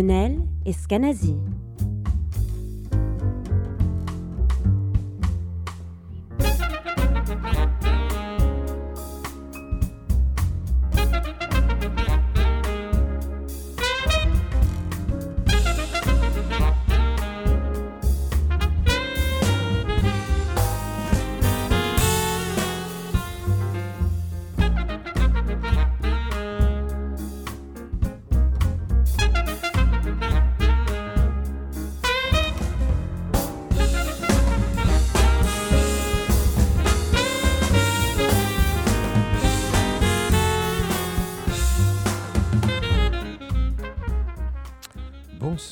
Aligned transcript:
Lionel 0.00 0.48
Escanazi. 0.64 1.36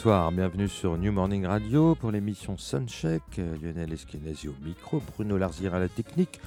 Bienvenue 0.09 0.69
sur 0.69 0.97
New 0.97 1.13
Morning 1.13 1.45
Radio 1.45 1.95
pour 1.95 2.11
l'émission 2.11 2.57
Suncheck. 2.57 3.23
Lionel 3.37 3.93
Eskenazi 3.93 4.49
au 4.49 4.55
micro, 4.65 5.03
Bruno 5.15 5.37
Larzière 5.37 5.75
à 5.75 5.79
la 5.79 5.91
technique. 5.91 6.41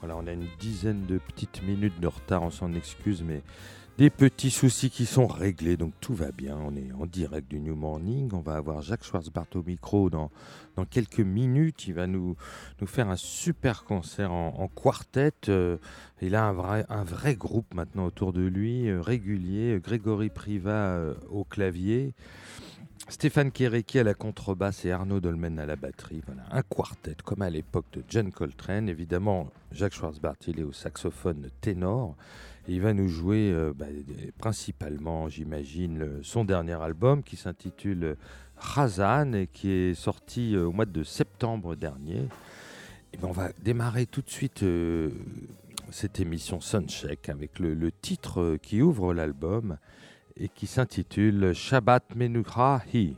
Voilà, 0.00 0.18
on 0.18 0.26
a 0.26 0.32
une 0.32 0.46
dizaine 0.60 1.06
de 1.06 1.16
petites 1.16 1.62
minutes 1.62 1.98
de 1.98 2.08
retard, 2.08 2.42
on 2.42 2.50
s'en 2.50 2.74
excuse, 2.74 3.24
mais 3.26 3.40
des 3.96 4.10
petits 4.10 4.50
soucis 4.50 4.90
qui 4.90 5.06
sont 5.06 5.26
réglés, 5.26 5.78
donc 5.78 5.94
tout 6.02 6.12
va 6.12 6.30
bien. 6.30 6.58
On 6.58 6.76
est 6.76 6.92
en 6.92 7.06
direct 7.06 7.48
du 7.48 7.58
New 7.58 7.74
Morning. 7.74 8.28
On 8.34 8.40
va 8.40 8.56
avoir 8.56 8.82
Jacques 8.82 9.04
Schwarzbart 9.04 9.46
au 9.54 9.62
micro 9.62 10.10
dans, 10.10 10.30
quelques 10.90 11.20
minutes. 11.20 11.86
Il 11.88 11.94
va 11.94 12.06
nous, 12.06 12.36
faire 12.84 13.08
un 13.08 13.16
super 13.16 13.84
concert 13.84 14.30
en, 14.30 14.68
quartet. 14.68 15.32
Euh, 15.48 15.78
il 16.20 16.34
a 16.34 16.44
un 16.44 16.52
vrai, 16.52 16.84
un 16.90 17.04
vrai 17.04 17.34
groupe 17.34 17.72
maintenant 17.72 18.04
autour 18.04 18.34
de 18.34 18.42
lui, 18.42 18.90
euh, 18.90 19.00
régulier. 19.00 19.80
Grégory 19.82 20.28
Priva 20.28 20.70
euh, 20.70 21.14
au 21.30 21.44
clavier. 21.44 22.12
Stéphane 23.08 23.52
Kéréki 23.52 24.00
à 24.00 24.02
la 24.02 24.14
contrebasse 24.14 24.84
et 24.84 24.90
Arnaud 24.90 25.20
Dolmen 25.20 25.58
à 25.60 25.66
la 25.66 25.76
batterie. 25.76 26.22
Voilà, 26.26 26.42
un 26.50 26.62
quartet 26.62 27.16
comme 27.24 27.42
à 27.42 27.50
l'époque 27.50 27.86
de 27.92 28.02
John 28.08 28.32
Coltrane. 28.32 28.88
Évidemment, 28.88 29.48
Jacques 29.70 29.94
Schwarzbart, 29.94 30.36
il 30.48 30.58
est 30.58 30.64
au 30.64 30.72
saxophone 30.72 31.50
ténor. 31.60 32.16
Il 32.66 32.80
va 32.80 32.92
nous 32.92 33.08
jouer 33.08 33.52
euh, 33.52 33.72
bah, 33.72 33.86
principalement, 34.38 35.28
j'imagine, 35.28 36.20
son 36.22 36.44
dernier 36.44 36.82
album 36.82 37.22
qui 37.22 37.36
s'intitule 37.36 38.16
Razan 38.56 39.34
et 39.34 39.46
qui 39.46 39.70
est 39.70 39.94
sorti 39.94 40.56
euh, 40.56 40.66
au 40.66 40.72
mois 40.72 40.86
de 40.86 41.04
septembre 41.04 41.76
dernier. 41.76 42.26
Et 43.12 43.18
ben, 43.18 43.28
on 43.28 43.32
va 43.32 43.50
démarrer 43.62 44.06
tout 44.06 44.22
de 44.22 44.30
suite 44.30 44.62
euh, 44.62 45.10
cette 45.90 46.20
émission 46.20 46.60
Suncheck 46.60 47.28
avec 47.28 47.58
le, 47.58 47.90
titre 47.92 48.40
euh, 48.40 48.58
qui 48.58 48.82
ouvre 48.82 49.14
l'album 49.14 49.78
et 50.38 50.48
qui 50.48 50.66
s'intitule 50.66 51.54
Shabbat 51.54 52.14
Menucha 52.14 52.82
Hi. 52.92 53.16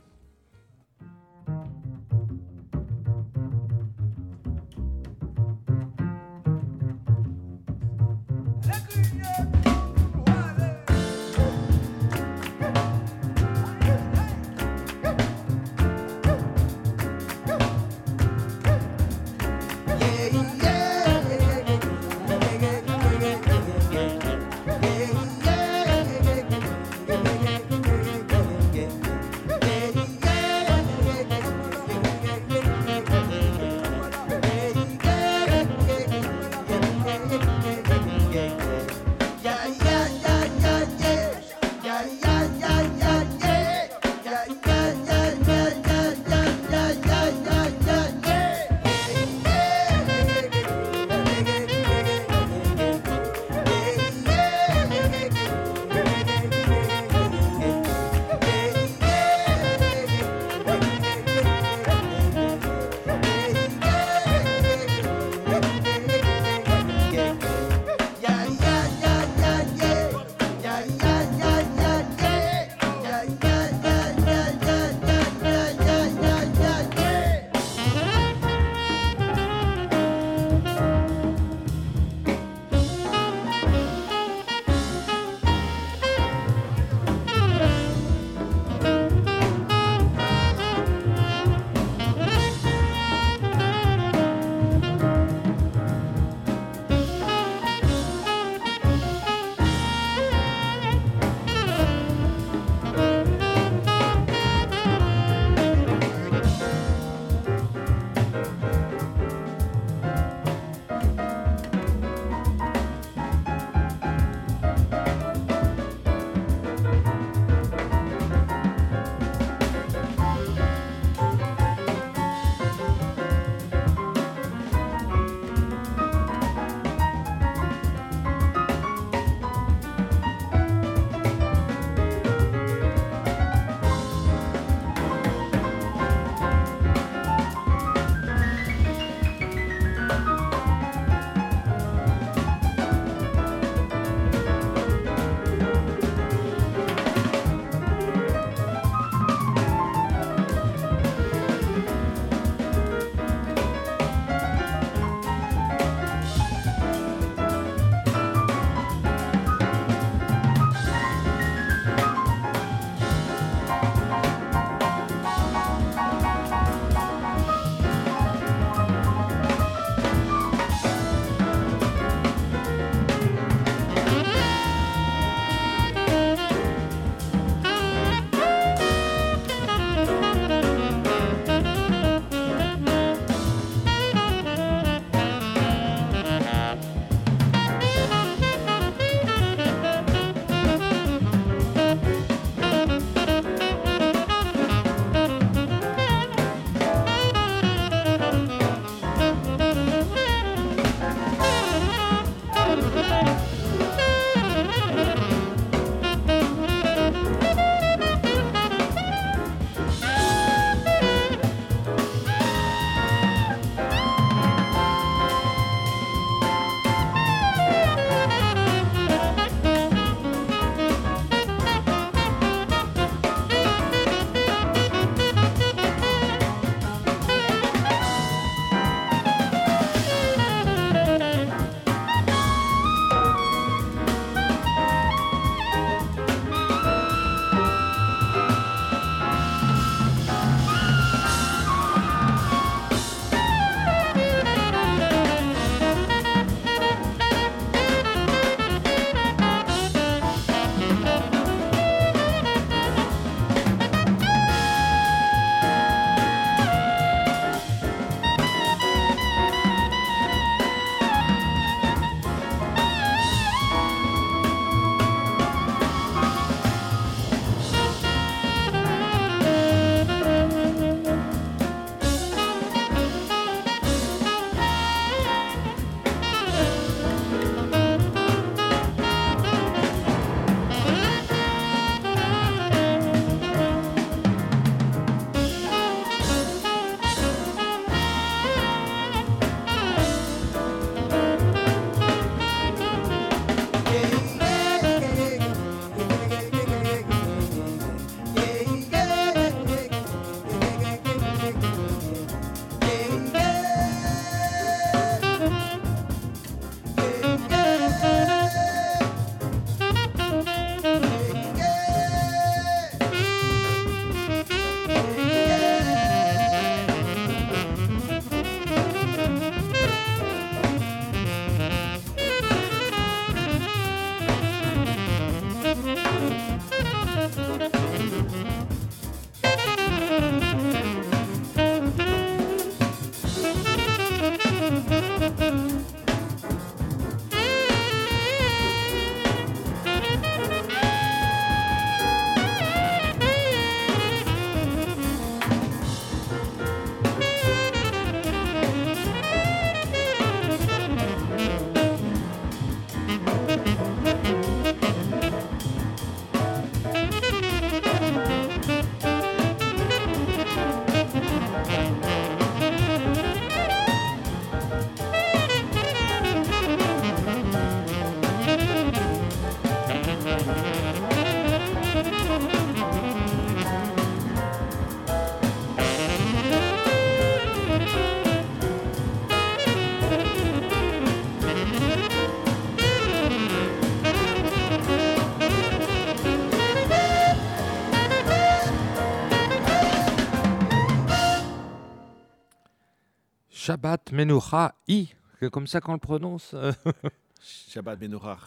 Shabbat 393.69 394.11
Menucha 394.13 394.73
I, 394.87 395.09
c'est 395.39 395.51
comme 395.51 395.67
ça 395.67 395.79
qu'on 395.79 395.93
le 395.93 395.99
prononce 395.99 396.55
Shabbat 397.39 398.01
Menucha, 398.01 398.39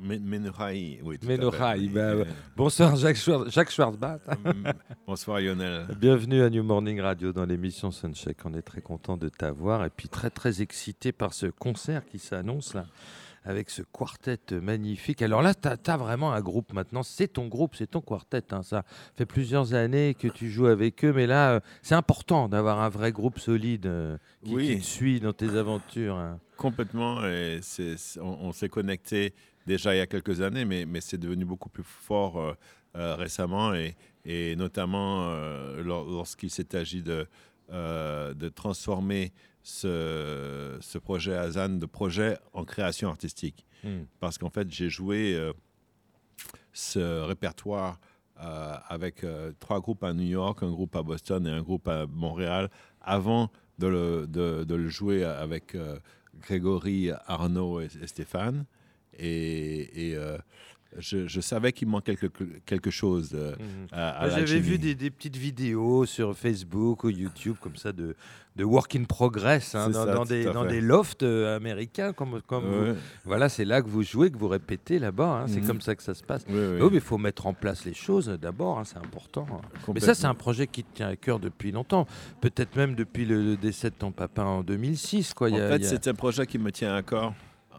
oui. 0.00 1.18
tout 1.18 1.26
à 1.26 1.28
Menuchaï, 1.28 1.88
fait. 1.88 1.94
bah, 1.94 2.00
Euh, 2.00 2.24
Bonsoir 2.56 2.96
Jacques, 2.96 3.16
Schwar- 3.18 3.50
Jacques 3.50 3.70
Schwarzbach. 3.70 4.20
euh, 4.46 4.72
Bonsoir 5.06 5.38
Lionel. 5.38 5.86
Bienvenue 6.00 6.40
à 6.40 6.48
New 6.48 6.62
Morning 6.62 6.98
Radio 7.02 7.30
dans 7.30 7.44
l'émission 7.44 7.90
Suncheck. 7.90 8.38
On 8.46 8.54
est 8.54 8.62
très 8.62 8.80
content 8.80 9.18
de 9.18 9.28
t'avoir 9.28 9.84
et 9.84 9.90
puis 9.90 10.08
très 10.08 10.30
très 10.30 10.62
excité 10.62 11.12
par 11.12 11.34
ce 11.34 11.44
concert 11.48 12.06
qui 12.06 12.18
s'annonce 12.18 12.72
là 12.72 12.86
avec 13.44 13.70
ce 13.70 13.82
quartet 13.82 14.38
magnifique. 14.60 15.22
Alors 15.22 15.40
là, 15.42 15.54
tu 15.54 15.68
as, 15.68 15.96
vraiment 15.96 16.32
un 16.32 16.40
groupe 16.40 16.72
maintenant. 16.72 17.02
C'est 17.02 17.28
ton 17.28 17.46
groupe, 17.48 17.74
c'est 17.74 17.86
ton 17.90 18.00
quartet. 18.00 18.52
hein. 18.52 18.62
Ça 18.62 18.84
fait 19.16 19.26
plusieurs 19.26 19.72
années 19.74 20.14
que 20.14 20.28
tu 20.28 20.50
joues 20.50 20.66
avec 20.66 21.04
eux, 21.04 21.12
mais 21.12 21.26
là, 21.26 21.52
euh, 21.52 21.60
c'est 21.82 21.94
important 21.94 22.48
d'avoir 22.48 22.80
un 22.80 22.88
vrai 22.90 23.12
groupe 23.12 23.38
solide 23.38 23.86
euh, 23.86 24.18
qui, 24.44 24.54
Oui. 24.54 24.66
qui 24.68 24.78
te 24.80 24.84
suit 24.84 25.20
dans 25.20 25.32
tes 25.32 25.56
aventures. 25.56 26.16
hein. 26.16 26.38
Complètement. 26.56 27.24
Et 27.24 27.60
on 28.20 28.38
on 28.48 28.52
s'est 28.52 28.68
connecté 28.68 29.34
déjà 29.66 29.94
il 29.94 29.98
y 29.98 30.02
a 30.02 30.06
quelques 30.06 30.42
années, 30.42 30.64
mais, 30.66 30.84
mais 30.84 31.00
c'est 31.00 31.18
devenu 31.18 31.44
beaucoup 31.46 31.70
plus 31.70 31.84
fort 31.84 32.38
euh, 32.96 33.14
récemment, 33.14 33.72
et, 33.72 33.96
et 34.26 34.56
notamment 34.56 35.30
lor- 35.78 36.10
lorsqu'il 36.10 36.50
s'est 36.50 36.74
agi 36.76 37.02
de, 37.02 37.26
de 37.70 38.48
transformer 38.48 39.32
ce, 39.62 40.78
ce 40.80 40.98
projet 40.98 41.34
Azan 41.34 41.68
de 41.68 41.86
projet 41.86 42.38
en 42.52 42.64
création 42.64 43.08
artistique. 43.08 43.66
Hmm. 43.84 44.02
Parce 44.18 44.38
qu'en 44.38 44.50
fait, 44.50 44.70
j'ai 44.70 44.88
joué 44.90 45.34
euh, 45.34 45.52
ce 46.72 47.22
répertoire 47.22 48.00
euh, 48.40 48.76
avec 48.88 49.24
euh, 49.24 49.52
trois 49.58 49.80
groupes 49.80 50.04
à 50.04 50.12
New 50.12 50.26
York, 50.26 50.62
un 50.62 50.70
groupe 50.70 50.96
à 50.96 51.02
Boston 51.02 51.46
et 51.46 51.50
un 51.50 51.62
groupe 51.62 51.88
à 51.88 52.06
Montréal, 52.06 52.70
avant 53.00 53.50
de 53.78 53.86
le, 53.86 54.26
de, 54.26 54.64
de 54.64 54.74
le 54.74 54.88
jouer 54.88 55.24
avec 55.24 55.74
Grégory, 56.38 57.10
Arnaud 57.26 57.80
et, 57.80 57.88
et 58.02 58.06
Stéphane. 58.06 58.66
Et, 59.18 60.10
et, 60.12 60.18
je, 60.98 61.26
je 61.26 61.40
savais 61.40 61.72
qu'il 61.72 61.88
manquait 61.88 62.16
quelque, 62.16 62.44
quelque 62.66 62.90
chose 62.90 63.30
euh, 63.34 63.52
Mhm. 63.52 63.86
à, 63.92 64.20
à 64.22 64.28
J'avais 64.30 64.58
vu 64.58 64.78
des, 64.78 64.94
des 64.94 65.10
petites 65.10 65.36
vidéos 65.36 66.04
sur 66.06 66.36
Facebook 66.36 67.04
ou 67.04 67.10
YouTube 67.10 67.56
comme 67.60 67.76
ça 67.76 67.92
de, 67.92 68.16
de 68.56 68.64
work 68.64 68.96
in 68.96 69.04
progress 69.04 69.74
hein, 69.76 69.88
dans, 69.90 70.04
ça, 70.04 70.12
dans 70.14 70.22
tout 70.24 70.28
des, 70.30 70.44
dans 70.44 70.64
lofts 70.64 71.22
euh, 71.22 71.56
américains 71.56 72.12
comme, 72.12 72.42
comme 72.42 72.64
vous. 72.64 72.84
Ouais, 72.90 72.94
Voilà, 73.24 73.48
c'est 73.48 73.64
là 73.64 73.82
que 73.82 73.88
vous 73.88 74.02
jouez, 74.02 74.30
que 74.32 74.36
vous 74.36 74.48
répétez 74.48 74.98
là-bas. 74.98 75.42
hein, 75.42 75.46
C'est 75.46 75.60
Mhm. 75.60 75.66
comme 75.66 75.80
ça 75.80 75.94
que 75.94 76.02
ça 76.02 76.14
se 76.14 76.24
passe. 76.24 76.44
Oh, 76.48 76.52
mais 76.90 76.96
il 76.96 77.00
faut 77.00 77.18
mettre 77.18 77.46
en 77.46 77.54
place 77.54 77.84
les 77.84 77.94
choses 77.94 78.26
d'abord, 78.40 78.78
hein, 78.80 78.84
c'est 78.84 78.98
important. 78.98 79.46
Mais 79.94 80.00
ça, 80.00 80.14
c'est 80.14 80.26
un 80.26 80.34
projet 80.34 80.66
qui 80.66 80.82
te 80.82 80.96
tient 80.96 81.08
à 81.08 81.16
cœur 81.16 81.38
depuis 81.38 81.70
longtemps. 81.70 82.06
Peut-être 82.40 82.74
même 82.76 82.94
depuis 82.96 83.24
le, 83.24 83.56
décès 83.56 83.90
de 83.90 83.94
ton 83.94 84.10
papa 84.10 84.42
en 84.42 84.62
2006. 84.62 85.34
Quoi. 85.34 85.50
Il 85.50 85.54
En 85.54 85.58
y 85.58 85.60
a- 85.60 85.68
fait, 85.68 85.76
il 85.76 85.82
y 85.82 85.86
a- 85.86 85.88
c'est 85.90 86.08
un 86.08 86.14
projet 86.14 86.46
qui 86.46 86.58
me 86.58 86.72
tient 86.72 86.94
à 86.94 87.02
corps. 87.02 87.32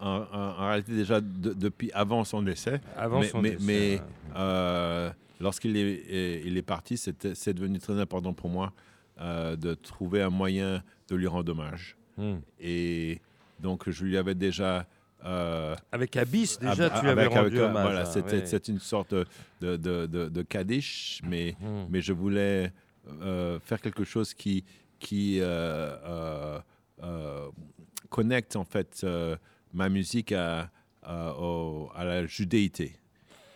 En, 0.04 0.66
réalité, 0.68 0.92
déjà 0.92 1.20
de- 1.20 1.52
depuis 1.52 1.90
avant 1.92 2.24
son 2.24 2.42
décès. 2.42 2.80
avant 2.96 3.20
mais 3.20 3.26
son 3.28 3.40
mais, 3.40 3.50
décès, 3.52 3.64
mais, 3.64 3.94
ouais. 3.96 4.00
euh, 4.36 5.10
lorsqu'il 5.40 5.76
est, 5.76 6.42
il 6.44 6.56
est 6.58 6.62
parti, 6.62 6.96
c'est 6.96 7.54
devenu 7.54 7.78
très 7.78 7.98
important 8.00 8.32
pour 8.32 8.50
moi 8.50 8.72
euh, 9.20 9.54
de 9.56 9.74
trouver 9.74 10.22
un 10.22 10.30
moyen 10.30 10.82
de 11.08 11.14
lui 11.16 11.26
rendre 11.28 11.52
hommage. 11.52 11.96
Mhm. 12.18 12.40
Et 12.60 13.20
donc, 13.60 13.88
je 13.88 14.04
lui 14.04 14.16
avais 14.16 14.34
déjà. 14.34 14.86
euh, 15.24 15.76
Avec 15.92 16.16
Abyss, 16.16 16.58
déjà, 16.58 16.86
ab- 16.86 17.00
tu 17.00 17.06
avais 17.08 17.22
avec- 17.22 17.32
rendu 17.34 17.46
avec, 17.46 17.58
euh, 17.60 17.66
hommage. 17.68 17.84
Voilà, 17.84 18.00
hein, 18.10 18.22
ouais. 18.32 18.42
c'est 18.46 18.66
une 18.68 18.80
sorte 18.80 19.14
de, 19.14 19.26
de, 19.60 20.06
de, 20.06 20.28
de 20.28 20.42
Kaddish, 20.42 21.20
mais, 21.24 21.54
Mhm. 21.60 21.86
mais 21.90 22.00
je 22.00 22.12
voulais 22.12 22.72
euh, 23.22 23.60
faire 23.60 23.80
quelque 23.80 24.02
chose 24.04 24.34
qui, 24.34 24.64
qui 24.98 25.38
euh, 25.40 26.58
connecte 28.10 28.56
en 28.56 28.64
fait 28.64 29.06
ma 29.72 29.88
musique 29.88 30.32
à, 30.32 30.70
à, 31.02 31.34
au- 31.38 31.90
à 31.94 32.04
la 32.04 32.26
judéité, 32.26 32.94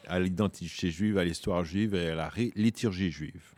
à 0.07 0.19
l'identité 0.21 0.91
juive, 0.91 1.19
à 1.19 1.25
l'histoire 1.25 1.65
juive 1.65 1.95
et 1.95 2.11
à 2.11 2.15
la 2.15 2.31
liturgie 2.55 3.11
juive. 3.11 3.53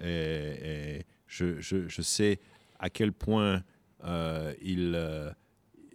Et, 0.00 0.06
et 0.06 1.06
je, 1.26 1.60
je- 1.60 1.88
je 1.88 2.02
sais 2.02 2.38
à 2.78 2.90
quel 2.90 3.12
point 3.12 3.62
euh, 4.04 4.52
il, 4.62 4.92
euh, 4.94 5.30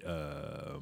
euh, 0.06 0.78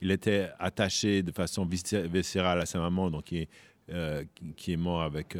il 0.00 0.10
était 0.10 0.50
attaché 0.58 1.22
de 1.22 1.30
façon 1.32 1.64
viscé- 1.66 2.06
viscérale 2.08 2.60
à 2.60 2.66
sa 2.66 2.78
maman, 2.80 3.10
donc 3.10 3.24
qui 3.24 3.38
est, 3.38 3.48
euh, 3.90 4.24
qui- 4.34 4.52
qui 4.54 4.72
est 4.72 4.76
mort 4.76 5.02
avec 5.02 5.36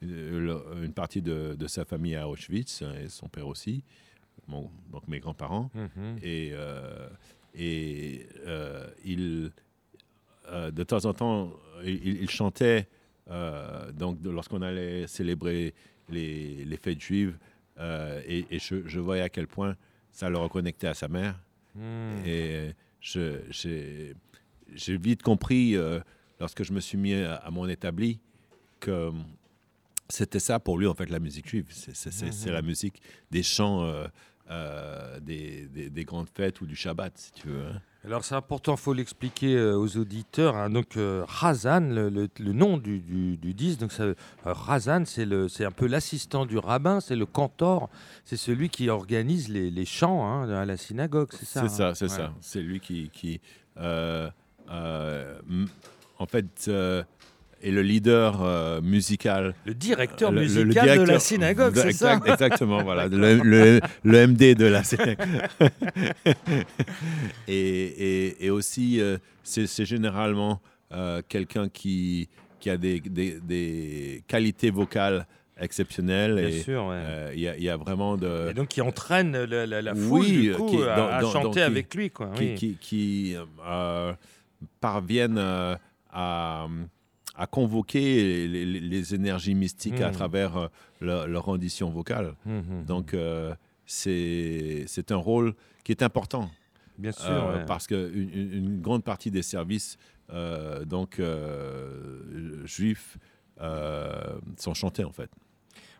une 0.00 0.92
partie 0.94 1.22
de, 1.22 1.56
de 1.58 1.66
sa 1.66 1.84
famille 1.84 2.14
à 2.14 2.28
Auschwitz 2.28 2.82
hein, 2.82 2.92
et 3.02 3.08
son 3.08 3.28
père 3.28 3.46
aussi, 3.48 3.82
donc 4.48 5.08
mes 5.08 5.18
grands-parents. 5.18 5.70
Mhm. 5.74 6.18
Et, 6.22 6.52
et 7.58 8.26
euh, 8.46 8.86
il, 9.04 9.52
euh, 10.48 10.70
de 10.70 10.82
temps 10.84 11.04
en 11.04 11.12
temps, 11.12 11.52
il, 11.84 12.22
il 12.22 12.30
chantait, 12.30 12.88
euh, 13.30 13.92
donc 13.92 14.18
lorsqu'on 14.24 14.62
allait 14.62 15.06
célébrer 15.06 15.74
les, 16.08 16.64
les 16.64 16.76
fêtes 16.76 17.00
juives, 17.00 17.36
et, 18.26 18.44
et 18.50 18.58
je, 18.58 18.86
je 18.86 19.00
voyais 19.00 19.22
à 19.22 19.28
quel 19.28 19.46
point 19.46 19.76
ça 20.10 20.28
le 20.28 20.38
reconnectait 20.38 20.88
à 20.88 20.94
sa 20.94 21.06
mère. 21.06 21.38
Mhm. 21.74 22.26
Et 22.26 22.70
j'ai 23.00 24.14
vite 24.96 25.22
compris, 25.22 25.76
lorsque 26.40 26.64
je 26.64 26.72
me 26.72 26.80
suis 26.80 26.98
mis 26.98 27.14
à, 27.14 27.36
à 27.36 27.50
mon 27.50 27.68
établi, 27.68 28.18
que 28.80 29.12
c'était 30.08 30.40
ça 30.40 30.58
pour 30.58 30.78
lui, 30.78 30.86
en 30.86 30.94
fait, 30.94 31.10
la 31.10 31.20
musique 31.20 31.48
juive. 31.48 31.66
C'est 31.70 31.94
c'est 31.94 32.50
la 32.50 32.62
musique 32.62 33.00
des 33.30 33.42
chants 33.42 33.84
euh, 33.84 34.06
euh, 34.50 35.20
des, 35.20 35.66
des- 35.72 35.90
des 35.90 36.04
grandes 36.04 36.28
fêtes 36.34 36.60
ou 36.60 36.66
du 36.66 36.74
Shabbat, 36.76 37.12
si 37.16 37.32
tu 37.32 37.48
veux. 37.48 37.66
hein. 37.66 37.80
Alors 38.04 38.24
c'est 38.24 38.36
important, 38.36 38.74
il 38.74 38.78
faut 38.80 38.92
l'expliquer 38.94 39.56
euh, 39.56 39.76
aux 39.76 39.96
auditeurs. 39.96 40.56
hein. 40.56 40.70
Donc 40.70 40.96
euh, 40.96 41.24
Razan, 41.26 41.80
le, 41.80 42.08
le- 42.08 42.28
le 42.38 42.52
nom 42.52 42.78
du, 42.78 43.00
du, 43.00 43.36
du 43.36 43.52
disque, 43.54 43.80
donc 43.80 43.92
ça, 43.92 44.04
euh, 44.04 44.14
Razan, 44.44 45.02
c'est 45.04 45.26
c'est 45.48 45.64
un 45.64 45.72
peu 45.72 45.86
l'assistant 45.86 46.46
du 46.46 46.56
rabbin, 46.58 47.00
c'est 47.00 47.16
le 47.16 47.26
cantor, 47.26 47.90
c'est 48.24 48.36
celui 48.36 48.68
qui 48.70 48.88
organise 48.88 49.48
les, 49.48 49.70
les 49.70 49.84
chants 49.84 50.24
hein, 50.26 50.48
à 50.48 50.64
la 50.64 50.76
synagogue, 50.76 51.28
c'est 51.32 51.44
ça 51.44 51.60
C'est 51.68 51.82
hein 51.82 51.92
ça, 51.92 51.94
c'est 51.94 52.04
Ouais. 52.04 52.10
ça. 52.16 52.32
C'est 52.40 52.60
lui 52.62 52.78
qui, 52.80 53.10
qui 53.10 53.40
en 56.20 56.26
fait, 56.26 56.70
euh, 57.62 57.68
est 57.68 57.70
le 57.70 57.82
leader 57.82 58.42
euh, 58.42 58.80
musical 58.80 59.54
Le 59.64 59.74
directeur 59.74 60.30
Le- 60.32 60.42
le- 60.42 60.46
le 60.46 60.64
musical 60.64 60.98
de 60.98 61.04
la 61.04 61.18
synagogue, 61.18 61.74
c'est 61.74 61.92
ça 61.92 62.14
Exact- 62.14 62.28
Exactement, 62.32 62.82
voilà. 62.82 63.06
Le, 63.08 63.80
MD 64.26 64.54
de 64.54 64.66
la 64.66 64.82
synagogue. 64.84 65.26
et, 67.48 67.54
et- 67.56 68.46
et 68.46 68.50
aussi, 68.50 69.00
euh, 69.00 69.18
c'est 69.42 69.84
généralement 69.84 70.60
euh, 70.92 71.22
quelqu'un 71.28 71.68
qui, 71.68 72.28
qui 72.60 72.70
a 72.70 72.76
des, 72.76 73.00
des- 73.00 73.38
des 73.40 74.22
qualités 74.26 74.70
vocales 74.70 75.26
exceptionnelles. 75.60 76.36
Bien 76.36 76.48
et 76.48 76.60
sûr, 76.60 76.86
ouais. 76.86 76.94
euh, 76.96 77.32
il 77.34 77.40
y, 77.40 77.48
a- 77.48 77.56
il 77.56 77.62
y 77.62 77.68
a 77.68 77.76
vraiment 77.76 78.16
de. 78.16 78.48
Et 78.50 78.54
donc 78.54 78.68
qui 78.68 78.80
entraîne 78.80 79.36
la, 79.44 79.66
la- 79.66 79.82
la 79.82 79.94
foule 79.94 80.20
Oui, 80.20 80.40
du 80.42 80.52
coup, 80.52 80.66
qui- 80.66 80.82
à, 80.82 80.96
dans- 80.96 81.08
à 81.08 81.20
dans- 81.20 81.30
chanter 81.32 81.60
qui- 81.60 81.66
avec 81.66 81.94
lui. 81.94 82.10
Quoi. 82.10 82.30
qui, 82.36 82.54
oui. 82.62 82.76
qui- 82.80 83.36
euh, 83.66 84.12
parviennent 84.80 85.38
euh, 85.38 85.74
à, 86.12 86.66
à 87.38 87.46
convoquer 87.46 88.46
les, 88.48 88.64
les- 88.66 88.80
les 88.80 89.14
énergies 89.14 89.54
mystiques 89.54 90.00
à 90.00 90.08
Mm. 90.10 90.12
travers 90.12 90.56
euh, 90.56 90.68
leur, 91.00 91.44
rendition 91.44 91.88
vocale. 91.88 92.34
Mhm. 92.44 92.84
Donc, 92.86 93.14
euh, 93.14 93.54
c'est 93.86 95.10
un 95.10 95.16
rôle 95.16 95.54
qui 95.84 95.92
est 95.92 96.02
important 96.02 96.50
Bien 96.98 97.12
sûr, 97.12 97.30
euh, 97.30 97.58
ouais. 97.60 97.64
parce 97.66 97.86
qu'une 97.86 98.28
une, 98.34 98.80
grande 98.82 99.04
partie 99.04 99.30
des 99.30 99.42
services 99.42 99.96
euh, 100.30 100.84
donc, 100.84 101.20
juifs 102.64 103.16
sont 104.56 104.74
chantés 104.74 105.04
en 105.04 105.12
fait. 105.12 105.30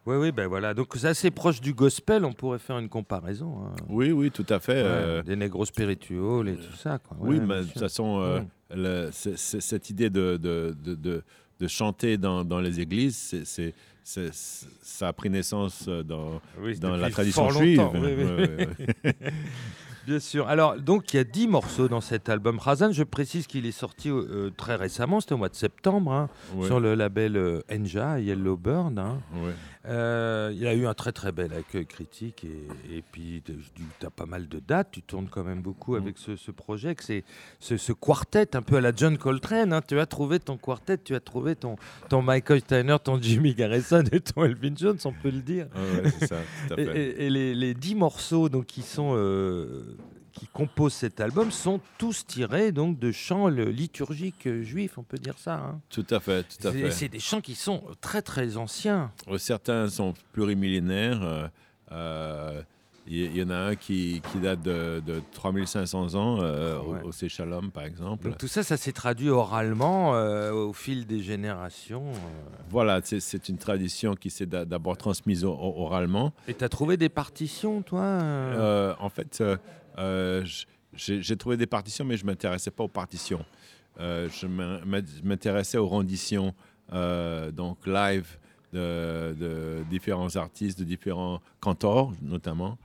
Oui, 0.07 0.17
oui, 0.17 0.33
ben 0.33 0.47
voilà. 0.47 0.73
Donc 0.75 0.95
c'est 0.97 1.09
assez 1.09 1.31
proche 1.31 1.61
du 1.61 1.75
gospel, 1.75 2.25
on 2.25 2.33
pourrait 2.33 2.59
faire 2.59 2.79
une 2.79 2.89
comparaison. 2.89 3.59
hein. 3.67 3.75
Oui, 3.89 4.11
oui, 4.11 4.31
tout 4.31 4.47
à 4.49 4.59
fait. 4.59 4.83
Ouais, 4.83 4.89
euh, 4.89 5.23
des 5.23 5.37
négros 5.37 5.67
spirituels 5.67 6.49
et 6.49 6.57
tout 6.57 6.77
ça. 6.77 6.99
Quoi. 6.99 7.17
Oui, 7.21 7.41
mais 7.41 7.61
de 7.61 7.65
toute 7.65 7.79
façon, 7.81 8.21
euh. 8.21 8.41
Le- 8.75 9.11
cette 9.13 9.91
idée 9.91 10.11
de, 10.11 10.37
de, 10.37 10.77
de, 10.83 10.95
de- 10.95 11.23
de 11.61 11.67
chanter 11.67 12.17
dans, 12.17 12.45
dans 12.45 12.61
les 12.61 12.79
églises, 12.81 13.17
c'est- 13.45 13.75
ça 14.05 15.09
a 15.09 15.13
pris 15.13 15.29
naissance 15.29 15.85
euh, 15.89 16.03
dans, 16.03 16.41
Oui, 16.63 16.79
dans 16.79 16.97
la 16.97 17.11
tradition 17.11 17.49
fort 17.51 17.61
juive. 17.61 17.83
oui, 17.95 18.15
oui. 19.05 19.13
Bien 20.07 20.21
sûr. 20.21 20.49
Alors, 20.49 20.77
donc, 20.81 21.13
il 21.13 21.19
y 21.19 21.21
a 21.21 21.25
10 21.25 21.49
morceaux 21.49 21.87
dans 21.87 22.01
cet 22.01 22.31
album. 22.31 22.59
Razan, 22.59 22.93
je 22.93 23.03
précise 23.03 23.47
qu'il 23.47 23.67
est 23.67 23.73
sorti 23.73 24.09
euh, 24.09 24.49
très 24.57 24.75
récemment, 24.77 25.21
c'était 25.21 25.35
au 25.35 25.37
mois 25.37 25.51
de 25.51 25.55
septembre, 25.55 26.11
hein, 26.13 26.31
Ouais, 26.55 26.67
sur 26.67 26.81
le 26.81 26.95
label 26.95 27.37
euh, 27.37 27.61
Enja, 27.71 28.19
Yellow 28.19 28.57
Bird. 28.57 28.99
hein. 28.99 29.21
ouais. 29.35 29.53
Euh, 29.87 30.53
il 30.55 30.67
a 30.67 30.75
eu 30.75 30.87
un 30.87 30.95
très 30.95 31.13
très 31.13 31.31
bel 31.33 31.53
accueil 31.53 31.87
critique 31.87 32.45
et, 32.45 32.97
et 32.99 33.03
puis 33.13 33.43
tu 33.45 34.07
as 34.07 34.11
pas 34.11 34.27
mal 34.27 34.49
de 34.49 34.59
dates, 34.59 34.89
tu 34.91 35.03
tournes 35.03 35.29
quand 35.31 35.45
même 35.45 35.63
beaucoup 35.63 35.95
Mm. 35.95 36.03
avec 36.03 36.19
ce, 36.19 36.37
ce 36.37 36.51
projet, 36.51 36.95
que 36.95 37.05
c'est 37.05 37.25
ce, 37.61 37.77
ce 37.77 37.93
quartet 37.93 38.57
un 38.57 38.63
peu 38.63 38.77
à 38.77 38.81
la 38.81 38.93
John 38.95 39.17
Coltrane. 39.17 39.73
hein. 39.73 39.81
Tu 39.87 39.99
as 39.99 40.07
trouvé 40.07 40.41
ton 40.41 40.57
quartet, 40.57 40.99
tu 40.99 41.15
as 41.15 41.21
trouvé 41.21 41.55
ton, 41.57 41.77
ton 42.09 42.23
Michael 42.23 42.61
Steiner, 42.61 42.97
ton 43.03 43.21
Jimmy 43.23 43.55
Garrison 43.55 44.03
et 44.13 44.21
ton 44.21 44.45
Elvin 44.45 44.75
Jones, 44.77 44.99
on 45.05 45.13
peut 45.13 45.31
le 45.31 45.41
dire. 45.43 45.69
Ouais, 45.77 46.11
ça, 46.27 46.37
Et, 46.77 46.85
fait. 46.85 47.01
et- 47.01 47.27
et 47.27 47.31
les, 47.31 47.55
les 47.55 47.75
dix 47.75 47.95
morceaux 47.95 48.49
donc, 48.49 48.67
qui, 48.67 48.83
sont, 48.83 49.13
euh, 49.17 49.97
qui 50.33 50.47
composent 50.47 50.95
cet 50.95 51.21
album 51.21 51.51
sont 51.51 51.81
tous 51.99 52.27
tirés 52.27 52.73
donc, 52.73 52.99
de 52.99 53.11
chants 53.13 53.49
liturgiques 53.49 54.47
euh, 54.47 54.63
juifs, 54.63 54.99
on 54.99 55.03
peut 55.03 55.19
dire 55.19 55.39
ça. 55.39 55.55
hein. 55.55 55.81
Tout 55.91 56.07
à 56.11 56.21
fait, 56.21 56.45
tout 56.45 56.69
à 56.69 56.73
fait. 56.73 56.91
c'est 56.91 57.09
des 57.09 57.21
chants 57.21 57.41
qui 57.41 57.55
sont 57.55 57.83
très 58.01 58.23
très 58.23 58.57
anciens. 58.57 59.11
Euh, 59.29 59.39
Certains 59.39 59.89
sont 59.89 60.15
plurimillénaires. 60.33 61.23
euh, 61.23 61.49
euh, 61.93 62.63
Il 63.11 63.17
y, 63.35 63.39
y 63.39 63.43
en 63.43 63.49
a 63.49 63.57
un 63.57 63.75
qui, 63.75 64.21
qui 64.31 64.39
date 64.39 64.61
de, 64.61 65.01
de 65.07 65.23
3500 65.33 66.15
ans, 66.15 66.41
euh, 66.43 66.79
au- 66.79 66.93
Ouais. 66.93 67.03
au, 67.05 67.11
Seychellom, 67.11 67.71
par 67.71 67.85
exemple. 67.85 68.25
Donc 68.29 68.37
tout 68.37 68.49
ça, 68.49 68.63
ça 68.63 68.77
s'est 68.77 68.93
traduit 68.93 69.31
oralement 69.31 70.15
euh, 70.15 70.53
au 70.53 70.75
fil 70.75 71.07
des 71.07 71.23
générations. 71.23 72.05
Voilà, 72.69 73.01
c'est- 73.03 73.49
une 73.49 73.57
tradition 73.57 74.15
qui 74.15 74.29
s'est 74.29 74.45
d'a- 74.45 74.67
d'abord 74.67 74.99
transmise 74.99 75.43
oralement. 75.45 76.35
Et 76.49 76.53
tu 76.55 76.63
as 76.63 76.69
trouvé 76.69 76.99
des 76.99 77.09
partitions, 77.09 77.81
toi 77.81 78.19
en 79.01 79.09
fait, 79.09 79.43
euh, 79.97 80.45
j'ai 80.95 81.37
trouvé 81.37 81.57
des 81.57 81.67
partitions, 81.67 82.05
mais 82.05 82.17
je 82.17 82.25
ne 82.25 82.31
m'intéressais 82.31 82.71
pas 82.71 82.85
aux 82.85 82.89
partitions. 82.89 83.45
Euh, 84.01 84.29
je 84.31 84.47
m'in- 84.47 84.81
m'intéressais 85.25 85.79
aux 85.79 85.87
renditions, 85.89 86.55
euh, 86.93 87.51
donc 87.51 87.87
live, 87.87 88.39
de, 88.73 89.35
de 89.39 89.85
différents 89.91 90.35
artistes, 90.37 90.79
de 90.79 90.85
différents 90.85 91.41
cantors, 91.61 92.13
notamment. 92.23 92.77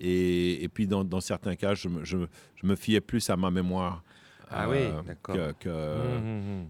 Et, 0.00 0.64
et 0.64 0.68
puis, 0.68 0.86
dans, 0.86 1.04
dans 1.04 1.20
certains 1.20 1.54
cas, 1.54 1.74
je 1.74 1.88
me, 1.88 2.04
je, 2.04 2.16
je 2.56 2.66
me 2.66 2.74
fiais 2.76 3.00
plus 3.00 3.28
à 3.30 3.36
ma 3.36 3.50
mémoire. 3.50 4.02
Ah 4.50 4.68
oui, 4.68 4.78
que- 5.34 5.52
que- 5.52 5.68
Hum, 6.16 6.16
hum, 6.16 6.66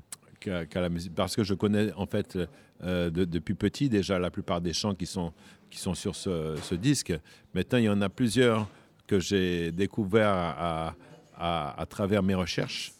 hum. 0.50 0.66
qu'à 0.66 0.80
la 0.80 0.88
musique. 0.88 1.14
Parce 1.14 1.34
que 1.34 1.42
je 1.44 1.54
connais, 1.54 1.92
en 1.94 2.06
fait, 2.06 2.36
de- 2.82 3.24
depuis 3.24 3.54
petit 3.54 3.88
déjà 3.88 4.18
la 4.18 4.30
plupart 4.30 4.60
des 4.60 4.72
chants 4.72 4.94
qui 4.94 5.06
sont, 5.06 5.32
qui 5.72 5.78
sont 5.78 5.94
sur 5.94 6.14
ce, 6.14 6.54
ce 6.62 6.74
disque. 6.74 7.12
Maintenant, 7.54 7.78
il 7.78 7.84
y 7.84 7.88
en 7.88 8.02
a 8.02 8.08
plusieurs 8.10 8.68
que 9.06 9.18
j'ai 9.18 9.72
découverts 9.72 10.28
à, 10.28 10.94
à- 11.36 11.80
à 11.80 11.86
travers 11.86 12.22
mes 12.22 12.34
recherches. 12.34 12.92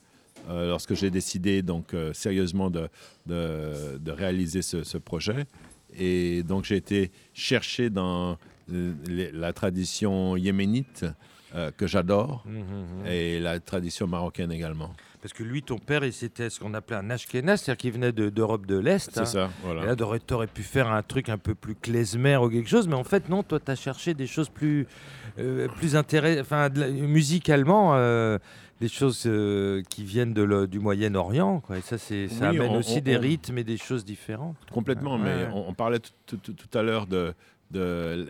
euh, 0.50 0.66
lorsque 0.70 0.94
j'ai 0.94 1.08
décidé 1.10 1.62
donc 1.62 1.94
euh, 1.94 2.12
sérieusement 2.12 2.68
de, 2.68 2.88
de, 3.26 3.96
de 3.98 4.10
réaliser 4.10 4.60
ce, 4.62 4.82
ce 4.82 4.98
projet. 4.98 5.44
Et 5.96 6.42
donc 6.42 6.64
j'ai 6.64 6.74
été 6.76 7.12
chercher 7.32 7.90
dans 7.90 8.36
euh, 8.72 8.92
les- 9.06 9.30
la 9.30 9.52
tradition 9.52 10.36
yéménite 10.36 11.04
euh, 11.54 11.70
que 11.76 11.86
j'adore 11.86 12.42
Hum, 12.46 12.56
hum, 12.56 12.64
hum. 13.02 13.06
et 13.06 13.38
la 13.38 13.60
tradition 13.60 14.08
marocaine 14.08 14.50
également. 14.50 14.92
Parce 15.22 15.32
que 15.32 15.44
lui, 15.44 15.62
ton 15.62 15.78
père, 15.78 16.04
il 16.04 16.12
c'était 16.12 16.50
ce 16.50 16.58
qu'on 16.58 16.74
appelait 16.74 16.96
un 16.96 17.08
Ashkenaz, 17.08 17.58
c'est-à-dire 17.58 17.78
qu'il 17.78 17.92
venait 17.92 18.10
de- 18.10 18.28
d'Europe 18.28 18.66
de, 18.66 18.76
l'Est. 18.76 19.08
C'est 19.14 19.20
hein. 19.20 19.24
ça, 19.24 19.44
Et 19.44 19.64
voilà. 19.64 19.84
là, 19.86 19.94
t'aurais, 19.96 20.18
t'aurais 20.18 20.48
pu 20.48 20.62
faire 20.64 20.90
un 20.90 21.02
truc 21.02 21.28
un 21.28 21.38
peu 21.38 21.54
plus 21.54 21.76
klezmer 21.76 22.36
ou 22.38 22.48
quelque 22.50 22.68
chose, 22.68 22.88
mais 22.88 22.96
en 22.96 23.04
fait, 23.04 23.28
non, 23.28 23.44
toi, 23.44 23.60
tu 23.60 23.70
as 23.70 23.76
cherché 23.76 24.14
des 24.14 24.26
choses 24.26 24.48
plus, 24.48 24.86
euh, 25.38 25.68
plus 25.76 25.94
intéressantes, 25.94 26.42
enfin, 26.44 26.68
musicalement, 27.12 27.94
euh, 27.94 28.38
des 28.80 28.88
choses 28.88 29.22
euh, 29.26 29.82
qui 29.88 30.02
viennent 30.02 30.34
de 30.34 30.42
le- 30.42 30.66
du 30.66 30.80
Moyen-Orient. 30.80 31.62
Et 31.76 31.80
ça, 31.82 31.98
c'est, 31.98 32.26
ça 32.28 32.50
Oui, 32.50 32.56
amène 32.58 32.72
on- 32.72 32.78
aussi 32.78 32.98
on- 32.98 33.00
des 33.00 33.16
on- 33.16 33.20
rythmes 33.20 33.58
et 33.58 33.64
des 33.64 33.76
choses 33.76 34.04
différentes. 34.04 34.56
Complètement, 34.72 35.18
mais 35.18 35.44
ouais. 35.44 35.48
on, 35.54 35.72
parlait 35.72 36.00
tout, 36.00 36.10
tout- 36.26 36.36
tout- 36.38 36.52
tout 36.54 36.78
à 36.78 36.82
l'heure 36.82 37.06
de, 37.06 37.32
de 37.72 38.26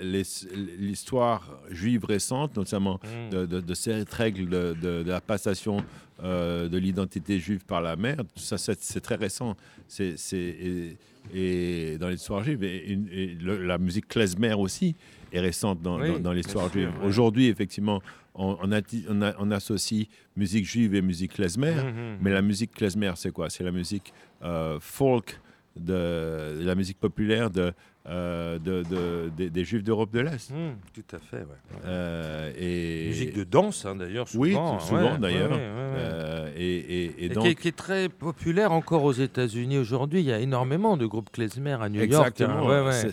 l'histoire 0.79 1.59
juive 1.71 2.05
récente, 2.05 2.57
notamment 2.57 3.01
de, 3.31 3.47
de- 3.47 3.61
de 3.61 3.75
cette 3.75 4.13
règle 4.13 4.49
de, 4.49 5.03
la 5.07 5.21
passation 5.21 5.79
euh, 6.23 6.69
de 6.69 6.79
l'identité 6.79 7.39
juive 7.39 7.65
par 7.65 7.81
la 7.83 7.97
mère. 7.97 8.19
Tout 8.19 8.43
ça, 8.43 8.57
c'est 8.59 9.01
très 9.01 9.17
récent. 9.17 9.57
C'est, 9.89 10.15
et, 10.33 10.97
et 11.35 11.99
dans 11.99 12.09
l'histoire 12.09 12.43
juive, 12.45 12.63
et, 12.65 12.87
une- 12.93 13.09
et 13.11 13.27
le- 13.41 13.65
la 13.65 13.79
musique 13.79 14.09
klezmer 14.09 14.55
aussi 14.55 14.95
est 15.33 15.41
récente 15.41 15.83
dans, 15.83 16.01
Oui, 16.01 16.09
dans- 16.09 16.21
dans 16.21 16.33
l'histoire 16.33 16.71
juive. 16.73 16.91
ouais. 17.01 17.07
Aujourd'hui, 17.07 17.47
effectivement, 17.47 18.03
on, 18.35 18.57
on 18.63 18.69
atti- 18.71 19.05
on 19.09 19.23
a- 19.23 19.35
on 19.39 19.51
associe 19.51 20.07
musique 20.37 20.67
juive 20.67 20.95
et 20.95 21.03
musique 21.03 21.33
klezmer. 21.35 21.75
Mhm. 21.75 22.19
Mais 22.21 22.31
la 22.33 22.43
musique 22.43 22.73
klezmer, 22.73 23.13
c'est 23.17 23.33
quoi? 23.33 23.51
C'est 23.51 23.65
la 23.65 23.73
musique 23.73 24.13
euh, 24.43 24.79
folk, 24.81 25.39
de, 25.75 26.61
la 26.63 26.75
musique 26.75 26.99
populaire 27.01 27.51
de, 27.51 27.73
euh, 28.09 28.59
de- 28.59 28.83
de- 28.83 29.31
des- 29.37 29.49
des 29.51 29.65
Juifs 29.65 29.85
d'Europe 29.85 30.11
de 30.13 30.21
l'Est. 30.21 30.51
Mhm, 30.51 30.75
tout 30.93 31.17
à 31.17 31.19
fait, 31.21 31.37
ouais. 31.39 31.81
Euh, 31.85 32.53
et, 32.59 33.07
Musique 33.09 33.37
de 33.37 33.45
danse, 33.45 33.87
hein, 33.87 33.95
d'ailleurs, 33.95 34.27
Oui, 34.35 34.51
souvent. 34.53 34.77
tout- 34.79 34.85
souvent, 34.87 35.13
ouais, 35.13 35.19
d'ailleurs. 35.19 35.51
ouais, 35.53 35.57
ouais, 35.57 35.63
ouais. 35.63 35.99
euh, 35.99 36.53
et, 36.57 36.77
et- 36.77 37.05
et 37.05 37.25
Et 37.27 37.29
donc, 37.29 37.45
qui, 37.45 37.51
est, 37.51 37.55
qui 37.55 37.69
est 37.69 37.77
très 37.77 38.09
populaire 38.09 38.73
encore 38.73 39.05
aux 39.05 39.13
États-Unis 39.13 39.79
aujourd'hui. 39.79 40.21
Il 40.21 40.27
y 40.27 40.33
a 40.33 40.41
énormément 40.41 40.97
de 40.97 41.07
groupes 41.07 41.31
klezmer 41.31 41.73
à 41.81 41.89
New 41.89 42.01
York. 42.01 42.07
exactement, 42.07 42.69
hein. 42.69 42.83
Ouais, 42.83 43.05
ouais. 43.05 43.13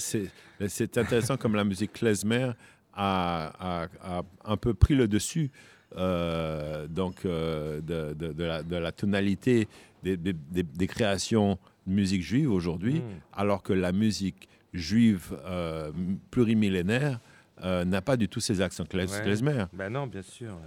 c'est- 0.67 0.97
intéressant 0.97 1.37
comme 1.37 1.55
la 1.55 1.63
musique 1.63 1.93
klezmer 1.93 2.51
a, 2.95 3.53
a- 3.59 3.87
a 4.03 4.23
un 4.45 4.57
peu 4.57 4.73
pris 4.73 4.95
le 4.95 5.07
dessus. 5.07 5.51
euh, 5.97 6.85
donc 6.87 7.25
euh, 7.25 7.81
de, 7.81 8.13
de- 8.13 8.31
de 8.31 8.43
la, 8.43 8.61
de 8.61 8.75
la 8.75 8.91
tonalité 8.91 9.67
des, 10.03 10.17
des- 10.17 10.33
des- 10.33 10.61
des 10.61 10.87
créations 10.87 11.57
de 11.87 11.93
musique 11.93 12.21
juive 12.21 12.51
aujourd'hui, 12.51 12.95
Mhm. 12.95 13.01
alors 13.33 13.63
que 13.63 13.73
la 13.73 13.91
musique 13.91 14.47
juive 14.73 15.37
euh, 15.45 15.91
plurimillénaire 16.31 17.19
euh, 17.63 17.83
n'a 17.85 18.01
pas 18.01 18.15
du 18.15 18.27
tout 18.29 18.39
ces 18.39 18.61
accents 18.61 18.83
klez- 18.85 19.11
Ouais. 19.11 19.21
klezmer. 19.21 19.65
Ben 19.73 19.91
non, 19.91 20.07
bien 20.07 20.21
sûr. 20.21 20.57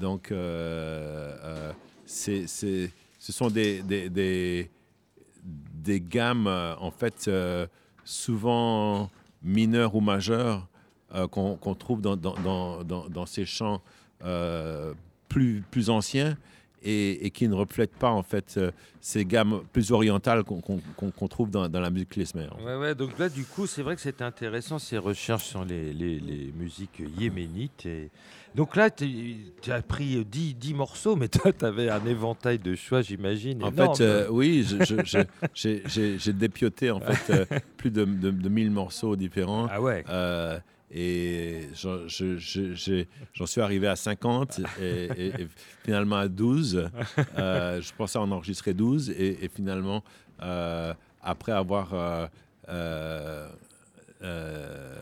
Donc, 0.00 0.32
euh, 0.32 1.36
euh, 1.42 1.72
c'est- 2.06 2.46
c'est- 2.46 2.90
ce 3.18 3.32
sont 3.32 3.48
des, 3.50 3.82
des, 3.82 4.08
des, 4.08 4.70
des 5.44 6.00
gammes, 6.00 6.46
euh, 6.46 6.74
en 6.76 6.90
fait, 6.90 7.26
euh, 7.28 7.66
souvent 8.04 9.10
mineures 9.42 9.94
ou 9.94 10.00
majeures 10.00 10.66
qu'on 11.30 11.56
qu'on 11.56 11.74
trouve 11.74 12.00
dans, 12.00 12.16
dans, 12.16 12.34
dans, 12.40 12.82
dans- 12.84 13.26
ces 13.26 13.44
chants 13.44 13.82
plus, 15.28 15.62
plus 15.70 15.90
anciens 15.90 16.38
et, 16.84 17.26
et 17.26 17.30
qui 17.30 17.48
ne 17.48 17.54
reflètent 17.54 17.96
pas, 17.96 18.10
en 18.10 18.22
fait, 18.22 18.54
euh, 18.56 18.70
ces 19.00 19.24
gammes 19.24 19.62
plus 19.72 19.92
orientales 19.92 20.44
qu'on 20.44 21.28
trouve 21.28 21.50
dans, 21.50 21.68
dans 21.68 21.80
la 21.80 21.90
musique 21.90 22.10
klezmer. 22.10 22.48
Ouais, 22.64 22.76
ouais, 22.76 22.94
donc 22.94 23.18
là, 23.18 23.28
du 23.28 23.44
coup, 23.44 23.66
c'est 23.66 23.82
vrai 23.82 23.94
que 23.96 24.00
c'était 24.02 24.24
intéressant 24.24 24.78
ces 24.78 24.98
recherches 24.98 25.44
sur 25.44 25.64
les, 25.64 25.92
les- 25.92 26.20
les 26.20 26.52
musiques 26.52 27.02
yéménites. 27.18 27.86
Et... 27.86 28.10
Donc 28.54 28.76
là, 28.76 28.90
tu 28.90 29.06
as 29.68 29.82
pris 29.82 30.24
10, 30.24 30.54
10 30.54 30.74
morceaux, 30.74 31.16
mais 31.16 31.28
toi, 31.28 31.52
tu 31.52 31.64
avais 31.64 31.88
un 31.88 32.04
éventail 32.04 32.58
de 32.58 32.74
choix, 32.74 33.00
j'imagine. 33.02 33.62
En 33.64 33.70
fait, 33.72 34.00
euh, 34.02 34.28
oui, 34.30 34.66
j'ai 35.54 36.32
dépioté 36.32 36.90
en 36.90 37.00
fait 37.00 37.30
euh, 37.32 37.44
plus 37.76 37.90
de, 37.90 38.04
de, 38.04 38.30
de 38.30 38.48
1000 38.48 38.70
morceaux 38.70 39.16
différents. 39.16 39.68
ah 39.70 39.80
ouais. 39.80 40.04
Et 40.94 41.68
j'en 41.74 42.06
je- 42.06 42.36
je- 42.36 43.04
suis 43.46 43.60
arrivé 43.62 43.86
à 43.86 43.96
50 43.96 44.60
et, 44.80 45.04
et- 45.16 45.26
et 45.42 45.48
finalement 45.84 46.16
à 46.16 46.28
12. 46.28 46.88
Euh, 47.38 47.80
je 47.80 47.92
pensais 47.94 48.18
en 48.18 48.30
enregistrer 48.30 48.74
12 48.74 49.08
et, 49.10 49.42
et 49.44 49.48
finalement, 49.48 50.04
euh, 50.42 50.92
après 51.22 51.52
avoir 51.52 51.94
euh, 51.94 52.26
euh, 52.68 53.48
euh, 54.22 54.94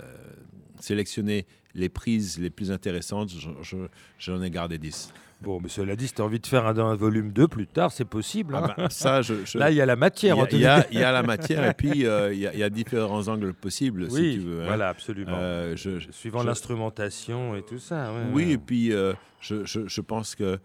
sélectionné 0.81 1.47
les 1.75 1.89
prises 1.89 2.39
les 2.39 2.51
plus 2.51 2.71
intéressantes, 2.71 3.31
je- 3.31 3.49
je- 3.63 3.89
j'en 4.19 4.43
ai 4.43 4.51
gardé 4.51 4.79
10. 4.79 5.13
Bon, 5.43 5.59
mais 5.63 5.69
cela 5.71 5.97
dit, 5.97 6.07
si 6.07 6.13
tu 6.15 6.21
as 6.21 6.25
envie 6.25 6.39
de 6.41 6.47
faire 6.47 6.67
un, 6.67 6.77
un 6.79 6.95
volume 6.95 7.33
2 7.33 7.49
plus 7.49 7.67
tard, 7.67 7.93
c'est 7.93 8.05
possible. 8.05 8.55
hein. 8.55 8.63
Ah 8.65 8.75
bah, 8.77 8.91
ça, 8.91 9.23
je, 9.23 9.45
je- 9.47 9.57
Là, 9.59 9.71
il 9.71 9.77
y 9.77 9.81
a 9.81 9.87
la 9.87 9.95
il 9.95 9.99
matière. 9.99 10.37
y, 10.37 10.41
a, 10.41 10.47
il 10.53 10.61
y 10.61 10.67
a- 10.67 10.87
il 10.93 10.99
y 10.99 11.03
a 11.03 11.13
la 11.13 11.23
matière 11.23 11.65
et 11.65 11.73
puis 11.75 12.05
euh, 12.07 12.33
il 12.35 12.41
y, 12.41 12.47
a- 12.47 12.55
y 12.55 12.71
différents 12.71 13.27
angles 13.29 13.55
possibles, 13.55 14.07
oui, 14.11 14.33
si 14.35 14.39
tu 14.39 14.45
veux. 14.47 14.63
hein. 14.63 14.67
voilà, 14.67 14.89
absolument. 14.91 15.33
Euh, 15.37 15.77
je- 15.77 16.11
Suivant 16.11 16.43
l'instrumentation 16.43 17.57
et 17.57 17.63
tout 17.63 17.79
ça. 17.79 18.13
ouais, 18.13 18.21
oui, 18.33 18.45
ouais. 18.47 18.51
et 18.53 18.59
puis 18.59 18.93
euh, 18.93 19.15
je, 19.41 19.65
pense 20.03 20.35
que 20.35 20.59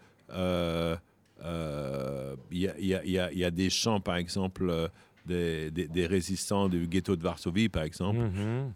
il 2.50 2.58
y, 2.58 2.68
a, 2.68 2.78
y 2.78 3.18
y 3.34 3.44
y 3.44 3.50
des 3.50 3.70
chants, 3.70 4.00
par 4.00 4.16
exemple, 4.16 4.90
des, 5.24 5.70
des- 5.70 5.88
des 5.88 6.06
résistants 6.06 6.68
du 6.68 6.86
ghetto 6.86 7.16
de 7.16 7.22
Varsovie, 7.22 7.68
par 7.68 7.82
exemple. 7.82 8.18
Mhm. 8.18 8.72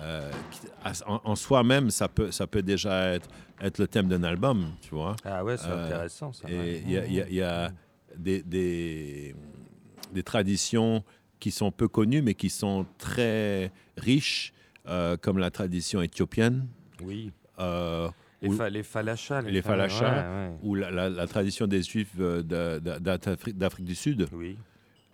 Euh, 0.00 0.30
en, 1.06 1.20
en 1.24 1.36
soi-même, 1.36 1.90
ça 1.90 2.08
peut, 2.08 2.30
ça 2.30 2.46
peut 2.46 2.62
déjà 2.62 3.14
être, 3.14 3.28
être 3.60 3.78
le 3.78 3.86
thème 3.86 4.08
d'un 4.08 4.22
album, 4.24 4.66
tu 4.80 4.90
vois. 4.94 5.16
Ah 5.24 5.44
ouais, 5.44 5.56
c'est 5.56 5.68
Euh, 5.68 5.86
intéressant 5.86 6.32
ça. 6.32 6.48
Et 6.50 6.58
ouais. 6.58 6.82
il 6.84 6.90
y 6.92 6.98
a, 6.98 7.06
y 7.28 7.34
y 7.36 7.72
des, 8.16 8.42
des, 8.42 9.34
des 10.12 10.22
traditions 10.22 11.02
qui 11.40 11.50
sont 11.50 11.70
peu 11.72 11.88
connues, 11.88 12.22
mais 12.22 12.34
qui 12.34 12.50
sont 12.50 12.86
très 12.98 13.70
riches, 13.96 14.52
euh, 14.86 15.16
comme 15.16 15.38
la 15.38 15.50
tradition 15.50 16.00
éthiopienne. 16.02 16.66
Oui. 17.02 17.32
euh, 17.58 18.08
Les, 18.42 18.50
fa- 18.50 18.68
les 18.70 18.82
falachas. 18.82 19.42
les 19.42 19.62
fa- 19.62 19.70
falachas. 19.70 20.22
ouais, 20.22 20.48
ouais. 20.48 20.56
où 20.62 20.74
la, 20.74 20.90
la- 20.90 21.08
la 21.10 21.26
tradition 21.26 21.66
des 21.66 21.82
Juifs 21.82 22.16
d'Afrique 22.16 23.84
du 23.86 23.94
Sud, 23.94 24.26
Oui. 24.32 24.56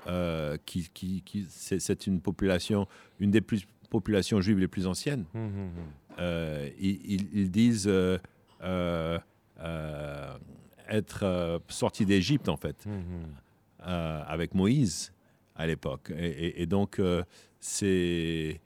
euh, 0.06 0.56
qui, 0.66 0.88
qui, 0.92 1.22
qui- 1.22 1.46
c'est 1.48 2.06
une 2.06 2.20
population, 2.20 2.86
une 3.18 3.30
des 3.30 3.40
plus 3.40 3.66
populations 3.90 4.40
juives 4.40 4.58
les 4.58 4.68
plus 4.68 4.86
anciennes. 4.86 5.24
Hum, 5.34 5.42
hum, 5.42 5.58
hum. 5.58 5.70
Euh, 6.18 6.68
ils, 6.80 7.50
disent 7.50 7.86
euh, 7.88 8.18
euh, 8.62 9.18
être 10.88 11.60
sortis 11.68 12.04
d'Égypte 12.06 12.48
en 12.48 12.56
fait. 12.56 12.84
Avec 13.82 14.54
Moïse 14.54 15.12
à 15.56 15.66
l'époque. 15.66 16.12
Et, 16.16 16.28
et- 16.28 16.62
et 16.62 16.66
donc, 16.66 17.00
c'est. 17.60 18.60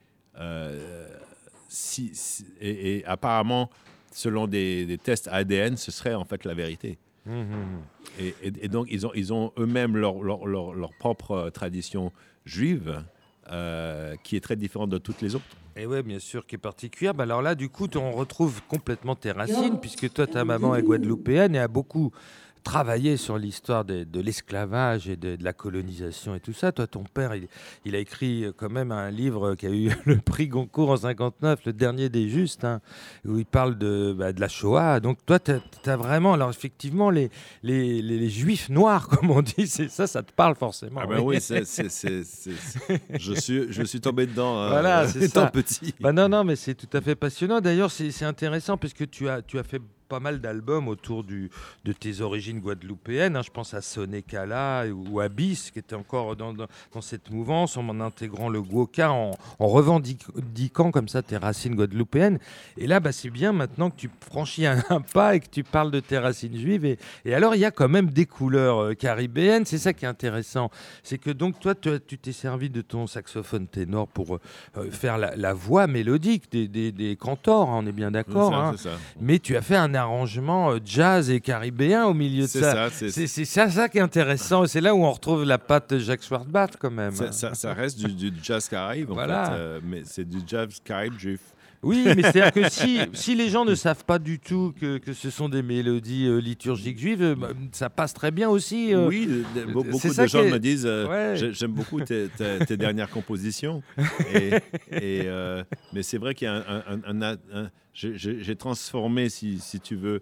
si, 1.68 2.10
si- 2.14 2.46
et, 2.60 2.96
et 2.98 3.04
apparemment, 3.06 3.70
selon 4.12 4.46
des, 4.46 4.86
des 4.86 4.98
tests 4.98 5.28
ADN, 5.28 5.76
ce 5.76 5.90
serait 5.90 6.14
en 6.14 6.24
fait 6.24 6.44
la 6.44 6.54
vérité. 6.54 6.98
Et, 8.20 8.68
donc, 8.68 8.88
ils 8.90 9.06
ont, 9.06 9.12
ils 9.14 9.32
ont 9.32 9.52
eux-mêmes 9.58 9.96
leur, 9.96 10.22
leur, 10.22 10.46
leur- 10.46 10.74
leur 10.74 10.92
propre 10.98 11.50
tradition 11.50 12.12
juive 12.44 13.02
euh, 13.50 14.16
qui 14.22 14.36
est 14.36 14.40
très 14.40 14.56
différente 14.56 14.90
de 14.90 14.98
toutes 14.98 15.20
les 15.20 15.34
autres. 15.34 15.44
Et 15.76 15.86
ouais, 15.86 16.02
bien 16.02 16.18
sûr, 16.18 16.46
qui 16.46 16.54
est 16.54 16.58
particulière. 16.58 17.14
Bah 17.14 17.24
alors 17.24 17.42
là, 17.42 17.54
du 17.54 17.68
coup, 17.68 17.88
on 17.96 18.12
retrouve 18.12 18.62
complètement 18.68 19.16
tes 19.16 19.32
racines, 19.32 19.80
puisque 19.80 20.12
toi, 20.12 20.26
ta 20.26 20.44
maman 20.44 20.76
est 20.76 20.82
guadeloupéenne 20.82 21.54
et 21.56 21.58
a 21.58 21.68
beaucoup 21.68 22.12
travaillé 22.64 23.16
sur 23.16 23.38
l'histoire 23.38 23.84
de, 23.84 24.04
de 24.04 24.20
l'esclavage 24.20 25.08
et 25.08 25.16
de, 25.16 25.36
de 25.36 25.44
la 25.44 25.52
colonisation 25.52 26.34
et 26.34 26.40
tout 26.40 26.52
ça. 26.54 26.72
Toi, 26.72 26.86
ton 26.86 27.04
père, 27.04 27.34
il, 27.34 27.46
il 27.84 27.94
a 27.94 27.98
écrit 27.98 28.44
euh, 28.46 28.52
quand 28.56 28.70
même 28.70 28.90
un 28.90 29.10
livre 29.10 29.54
qui 29.54 29.66
a 29.66 29.70
eu 29.70 29.92
le 30.06 30.16
prix 30.16 30.48
Goncourt 30.48 30.90
en 30.90 30.96
59, 30.96 31.60
le 31.66 31.72
dernier 31.72 32.08
des 32.08 32.28
justes, 32.28 32.64
hein, 32.64 32.80
où 33.26 33.38
il 33.38 33.44
parle 33.46 33.76
de, 33.78 34.14
bah, 34.18 34.32
de 34.32 34.40
la 34.40 34.48
Shoah. 34.48 34.98
Donc 35.00 35.18
toi, 35.26 35.38
tu 35.38 35.52
as, 35.52 35.96
vraiment, 35.96 36.32
alors 36.32 36.50
effectivement, 36.50 37.10
les, 37.10 37.30
les, 37.62 38.00
les- 38.02 38.18
les 38.18 38.30
juifs 38.30 38.68
noirs, 38.70 39.08
comme 39.10 39.30
on 39.30 39.42
dit, 39.42 39.66
c'est 39.66 39.88
ça, 39.90 40.06
ça 40.06 40.22
te 40.22 40.32
parle 40.32 40.54
forcément. 40.56 41.00
Ah 41.04 41.06
ben 41.06 41.20
oui, 41.20 41.36
je, 43.18 43.34
suis, 43.40 43.72
je 43.72 43.82
suis 43.82 44.00
tombé 44.00 44.26
dedans 44.26 44.58
euh, 44.58 44.68
Voilà, 44.70 45.04
étant 45.20 45.42
ça. 45.42 45.50
petit. 45.50 45.94
Bah 46.00 46.12
non, 46.12 46.28
non, 46.28 46.44
mais 46.44 46.56
c'est 46.56 46.74
tout 46.74 46.88
à 46.96 47.00
fait 47.00 47.14
passionnant. 47.14 47.60
D'ailleurs, 47.60 47.90
c'est 47.90 48.10
c'est 48.10 48.24
intéressant 48.24 48.76
parce 48.76 48.92
que 48.94 49.04
tu 49.04 49.28
as, 49.28 49.42
tu 49.42 49.58
as 49.58 49.62
fait 49.64 49.80
pas 50.08 50.20
mal 50.20 50.40
d'albums 50.40 50.88
autour 50.88 51.24
du, 51.24 51.50
de 51.84 51.92
tes 51.92 52.20
origines 52.20 52.60
guadeloupéennes. 52.60 53.36
hein. 53.36 53.42
Je 53.42 53.50
pense 53.50 53.74
à 53.74 53.80
Soné 53.80 54.22
Kala 54.22 54.84
ou 54.92 55.20
à 55.20 55.28
Bis, 55.28 55.70
qui 55.70 55.78
était 55.78 55.94
encore 55.94 56.36
dans, 56.36 56.52
dans, 56.52 56.66
dans 56.92 57.00
cette 57.00 57.30
mouvance, 57.30 57.76
en 57.76 58.00
intégrant 58.00 58.48
le 58.48 58.62
guoka, 58.62 59.12
en, 59.12 59.32
en 59.58 59.66
revendiquant 59.66 60.90
comme 60.90 61.08
ça 61.08 61.22
tes 61.22 61.36
racines 61.36 61.74
guadeloupéennes. 61.74 62.38
Et 62.76 62.86
là, 62.86 63.00
bah, 63.00 63.12
c'est 63.12 63.30
bien 63.30 63.52
maintenant 63.52 63.90
que 63.90 63.96
tu 63.96 64.10
franchis 64.20 64.66
un, 64.66 64.82
un 64.90 65.00
pas 65.00 65.34
et 65.36 65.40
que 65.40 65.48
tu 65.48 65.64
parles 65.64 65.90
de 65.90 66.00
tes 66.00 66.18
racines 66.18 66.56
juives. 66.56 66.84
Et, 66.84 66.98
et 67.24 67.34
alors, 67.34 67.54
il 67.54 67.60
y 67.60 67.64
a 67.64 67.70
quand 67.70 67.88
même 67.88 68.10
des 68.10 68.26
couleurs 68.26 68.78
euh, 68.82 68.94
caribéennes. 68.94 69.64
C'est 69.64 69.78
ça 69.78 69.92
qui 69.92 70.04
est 70.04 70.08
intéressant. 70.08 70.70
C'est 71.02 71.18
que 71.18 71.30
donc, 71.30 71.58
toi, 71.60 71.74
tu 71.74 71.90
tu 72.06 72.18
t'es 72.18 72.32
servi 72.32 72.70
de 72.70 72.80
ton 72.82 73.06
saxophone 73.06 73.66
ténor 73.66 74.08
pour 74.08 74.36
euh, 74.36 74.90
faire 74.90 75.16
la, 75.18 75.34
la 75.36 75.54
voix 75.54 75.86
mélodique 75.86 76.50
des, 76.50 76.68
des, 76.68 76.92
des 76.92 77.16
cantors, 77.16 77.70
hein, 77.70 77.80
on 77.82 77.86
est 77.86 77.92
bien 77.92 78.10
d'accord. 78.10 78.54
Hein. 78.54 78.74
Mais 79.20 79.38
tu 79.38 79.56
as 79.56 79.62
fait 79.62 79.76
un 79.76 79.93
arrangement 79.96 80.70
euh, 80.72 80.78
jazz 80.84 81.30
et 81.30 81.40
caribéen 81.40 82.04
au 82.04 82.14
milieu 82.14 82.42
de 82.42 82.46
ça. 82.48 82.90
ça, 82.90 83.08
c'est 83.08 83.26
ça, 83.44 83.68
ça 83.70 83.88
qui 83.88 83.98
est 83.98 84.02
intéressant. 84.02 84.66
C'est 84.66 84.80
là 84.80 84.94
où 84.94 85.04
on 85.04 85.10
retrouve 85.12 85.44
la 85.44 85.58
patte 85.58 85.94
de 85.94 85.98
Jacques 85.98 86.22
Schwartzbach 86.22 86.70
quand 86.78 86.90
même. 86.90 87.12
Ça, 87.12 87.72
reste 87.74 87.98
du, 87.98 88.12
du 88.30 88.32
jazz 88.42 88.68
caraïbe, 88.68 89.10
en 89.10 89.14
Voilà. 89.14 89.44
fait, 89.46 89.52
euh, 89.54 89.80
mais 89.84 90.02
c'est 90.04 90.28
du 90.28 90.38
jazz 90.46 90.68
caraïbe 90.84 91.18
juif. 91.18 91.40
Oui, 91.84 92.02
mais 92.04 92.22
c'est-à-dire 92.22 92.52
que 92.52 92.68
si, 92.70 92.98
si 93.12 93.34
les 93.34 93.48
gens 93.48 93.64
ne 93.64 93.74
savent 93.74 94.04
pas 94.04 94.18
du 94.18 94.38
tout 94.38 94.72
que, 94.80 94.98
que 94.98 95.12
ce 95.12 95.30
sont 95.30 95.48
des 95.48 95.62
mélodies 95.62 96.26
euh, 96.26 96.38
liturgiques 96.38 96.98
juives, 96.98 97.34
bah, 97.38 97.50
ça 97.72 97.90
passe 97.90 98.14
très 98.14 98.30
bien 98.30 98.48
aussi. 98.48 98.92
euh. 98.94 99.06
oui, 99.08 99.26
de- 99.26 99.64
be- 99.64 99.72
beaucoup 99.72 100.08
de 100.08 100.26
gens 100.26 100.42
est- 100.42 100.50
me 100.50 100.58
disent 100.58 100.86
euh, 100.86 101.06
Ouais. 101.08 101.52
j'aime 101.52 101.72
beaucoup 101.72 102.00
tes, 102.00 102.28
tes- 102.36 102.64
tes 102.66 102.76
dernières 102.76 103.10
compositions. 103.10 103.82
Et, 104.34 104.50
et, 104.90 105.28
mais 105.92 106.02
c'est 106.02 106.18
vrai 106.18 106.34
qu'il 106.34 106.46
y 106.46 106.48
a 106.48 106.54
un. 106.54 106.82
un- 106.86 107.00
un- 107.06 107.22
un- 107.22 107.36
un- 107.52 107.70
j'ai- 107.92 108.56
transformé, 108.56 109.28
si, 109.28 109.58
si 109.58 109.80
tu 109.80 109.94
veux, 109.96 110.20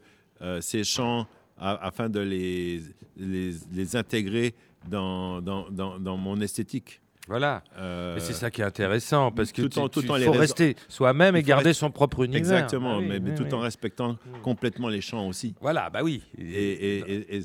ces 0.61 0.85
chants 0.85 1.27
afin 1.59 2.09
de 2.09 2.19
les, 2.21 2.83
les, 3.17 3.53
les 3.73 3.97
intégrer 3.97 4.55
dans, 4.91 5.41
dans, 5.41 5.71
dans, 5.71 5.99
dans 6.01 6.17
mon 6.17 6.41
esthétique. 6.41 7.01
Voilà. 7.29 7.63
Euh, 7.79 8.17
Et 8.17 8.21
c'est 8.21 8.33
ça 8.33 8.51
qui 8.51 8.61
est 8.63 8.65
intéressant 8.65 9.31
parce 9.31 9.53
que 9.53 9.63
tout 9.63 9.69
tu, 9.69 9.79
en- 9.79 9.89
tout 9.89 10.03
tu- 10.03 10.11
en 10.11 10.17
les 10.17 10.25
faut 10.27 10.33
rester 10.33 10.77
soi-même 10.89 11.37
et 11.37 11.43
garder 11.43 11.73
son 11.73 11.91
propre 11.91 12.25
univers. 12.25 12.39
Exactement, 12.41 12.95
Ah 12.97 12.99
oui, 12.99 13.21
mais, 13.21 13.35
tout 13.35 13.45
oui. 13.45 13.53
en 13.55 13.61
respectant 13.61 14.17
complètement 14.43 14.89
les 14.89 15.01
chants 15.01 15.29
aussi. 15.29 15.55
Voilà, 15.61 15.89
bah 15.89 16.01
oui. 16.03 16.23
Et, 16.37 16.99
et- 17.37 17.43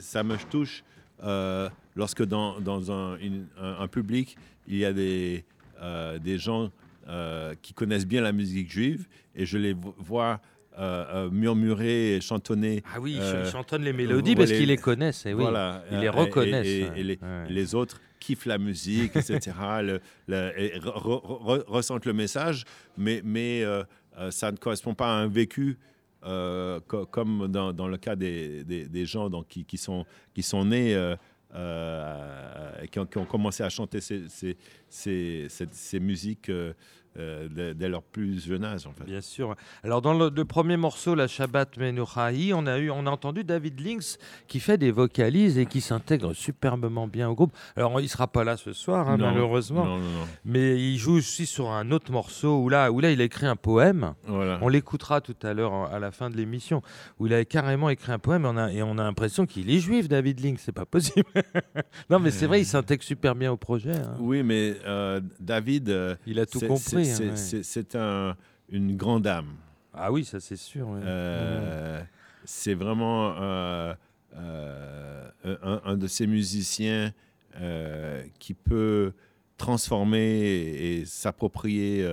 ça 0.00 0.22
me 0.22 0.36
touche 0.50 0.84
euh, 1.24 1.68
lorsque 1.96 2.24
dans, 2.24 2.60
dans 2.60 2.92
un, 2.92 3.16
une- 3.18 3.46
un- 3.60 3.78
un 3.80 3.88
public, 3.88 4.36
il 4.68 4.76
y 4.76 4.84
a 4.84 4.92
des, 4.92 5.44
euh, 5.82 6.18
des 6.18 6.38
gens 6.38 6.70
euh, 7.08 7.54
qui 7.62 7.72
connaissent 7.72 8.06
bien 8.06 8.20
la 8.20 8.32
musique 8.32 8.70
juive 8.70 9.06
et 9.34 9.46
je 9.46 9.58
les 9.58 9.72
vo- 9.72 9.94
vois 9.98 10.40
euh, 10.78 11.04
euh, 11.26 11.30
murmurer 11.30 12.16
et 12.16 12.20
chantonner. 12.20 12.82
Ah 12.94 13.00
oui, 13.00 13.16
Euh, 13.18 13.44
je 13.44 13.50
chantonne 13.50 13.82
les 13.82 13.92
mélodies 13.92 14.34
parce 14.36 14.50
les- 14.50 14.58
qu'ils 14.58 14.68
les 14.68 14.76
connaissent. 14.76 15.24
Et 15.26 15.32
oui. 15.34 15.42
Voilà, 15.42 15.82
ils 15.90 15.98
les 16.00 16.06
euh, 16.08 16.12
et- 16.12 16.14
reconnaissent. 16.24 16.66
Et, 16.96 17.02
les, 17.02 17.18
Ouais. 17.22 17.46
les 17.48 17.74
autres 17.74 17.98
kiffent 18.20 18.46
la 18.46 18.58
musique, 18.58 19.16
etc. 19.16 19.38
le- 19.82 20.00
le- 20.28 20.52
et 20.60 20.78
re- 20.78 21.00
re- 21.00 21.42
re- 21.60 21.64
ressentent 21.66 22.04
le 22.06 22.12
message, 22.12 22.64
mais, 22.98 23.22
mais 23.24 23.62
euh, 23.64 23.84
euh, 24.18 24.30
ça 24.30 24.50
ne 24.52 24.56
correspond 24.56 24.94
pas 24.94 25.08
à 25.08 25.16
un 25.18 25.28
vécu. 25.28 25.78
euh, 26.24 26.80
co- 26.88 27.06
comme 27.06 27.46
dans, 27.46 27.72
dans 27.72 27.86
le 27.86 27.98
cas 27.98 28.16
des, 28.16 28.64
des, 28.64 28.86
des 28.88 29.06
gens 29.06 29.30
donc, 29.30 29.46
qui, 29.48 29.64
qui, 29.64 29.76
sont, 29.78 30.04
qui 30.34 30.42
sont 30.42 30.64
nés 30.64 30.92
euh, 30.94 31.14
euh, 31.54 32.70
et 32.82 32.88
qui 32.88 32.98
ont, 32.98 33.06
qui 33.06 33.18
ont 33.18 33.24
commencé 33.26 33.62
à 33.62 33.68
chanter 33.68 34.00
ces, 34.00 34.22
ces, 34.28 34.56
ces- 34.88 35.46
ces 35.48 36.00
musiques 36.00 36.50
euh, 37.18 37.48
dès, 37.50 37.74
dès 37.74 37.88
leur 37.88 38.02
plus 38.02 38.44
jeune 38.46 38.64
âge, 38.64 38.86
en 38.86 38.92
fait. 38.92 39.04
Bien 39.04 39.20
sûr. 39.20 39.54
Alors 39.82 40.02
dans 40.02 40.14
le, 40.14 40.30
le 40.34 40.44
premier 40.44 40.76
morceau, 40.76 41.14
la 41.14 41.26
Shabbat 41.28 41.76
Menuchahi, 41.78 42.52
on 42.54 42.66
a 42.66 42.78
eu, 42.78 42.90
on 42.90 43.06
a 43.06 43.10
entendu 43.10 43.44
David 43.44 43.80
Lynx 43.80 44.18
qui 44.48 44.60
fait 44.60 44.78
des 44.78 44.90
vocalises 44.90 45.58
et 45.58 45.66
qui 45.66 45.80
s'intègre 45.80 46.32
superbement 46.34 47.06
bien 47.08 47.28
au 47.28 47.34
groupe. 47.34 47.52
Alors 47.76 48.00
il 48.00 48.08
sera 48.08 48.26
pas 48.28 48.44
là 48.44 48.56
ce 48.56 48.72
soir, 48.72 49.08
hein, 49.08 49.16
Non, 49.16 49.30
malheureusement, 49.30 49.84
Non, 49.84 49.98
non, 49.98 50.04
non. 50.04 50.26
mais 50.44 50.80
il 50.80 50.98
joue 50.98 51.14
aussi 51.16 51.46
sur 51.46 51.70
un 51.70 51.90
autre 51.90 52.10
morceau 52.12 52.58
où 52.62 52.68
là, 52.68 52.90
où 52.92 53.00
là 53.00 53.10
il 53.10 53.20
a 53.20 53.24
écrit 53.24 53.46
un 53.46 53.56
poème. 53.56 54.14
Voilà. 54.26 54.58
On 54.62 54.68
l'écoutera 54.68 55.20
tout 55.20 55.36
à 55.42 55.54
l'heure 55.54 55.72
en- 55.72 55.86
à 55.86 55.98
la 55.98 56.10
fin 56.10 56.30
de 56.30 56.36
l'émission 56.36 56.82
où 57.18 57.26
il 57.26 57.34
a 57.34 57.44
carrément 57.44 57.88
écrit 57.90 58.12
un 58.12 58.18
poème 58.18 58.44
et 58.44 58.48
on 58.48 58.56
a, 58.56 58.72
et 58.72 58.82
on 58.82 58.98
a 58.98 59.02
l'impression 59.04 59.46
qu'il 59.46 59.70
est 59.70 59.78
juif, 59.78 60.08
David 60.08 60.44
Lynx. 60.44 60.62
C'est 60.64 60.72
pas 60.72 60.84
possible. 60.86 61.26
non, 62.10 62.18
mais 62.18 62.30
c'est 62.30 62.46
vrai, 62.46 62.60
il 62.60 62.66
s'intègre 62.66 63.02
super 63.02 63.34
bien 63.34 63.52
au 63.52 63.56
projet. 63.56 63.92
hein. 63.96 64.14
Oui, 64.18 64.42
mais 64.42 64.74
euh, 64.86 65.20
David. 65.40 65.88
euh, 65.90 66.16
Il 66.26 66.38
a 66.40 66.46
tout 66.46 66.58
compris. 66.68 67.05
C'est- 67.14 67.28
ouais. 67.28 67.52
un, 67.96 68.36
une 68.70 68.96
grande 68.96 69.26
âme. 69.26 69.54
Ah 69.94 70.12
oui, 70.12 70.24
ça 70.24 70.40
c'est 70.40 70.56
sûr. 70.56 70.88
ouais. 70.88 71.00
Euh, 71.02 72.02
C'est 72.44 72.74
vraiment 72.74 73.34
euh, 73.40 73.94
euh, 74.36 75.28
un, 75.44 75.80
un 75.84 75.96
de 75.96 76.06
ces 76.06 76.26
musiciens 76.26 77.12
qui 78.38 78.52
peut 78.54 79.12
transformer 79.56 80.18
et, 80.20 80.98
et 81.00 81.04
s'approprier 81.06 82.06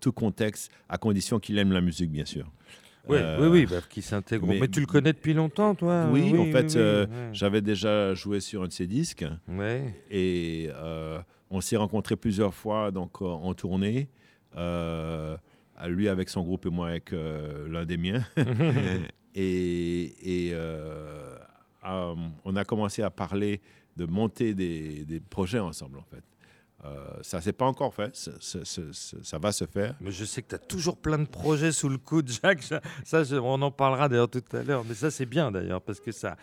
tout 0.00 0.12
contexte, 0.12 0.70
à 0.88 0.98
condition 0.98 1.38
qu'il 1.38 1.58
aime 1.58 1.72
la 1.72 1.80
musique, 1.80 2.10
bien 2.10 2.24
sûr. 2.24 2.50
Euh, 3.10 3.38
oui, 3.40 3.60
oui, 3.60 3.66
bah, 3.66 3.76
qui 3.88 4.02
s'intègre. 4.02 4.46
Mais, 4.46 4.58
mais- 4.60 4.68
tu 4.68 4.80
le 4.80 4.86
connais 4.86 5.12
depuis 5.12 5.34
longtemps, 5.34 5.74
toi 5.74 6.06
Oui, 6.10 6.36
en 6.38 6.44
fait, 6.52 6.66
oui, 6.66 6.72
euh. 6.76 7.06
J'avais 7.32 7.60
déjà 7.60 8.14
joué 8.14 8.40
sur 8.40 8.62
un 8.62 8.66
de 8.66 8.72
ses 8.72 8.86
disques. 8.86 9.24
Ouais. 9.48 9.94
Et 10.10 10.68
euh, 10.74 11.20
on 11.50 11.60
s'est 11.60 11.76
rencontrés 11.76 12.16
plusieurs 12.16 12.54
fois 12.54 12.90
donc, 12.90 13.22
en 13.22 13.54
tournée. 13.54 14.08
Lui 15.86 16.08
avec 16.08 16.30
son 16.30 16.42
groupe 16.42 16.66
et 16.66 16.70
moi 16.70 16.88
avec 16.88 17.12
l'un 17.12 17.84
des 17.84 17.96
miens. 17.96 18.24
et 19.34 20.48
et, 20.48 20.54
on 21.84 22.56
a 22.56 22.64
commencé 22.64 23.02
à 23.02 23.10
parler 23.10 23.60
de 23.96 24.04
monter 24.04 24.54
des, 24.54 25.04
des 25.04 25.20
projets 25.20 25.58
ensemble, 25.58 25.98
en 25.98 26.04
fait. 26.04 26.22
Euh, 26.84 27.04
ça 27.22 27.40
s'est 27.40 27.54
pas 27.54 27.64
encore 27.64 27.94
fait, 27.94 28.14
ça, 28.14 28.32
ça- 28.38 28.64
ça- 28.64 28.82
ça- 28.92 29.16
ça 29.22 29.38
va 29.38 29.50
se 29.50 29.64
faire. 29.64 29.94
Mais 30.00 30.10
je 30.12 30.24
sais 30.24 30.42
que 30.42 30.48
tu 30.48 30.54
as 30.54 30.58
toujours 30.58 30.98
plein 30.98 31.18
de 31.18 31.26
projets 31.26 31.72
sous 31.72 31.88
le 31.88 31.96
coude, 31.98 32.30
Jacques. 32.42 32.62
Ça, 33.04 33.24
je- 33.24 33.36
on 33.36 33.60
en 33.62 33.70
parlera 33.70 34.08
d'ailleurs 34.08 34.28
tout 34.28 34.42
à 34.52 34.62
l'heure. 34.62 34.84
Mais 34.86 34.94
ça, 34.94 35.10
c'est 35.10 35.26
bien 35.26 35.50
d'ailleurs, 35.50 35.80
parce 35.80 36.00
que 36.00 36.12
ça, 36.12 36.36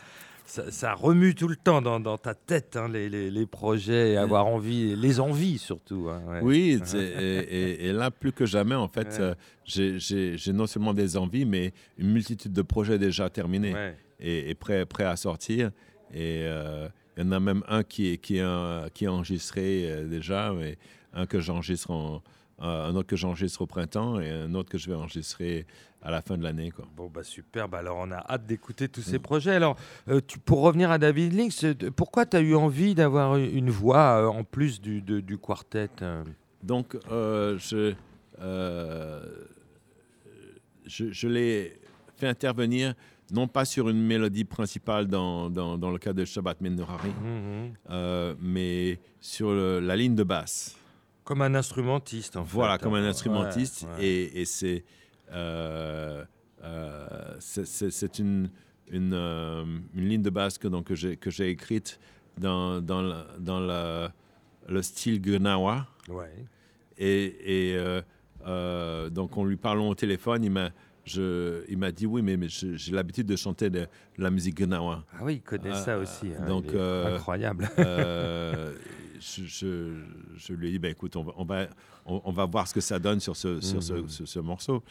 ça, 0.45 0.71
ça 0.71 0.95
remue 0.95 1.35
tout 1.35 1.47
le 1.47 1.55
temps 1.55 1.81
dans, 1.83 1.99
dans 1.99 2.17
ta 2.17 2.33
tête, 2.33 2.75
hein, 2.75 2.89
les, 2.89 3.09
les- 3.09 3.29
les 3.29 3.45
projets, 3.45 4.13
et 4.13 4.17
avoir 4.17 4.47
envie, 4.47 4.95
les 4.95 5.19
envies 5.19 5.59
surtout. 5.59 6.07
hein, 6.09 6.21
ouais. 6.27 6.39
Oui, 6.41 6.79
et, 6.95 6.97
et- 6.97 7.85
et 7.87 7.93
là, 7.93 8.09
plus 8.11 8.31
que 8.33 8.45
jamais, 8.47 8.75
en 8.75 8.87
fait, 8.87 9.07
Ouais. 9.19 9.19
euh, 9.21 9.35
j'ai- 9.65 10.51
non 10.51 10.65
seulement 10.67 10.93
des 10.95 11.15
envies, 11.15 11.45
mais 11.45 11.73
une 11.99 12.11
multitude 12.11 12.51
de 12.53 12.61
projets 12.63 12.97
déjà 12.97 13.29
terminés. 13.29 13.73
Ouais. 13.73 13.95
et, 14.19 14.49
et 14.49 14.55
prêt, 14.55 14.85
prêt 14.85 15.03
à 15.03 15.15
sortir. 15.15 15.71
Et 16.13 16.43
euh, 16.45 16.87
il 17.17 17.23
y 17.23 17.28
en 17.28 17.32
a 17.32 17.39
même 17.39 17.63
un 17.67 17.84
qui 17.84 18.08
est, 18.13 18.17
qui 18.17 18.38
est, 18.38 18.41
un- 18.41 18.88
qui 18.93 19.06
est 19.06 19.08
enregistré 19.08 19.91
euh, 19.91 20.08
déjà, 20.08 20.52
mais 20.54 20.78
un 21.13 21.26
que 21.26 21.39
j'enregistre 21.39 21.91
en, 21.91 22.23
euh, 22.62 22.86
un 22.89 22.95
autre 22.95 23.08
que 23.08 23.15
j'enregistre 23.15 23.62
au 23.62 23.67
printemps 23.67 24.19
et 24.19 24.30
un 24.30 24.54
autre 24.56 24.69
que 24.69 24.78
je 24.78 24.89
vais 24.89 24.95
enregistrer 24.95 25.65
à 26.02 26.12
la 26.12 26.21
fin 26.21 26.38
de 26.38 26.43
l'année. 26.43 26.71
Quoi. 26.71 26.86
Bon, 26.97 27.08
bah 27.10 27.23
super. 27.23 27.69
Bah, 27.69 27.78
alors, 27.80 27.97
on 27.99 28.12
a 28.12 28.17
hâte 28.30 28.45
d'écouter 28.45 28.89
tous 28.89 29.02
ces 29.02 29.19
Mm. 29.19 29.21
projets. 29.21 29.52
Alors, 29.52 29.78
euh, 30.10 30.19
tu, 30.26 30.38
pour 30.39 30.62
revenir 30.62 30.91
à 30.91 30.97
David 30.97 31.34
euh, 31.63 31.91
pourquoi 31.95 32.26
tu 32.26 32.36
as 32.38 32.41
eu 32.41 32.56
envie 32.56 32.93
d'avoir 32.95 33.38
une 33.38 33.69
voix 33.69 34.21
euh, 34.21 34.28
en 34.28 34.43
plus 34.43 34.82
du, 34.82 35.02
de- 35.02 35.19
du 35.21 35.38
quartet 35.38 35.89
euh? 36.02 36.23
Donc, 36.62 36.95
je, 37.10 37.93
je, 40.86 41.12
je 41.12 41.28
l'ai 41.28 41.80
fait 42.17 42.28
intervenir, 42.28 42.93
non 43.31 43.47
pas 43.47 43.65
sur 43.65 43.89
une 43.89 44.01
mélodie 44.01 44.43
principale 44.45 45.07
dans, 45.07 45.49
dans, 45.49 45.77
dans 45.77 45.91
le 45.91 45.97
cas 45.97 46.13
de 46.13 46.25
Shabbat 46.25 46.62
Menorari, 46.62 47.09
Mhm. 47.09 47.73
euh, 47.89 48.36
mais 48.39 48.99
sur 49.21 49.51
le- 49.51 49.79
la 49.79 49.95
ligne 49.95 50.15
de 50.15 50.23
basse. 50.23 50.75
Comme 51.23 51.41
un 51.41 51.55
instrumentiste, 51.55 52.36
en 52.36 52.43
fait. 52.45 52.53
Voilà, 52.53 52.77
comme 52.77 52.95
un 52.95 53.01
Ouais, 53.01 53.07
instrumentiste. 53.07 53.88
ouais. 53.97 54.05
Et, 54.05 54.41
et 54.41 54.45
c'est 54.45 54.83
euh, 55.31 56.23
euh, 56.63 57.36
c'est- 57.39 58.19
une, 58.19 58.49
une, 58.91 59.13
une 59.95 60.07
ligne 60.09 60.21
de 60.21 60.29
basse 60.29 60.57
que, 60.57 60.67
donc, 60.67 60.86
que 60.93 61.29
j'ai 61.31 61.49
écrite 61.49 61.99
dans, 62.38 62.81
dans, 62.81 63.01
la- 63.01 63.25
dans 63.39 63.59
la- 63.59 64.12
le 64.67 64.81
style 64.81 65.21
Gnawa. 65.21 65.88
Ouais. 66.09 66.29
Et, 66.97 67.71
et, 67.73 67.99
donc, 69.12 69.38
en 69.38 69.45
lui 69.45 69.55
parlant 69.57 69.88
au 69.89 69.95
téléphone, 69.95 70.43
il 70.43 70.51
m'a 70.51 70.69
je- 71.05 71.63
il 71.69 71.77
m'a 71.77 71.91
dit 71.91 72.05
oui, 72.05 72.21
mais, 72.21 72.37
j'ai 72.47 72.91
l'habitude 72.93 73.27
de 73.27 73.35
chanter 73.35 73.69
de, 73.69 73.79
de 73.79 73.87
la 74.23 74.29
musique 74.31 74.55
Gnawa. 74.61 75.03
Ah 75.13 75.19
oui, 75.23 75.35
il 75.35 75.41
connaît 75.41 75.71
Ah, 75.71 75.75
ça 75.75 75.97
aussi. 75.97 76.27
hein, 76.37 76.45
donc, 76.47 76.65
euh, 76.73 77.15
incroyable. 77.15 77.69
Euh, 77.79 78.73
je, 79.19 79.43
je- 79.45 80.01
je 80.37 80.53
lui 80.53 80.67
ai 80.67 80.71
dit, 80.71 80.79
ben, 80.79 80.91
écoute, 80.91 81.15
on 81.15 81.23
va, 81.23 81.31
on, 81.37 81.45
va, 81.45 81.67
on, 82.05 82.21
on 82.25 82.31
va 82.31 82.45
voir 82.45 82.67
ce 82.67 82.73
que 82.73 82.81
ça 82.81 82.99
donne 82.99 83.19
sur 83.19 83.35
ce, 83.35 83.59
sur 83.61 83.81
ce, 83.81 83.93
Mhm. 83.93 84.07
ce- 84.09 84.25
ce 84.25 84.39
morceau. 84.39 84.83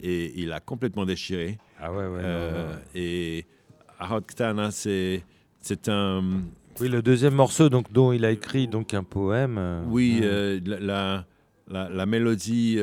Et 0.00 0.40
il 0.40 0.52
a 0.52 0.60
complètement 0.60 1.04
déchiré. 1.04 1.58
Ah 1.80 1.90
ouais, 1.90 1.98
ouais. 2.06 2.22
non, 2.22 2.28
Euh, 2.28 2.64
non, 2.64 2.70
ouais. 2.74 2.82
Et 2.94 3.46
Ahot 3.98 4.20
Ktana, 4.20 4.70
c'est 4.70 5.22
un... 5.88 6.22
Oui, 6.80 6.88
le 6.88 7.02
deuxième 7.02 7.34
morceau 7.34 7.68
donc, 7.68 7.90
dont 7.92 8.12
il 8.12 8.24
a 8.24 8.30
écrit 8.30 8.68
donc, 8.68 8.94
un 8.94 9.02
poème. 9.02 9.56
euh, 9.58 9.82
Oui, 9.88 10.18
mhm. 10.18 10.22
euh, 10.24 10.60
la, 10.64 10.78
la, 10.80 11.26
la- 11.68 11.88
la 11.88 12.06
mélodie 12.06 12.76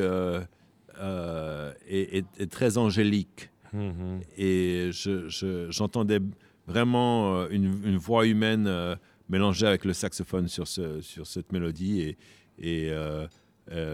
euh, 1.00 1.72
est, 1.88 2.18
est- 2.18 2.40
est 2.40 2.50
très 2.50 2.78
angélique. 2.78 3.50
Mhm. 3.72 4.20
Et 4.38 4.90
je- 4.92 5.28
je- 5.28 5.70
j'entendais 5.70 6.20
vraiment 6.66 7.36
euh, 7.36 7.48
une, 7.50 7.66
une 7.84 7.96
voix 7.96 8.26
humaine 8.26 8.66
euh, 8.66 8.96
mélangée 9.28 9.66
avec 9.66 9.84
le 9.84 9.92
saxophone 9.92 10.48
sur, 10.48 10.66
ce, 10.68 11.00
sur 11.00 11.26
cette 11.26 11.52
mélodie. 11.52 12.00
Et, 12.02 12.16
et 12.58 12.90
euh, 12.90 13.26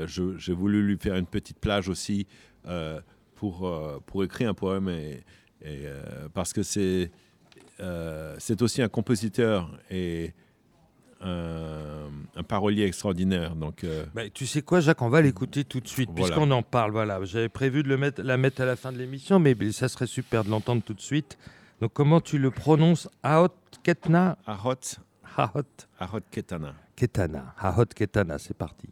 j'ai 0.06 0.52
voulu 0.52 0.82
lui 0.86 0.98
faire 0.98 1.16
une 1.16 1.26
petite 1.26 1.58
plage 1.58 1.88
aussi 1.88 2.26
pour, 3.34 4.00
pour 4.06 4.22
écrire 4.24 4.50
un 4.50 4.54
poème. 4.54 4.88
Et, 4.90 5.24
et, 5.64 5.86
parce 6.34 6.52
que 6.52 6.62
c'est 6.62 7.10
aussi 8.60 8.82
un 8.82 8.88
compositeur 8.88 9.70
et 9.90 10.32
parolier 12.52 12.84
extraordinaire. 12.84 13.54
Donc, 13.56 13.82
euh, 13.84 14.04
Bah, 14.14 14.28
tu 14.28 14.46
sais 14.46 14.60
quoi, 14.62 14.80
Jacques, 14.80 15.00
on 15.00 15.08
va 15.08 15.22
l'écouter 15.22 15.64
tout 15.64 15.80
de 15.80 15.88
suite, 15.88 16.10
Voilà. 16.12 16.26
puisqu'on 16.34 16.50
en 16.50 16.62
parle. 16.62 16.90
Voilà, 16.92 17.18
j'avais 17.24 17.48
prévu 17.48 17.82
de 17.82 17.88
le 17.88 17.96
mettre, 17.96 18.20
la 18.22 18.36
mettre 18.36 18.60
à 18.60 18.66
la 18.66 18.76
fin 18.76 18.92
de 18.92 18.98
l'émission, 18.98 19.38
mais 19.38 19.56
ça 19.72 19.88
serait 19.88 20.06
super 20.06 20.44
de 20.44 20.50
l'entendre 20.50 20.82
tout 20.84 20.92
de 20.94 21.00
suite. 21.00 21.38
Donc, 21.80 21.92
comment 21.94 22.20
tu 22.20 22.36
le 22.38 22.50
prononces? 22.50 23.08
Aot 23.22 23.48
Ketna? 23.82 24.36
Ahot, 24.46 24.74
Aot 25.38 25.62
Ahot 25.98 26.20
Ketana. 26.30 26.74
Ketana. 26.94 27.54
Aot 27.58 27.86
Ketana, 27.86 28.38
c'est 28.38 28.56
parti. 28.56 28.88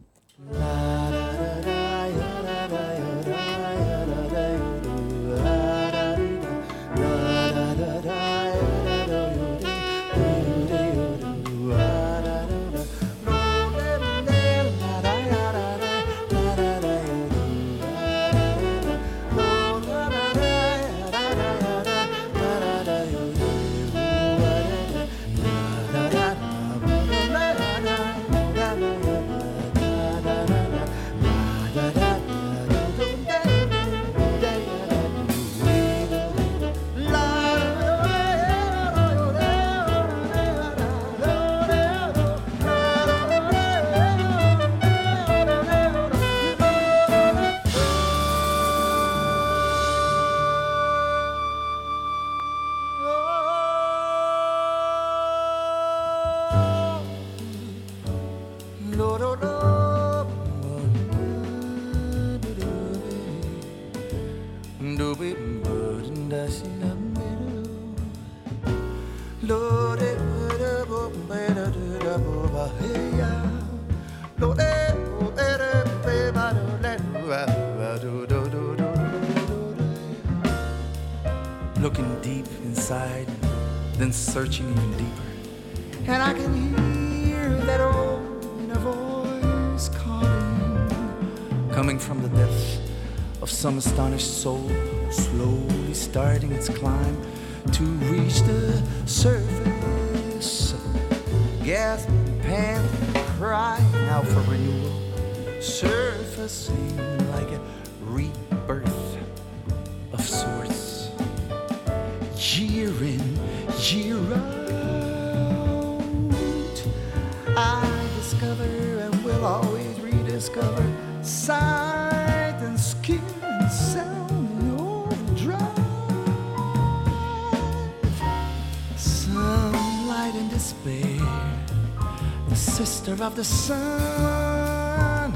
Sister 133.03 133.23
of 133.23 133.35
the 133.35 133.43
sun. 133.43 135.31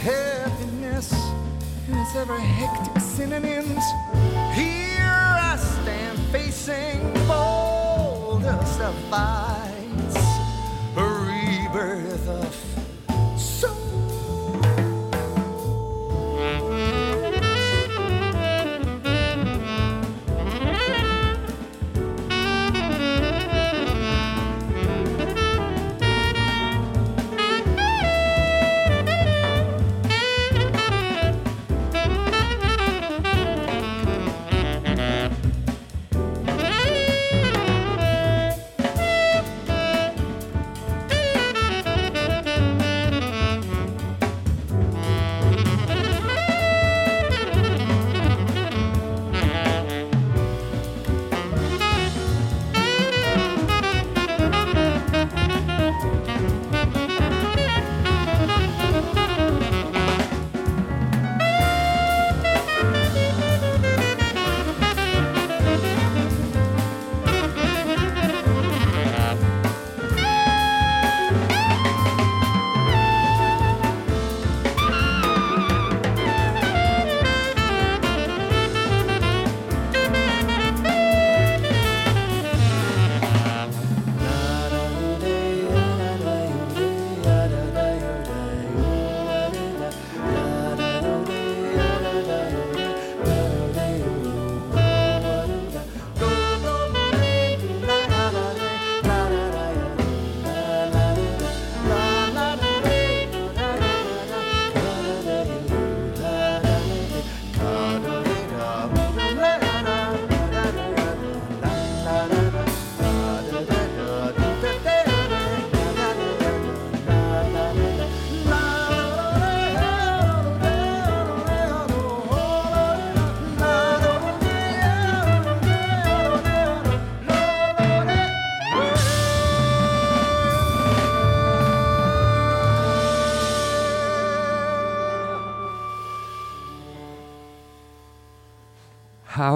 Happiness 0.00 1.12
in 1.86 1.96
its 1.96 2.16
ever 2.16 2.36
hectic 2.36 3.00
synonyms. 3.00 3.84
Here 4.52 5.04
I 5.04 5.56
stand 5.58 6.18
facing 6.32 7.00
boldest 7.28 8.80
of 8.80 8.94
fights, 9.10 9.77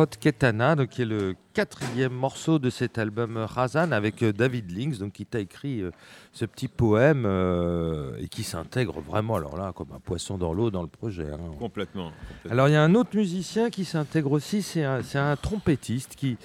Ketana, 0.07 0.75
donc, 0.77 0.91
qui 0.91 1.03
est 1.03 1.07
le 1.07 1.35
quatrième 1.55 2.12
morceau 2.12 2.59
de 2.59 2.71
cet 2.71 2.99
album 2.99 3.37
Razan 3.37 3.93
avec 3.93 4.23
euh, 4.23 4.33
David 4.33 4.71
Links, 4.71 4.99
donc, 4.99 5.12
qui 5.12 5.27
t'a 5.27 5.41
écrit 5.41 5.83
euh, 5.83 5.91
ce 6.33 6.45
petit 6.45 6.69
poème 6.69 7.25
euh, 7.27 8.17
et 8.19 8.29
qui 8.29 8.43
s'intègre 8.43 9.01
vraiment, 9.01 9.37
alors 9.37 9.57
là, 9.57 9.73
comme 9.75 9.93
un 9.95 10.01
poisson 10.01 10.38
dans 10.38 10.53
l'eau 10.53 10.71
dans 10.71 10.83
le 10.83 10.88
projet. 10.88 11.27
hein. 11.31 11.38
Complètement. 11.59 12.11
complètement. 12.11 12.51
Alors 12.51 12.69
il 12.69 12.73
y 12.73 12.77
a 12.77 12.83
un 12.83 12.95
autre 12.95 13.17
musicien 13.17 13.71
qui 13.71 13.85
s'intègre 13.85 14.33
aussi, 14.33 14.62
c'est 14.62 14.85
un, 14.85 15.03
c'est 15.03 15.19
un 15.19 15.37
trompettiste 15.37 16.15
qui, 16.17 16.37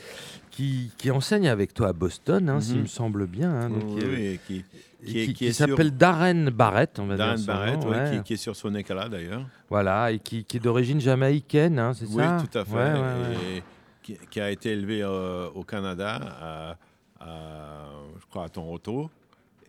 qui, 0.58 0.90
qui 0.98 1.12
enseigne 1.12 1.48
avec 1.48 1.72
toi 1.76 1.90
à 1.90 1.94
Boston, 1.94 2.50
hein, 2.50 2.62
s'il 2.62 2.78
Mhm. 2.78 2.82
me 2.82 2.88
semble 2.88 3.28
bien. 3.28 3.52
hein, 3.52 3.70
donc, 3.70 3.84
Oui, 3.96 4.02
euh, 4.04 4.38
oui, 4.50 5.34
qui, 5.36 5.54
sur- 5.54 5.68
s'appelle 5.68 5.92
Darren 5.92 6.50
Barrett, 6.50 6.98
on 6.98 7.06
va 7.06 7.16
Darren 7.16 7.36
dire 7.36 7.46
Barrett, 7.46 7.76
nom, 7.80 7.92
oui, 7.92 7.98
ouais. 7.98 8.22
qui, 8.26 8.34
est 8.34 8.38
sur 8.38 8.56
son 8.56 8.74
écala 8.74 9.08
d'ailleurs. 9.08 9.46
Voilà, 9.70 10.12
et 10.12 10.18
qui, 10.18 10.40
est 10.52 10.60
d'origine 10.60 11.00
jamaïcaine, 11.00 11.78
hein, 11.78 11.94
c'est 11.94 12.06
Oui, 12.08 12.24
ça 12.24 12.44
tout 12.50 12.58
à 12.58 12.66
fait. 12.66 12.74
Ouais. 12.74 13.36
Et 13.58 14.16
qui, 14.32 14.40
a 14.42 14.50
été 14.50 14.72
élevé 14.72 15.04
euh, 15.04 15.48
au 15.54 15.64
Canada, 15.64 16.16
à, 16.42 16.78
à, 17.20 17.90
je 18.20 18.26
crois 18.26 18.46
à 18.46 18.50
Toronto, 18.50 19.12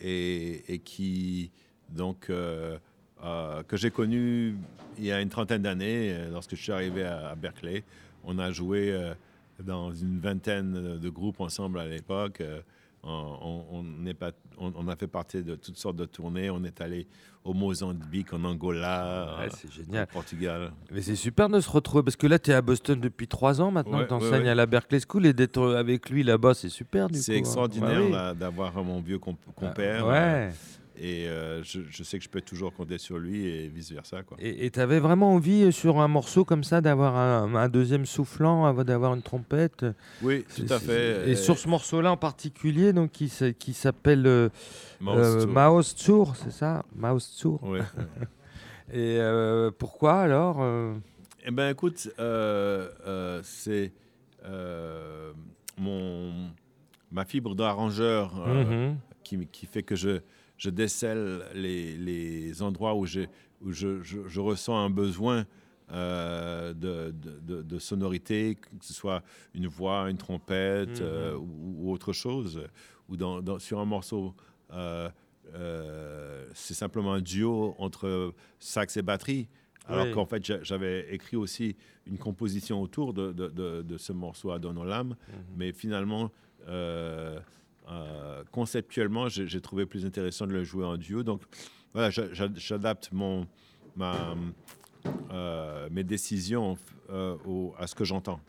et, 0.01 0.73
et 0.73 0.79
qui, 0.79 1.51
donc, 1.91 2.31
euh, 2.31 2.79
que 3.69 3.77
j'ai 3.77 3.91
connu 3.91 4.55
il 4.97 5.05
y 5.05 5.13
a 5.13 5.21
une 5.21 5.29
trentaine 5.29 5.61
d'années, 5.61 6.17
lorsque 6.33 6.57
je 6.57 6.63
suis 6.63 6.73
arrivé 6.73 7.05
à, 7.05 7.29
à 7.29 7.35
Berkeley. 7.35 7.85
On 8.25 8.39
a 8.39 8.51
joué 8.53 8.99
dans 9.63 9.93
une 9.93 10.21
vingtaine 10.21 10.99
de 10.99 11.09
groupes 11.09 11.41
ensemble 11.41 11.79
à 11.81 11.87
l'époque. 11.87 12.41
Euh, 12.41 12.61
on, 13.05 13.11
on- 13.71 13.85
on 14.03 14.07
est 14.07 14.15
pas- 14.15 14.33
on- 14.59 14.73
on 14.77 14.89
a 14.89 14.97
fait 14.97 15.07
partie 15.07 15.43
de 15.43 15.55
toutes 15.55 15.77
sortes 15.79 15.97
de 15.97 16.05
tournées. 16.05 16.51
On 16.51 16.65
est 16.65 16.81
allé 16.81 17.07
au 17.45 17.55
Mozambique, 17.55 18.33
en 18.35 18.45
Angola, 18.45 19.37
Ouais, 19.39 19.47
euh, 19.47 19.49
au. 19.49 20.07
Portugal. 20.13 20.73
Mais 20.93 21.01
c'est 21.01 21.15
super 21.15 21.49
de 21.49 21.61
se 21.61 21.71
retrouver, 21.71 22.03
parce 22.03 22.17
que 22.17 22.27
là, 22.27 22.39
tu 22.39 22.51
es 22.51 22.55
à 22.55 22.61
Boston 22.61 23.01
depuis 23.01 23.29
trois 23.29 23.61
ans 23.61 23.71
maintenant, 23.71 23.99
Ouais, 24.01 24.07
tu 24.09 24.13
enseignes 24.13 24.43
ouais, 24.43 24.49
à 24.51 24.55
la 24.55 24.67
Berkeley 24.67 25.01
School, 25.09 25.27
et 25.27 25.33
d'être 25.33 25.63
avec 25.75 26.11
lui 26.11 26.25
là-bas, 26.25 26.55
c'est 26.55 26.69
super 26.69 27.09
du. 27.09 27.19
C'est 27.21 27.35
hein. 27.35 27.39
extraordinaire 27.39 28.09
là, 28.11 28.35
d'avoir 28.35 28.75
mon 28.85 29.01
vieux 29.01 29.19
comp- 29.19 29.39
compère. 29.55 30.05
Ah, 30.07 30.15
euh. 30.15 30.51
Et 31.01 31.29
euh, 31.29 31.63
je, 31.63 31.81
je 31.89 32.03
sais 32.03 32.19
que 32.19 32.25
je 32.25 32.29
peux 32.29 32.41
toujours 32.41 32.75
compter 32.75 32.99
sur 32.99 33.19
lui 33.19 33.47
et 33.47 33.69
vice-versa. 33.69 34.23
quoi. 34.25 34.37
Et 34.41 34.69
tu 34.71 34.81
avais 34.81 34.99
vraiment 34.99 35.33
envie, 35.33 35.65
euh, 35.65 35.71
sur 35.71 36.01
un 36.01 36.09
morceau 36.09 36.45
comme 36.45 36.65
ça, 36.65 36.81
d'avoir 36.81 37.17
un, 37.17 37.55
un 37.55 37.69
deuxième 37.69 38.05
soufflant, 38.05 38.65
avant 38.65 38.83
d'avoir 38.85 39.15
une 39.15 39.23
trompette? 39.23 39.87
Oui, 40.23 40.45
tout 40.57 40.73
à 40.73 40.79
fait. 40.81 41.31
Et 41.31 41.37
sur 41.37 41.57
ce 41.57 41.69
morceau-là 41.69 42.11
en 42.11 42.17
particulier, 42.17 42.93
donc, 42.93 43.13
qui, 43.13 43.29
s'appelle 43.29 44.27
euh. 44.27 44.49
Maus 45.01 45.95
Tour, 45.95 46.35
c'est 46.37 46.53
ça? 46.53 46.85
Maus 46.95 47.37
Tour. 47.37 47.61
Oui. 47.63 47.79
Et 48.91 49.19
euh, 49.21 49.71
pourquoi 49.71 50.21
alors 50.21 50.65
Eh 51.45 51.51
bien, 51.51 51.69
écoute, 51.69 52.11
euh, 52.19 52.89
euh, 53.07 53.41
c'est 53.45 53.93
mon, 55.77 56.33
ma 57.13 57.25
fibre 57.25 57.55
d'arrangeur 57.55 58.33
qui, 59.23 59.47
qui 59.47 59.67
fait 59.67 59.83
que 59.83 59.95
je, 59.95 60.21
je 60.59 60.69
décèle 60.71 61.45
les, 61.55 61.97
les 61.97 62.63
endroits 62.63 62.95
où, 62.95 63.07
j'ai- 63.07 63.29
où 63.63 63.73
je, 63.73 64.03
je- 64.03 64.29
je 64.29 64.41
ressens 64.41 64.77
un 64.77 64.91
besoin 64.91 65.47
euh, 65.91 66.75
de, 66.75 67.15
de- 67.41 67.63
de- 67.63 67.79
sonorité, 67.79 68.57
que 68.57 68.85
ce 68.85 68.93
soit 68.93 69.23
une 69.55 69.69
voix, 69.69 70.11
une 70.11 70.19
trompette 70.19 71.01
Mhm. 71.01 71.07
euh, 71.07 71.35
ou, 71.37 71.77
ou 71.87 71.91
autre 71.93 72.13
chose. 72.13 72.61
Ou 73.09 73.17
dans, 73.17 73.41
dans- 73.41 73.59
sur 73.59 73.79
un 73.81 73.87
morceau, 73.87 74.35
euh, 74.73 75.09
c'est 76.55 76.75
simplement 76.75 77.15
un 77.15 77.23
duo 77.23 77.75
entre 77.79 78.35
sax 78.59 78.99
et 78.99 79.03
batterie. 79.03 79.49
Alors 79.87 80.05
Oui. 80.07 80.13
qu'en 80.13 80.27
fait, 80.27 80.45
j'a- 80.45 80.63
j'avais 80.63 81.15
écrit 81.15 81.39
aussi 81.39 81.75
une 82.07 82.19
composition 82.19 82.83
autour 82.83 83.15
de, 83.15 83.33
de- 83.33 83.49
de- 83.49 83.81
de 83.81 83.97
ce 83.97 84.13
morceau 84.13 84.51
à 84.51 84.59
Donolam, 84.59 85.09
Mhm. 85.09 85.17
mais 85.57 85.73
finalement, 85.73 86.31
euh, 87.91 88.43
conceptuellement, 88.53 89.29
j'ai 89.29 89.61
trouvé 89.61 89.87
plus 89.87 90.05
intéressant 90.07 90.47
de 90.47 90.53
le 90.53 90.65
jouer 90.65 90.85
en 90.85 90.97
duo. 90.97 91.23
Donc, 91.23 91.43
voilà, 91.95 92.11
j'a- 92.11 92.33
j'a- 92.35 92.49
j'adapte 92.55 93.11
euh, 95.33 95.89
mes 95.91 96.05
décisions 96.05 96.77
euh, 97.11 97.37
à 97.79 97.87
ce 97.87 97.95
que 97.95 98.05
j'entends. 98.05 98.41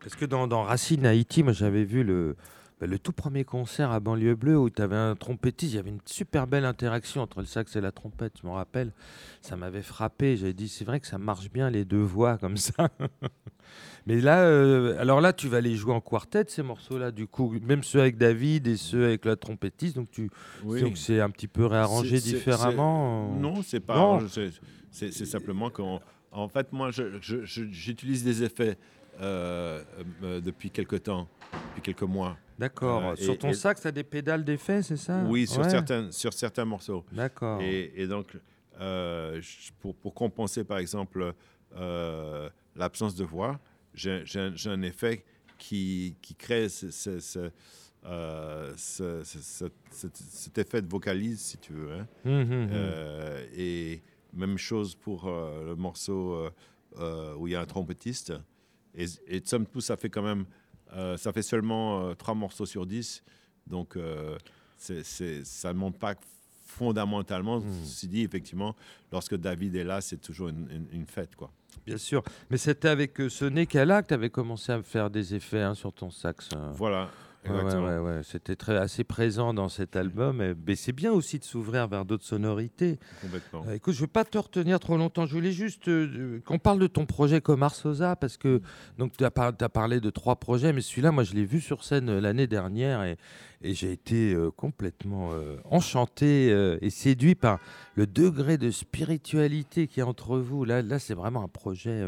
Parce 0.00 0.14
que 0.16 0.24
dans, 0.24 0.46
dans 0.46 0.62
Racine 0.62 1.06
Haïti, 1.06 1.42
moi 1.42 1.52
j'avais 1.52 1.84
vu 1.84 2.02
le, 2.04 2.36
bah, 2.80 2.86
le 2.86 2.98
tout 2.98 3.12
premier 3.12 3.44
concert 3.44 3.90
à 3.90 4.00
Banlieue 4.00 4.34
Bleue 4.36 4.58
où 4.58 4.70
tu 4.70 4.80
avais 4.82 4.96
un 4.96 5.16
trompettiste, 5.16 5.72
il 5.72 5.76
y 5.76 5.78
avait 5.78 5.90
une 5.90 6.00
super 6.06 6.46
belle 6.46 6.64
interaction 6.64 7.22
entre 7.22 7.40
le 7.40 7.46
sax 7.46 7.74
et 7.76 7.80
la 7.80 7.92
trompette, 7.92 8.34
je 8.42 8.46
me 8.46 8.52
rappelle. 8.52 8.92
Ça 9.42 9.56
m'avait 9.56 9.82
frappé, 9.82 10.36
j'avais 10.36 10.52
dit 10.52 10.68
c'est 10.68 10.84
vrai 10.84 11.00
que 11.00 11.06
ça 11.06 11.18
marche 11.18 11.50
bien 11.50 11.70
les 11.70 11.84
deux 11.84 12.02
voix 12.02 12.38
comme 12.38 12.56
ça. 12.56 12.88
Mais 14.06 14.20
là, 14.20 14.40
euh, 14.40 14.98
alors 14.98 15.20
là, 15.20 15.32
tu 15.34 15.48
vas 15.48 15.60
les 15.60 15.74
jouer 15.76 15.92
en 15.92 16.00
quartet 16.00 16.44
ces 16.48 16.62
morceaux-là, 16.62 17.10
du 17.10 17.26
coup, 17.26 17.54
même 17.62 17.82
ceux 17.82 18.00
avec 18.00 18.16
David 18.16 18.66
et 18.66 18.76
ceux 18.76 19.04
avec 19.04 19.24
la 19.26 19.36
trompettiste, 19.36 19.96
donc 19.96 20.10
tu, 20.10 20.30
donc 20.80 20.96
c'est 20.96 21.20
un 21.20 21.28
petit 21.30 21.48
peu 21.48 21.66
réarrangé 21.66 22.16
différemment. 22.20 23.34
Non, 23.38 23.62
c'est 23.62 23.80
pas. 23.80 23.96
Non. 23.96 24.20
c'est- 24.90 25.12
simplement 25.26 25.68
qu'en 25.68 26.00
en 26.32 26.48
fait, 26.48 26.72
moi, 26.72 26.90
j'utilise 27.20 28.24
des 28.24 28.42
effets 28.44 28.78
euh, 29.20 29.82
euh, 30.22 30.40
depuis 30.40 30.70
quelques 30.70 31.02
temps, 31.02 31.28
depuis 31.70 31.82
quelques 31.82 32.08
mois. 32.10 32.36
D'accord. 32.58 33.10
Euh, 33.10 33.16
Sur 33.16 33.34
et- 33.34 33.38
ton 33.38 33.50
et- 33.50 33.54
sax, 33.54 33.80
tu 33.82 33.86
as 33.88 33.92
des 33.92 34.02
pédales 34.04 34.44
d'effet, 34.44 34.82
c'est 34.82 34.96
ça 34.96 35.22
Oui, 35.26 35.46
sur, 35.46 35.62
Ouais. 35.62 35.70
certains, 35.70 36.10
sur 36.10 36.32
certains 36.32 36.64
morceaux. 36.64 37.04
D'accord. 37.12 37.60
Et, 37.62 37.92
et 37.96 38.06
donc, 38.06 38.36
euh, 38.80 39.40
pour, 39.80 39.94
pour 39.94 40.12
compenser, 40.14 40.64
par 40.64 40.78
exemple, 40.78 41.34
euh, 41.76 42.48
l'absence 42.74 43.14
de 43.14 43.24
voix, 43.24 43.60
j'ai 43.94 44.22
un, 44.66 44.82
effet 44.82 45.24
qui, 45.56 46.16
qui 46.22 46.34
crée 46.34 46.68
ce- 46.68 46.90
ce- 46.90 47.20
ce, 47.20 47.50
euh, 48.04 48.72
ce- 48.76 49.22
ce- 49.24 49.38
ce- 49.40 49.66
cet- 49.90 50.58
effet 50.58 50.82
de 50.82 50.88
vocalise, 50.88 51.40
si 51.40 51.58
tu 51.58 51.72
veux. 51.72 51.92
hein. 51.92 52.06
Hum, 52.24 52.32
hum, 52.42 52.62
hum. 52.70 52.70
Et 53.56 54.00
même 54.32 54.58
chose 54.58 54.94
pour 54.94 55.26
le 55.26 55.74
morceau 55.74 56.48
où 56.96 57.46
il 57.46 57.52
y 57.52 57.56
a 57.56 57.60
un 57.60 57.66
trompettiste. 57.66 58.32
Et, 58.94 59.04
et 59.28 59.40
de 59.40 59.46
somme 59.46 59.66
toute, 59.66 59.82
ça 59.82 59.96
fait 59.96 60.08
quand 60.10 60.22
même, 60.22 60.44
ça 61.16 61.32
fait 61.32 61.42
seulement 61.42 62.02
euh, 62.08 62.14
trois 62.14 62.34
morceaux 62.34 62.66
sur 62.66 62.86
10. 62.86 63.22
Donc, 63.66 63.96
euh, 63.96 64.36
c'est, 64.76 65.04
c'est- 65.04 65.44
ça 65.44 65.72
ne 65.72 65.78
monte 65.78 65.98
pas 65.98 66.14
fondamentalement. 66.64 67.60
Hmm. 67.60 67.84
Ceci 67.84 68.08
dit, 68.08 68.22
effectivement, 68.22 68.74
lorsque 69.12 69.36
David 69.36 69.74
est 69.76 69.84
là, 69.84 70.00
c'est 70.00 70.18
toujours 70.18 70.48
une, 70.48 70.68
une- 70.70 70.88
une 70.92 71.06
fête. 71.06 71.34
Quoi. 71.36 71.50
Bien 71.86 71.96
sûr. 71.96 72.22
Mais 72.50 72.56
c'était 72.56 72.88
avec 72.88 73.20
euh, 73.20 73.28
ce 73.28 73.44
nez 73.44 73.66
qu'elle 73.66 73.88
que 73.88 74.08
tu 74.08 74.14
avais 74.14 74.30
commencé 74.30 74.72
à 74.72 74.82
faire 74.82 75.10
des 75.10 75.34
effets 75.34 75.62
hein, 75.62 75.74
sur 75.74 75.92
ton 75.92 76.10
sax. 76.10 76.48
Voilà, 76.74 77.10
Ouais, 77.44 77.62
ouais, 77.62 77.76
ouais, 77.76 77.98
ouais. 77.98 78.20
C'était 78.24 78.56
très, 78.56 78.76
assez 78.76 79.04
présent 79.04 79.54
dans 79.54 79.68
cet 79.68 79.96
album. 79.96 80.42
et- 80.42 80.54
Mais 80.66 80.74
c'est 80.74 80.92
bien 80.92 81.12
aussi 81.12 81.38
de 81.38 81.44
s'ouvrir 81.44 81.88
vers 81.88 82.04
d'autres 82.04 82.24
sonorités. 82.24 82.98
Complètement. 83.22 83.64
Euh, 83.68 83.74
écoute, 83.74 83.94
je 83.94 83.98
ne 83.98 84.02
veux 84.02 84.12
pas 84.12 84.24
te 84.24 84.38
retenir 84.38 84.80
trop 84.80 84.96
longtemps. 84.96 85.26
Je 85.26 85.34
voulais 85.34 85.52
juste 85.52 85.88
euh, 85.88 86.08
euh, 86.16 86.40
qu'on 86.44 86.58
parle 86.58 86.78
de 86.78 86.86
ton 86.86 87.06
projet 87.06 87.40
Comar 87.40 87.74
Sosa, 87.74 88.16
parce 88.16 88.36
que 88.36 88.60
tu 89.16 89.24
as, 89.24 89.30
parlé 89.30 90.00
de 90.00 90.10
trois 90.10 90.36
projets, 90.36 90.72
mais 90.72 90.80
celui-là, 90.80 91.12
moi, 91.12 91.22
je 91.22 91.34
l'ai 91.34 91.44
vu 91.44 91.60
sur 91.60 91.84
scène 91.84 92.08
euh, 92.08 92.20
l'année 92.20 92.46
dernière 92.46 93.02
et, 93.04 93.16
et 93.62 93.74
j'ai 93.74 93.92
été 93.92 94.36
complètement 94.56 95.32
enchanté 95.64 96.48
et 96.80 96.90
séduit 96.90 97.34
par 97.34 97.58
le 97.96 98.06
degré 98.06 98.56
de 98.56 98.70
spiritualité 98.70 99.88
qu'il 99.88 99.98
y 99.98 100.00
a 100.02 100.06
entre 100.06 100.38
vous. 100.38 100.64
Là, 100.64 100.80
là 100.80 101.00
c'est 101.00 101.14
vraiment 101.14 101.42
un 101.42 101.48
projet 101.48 102.04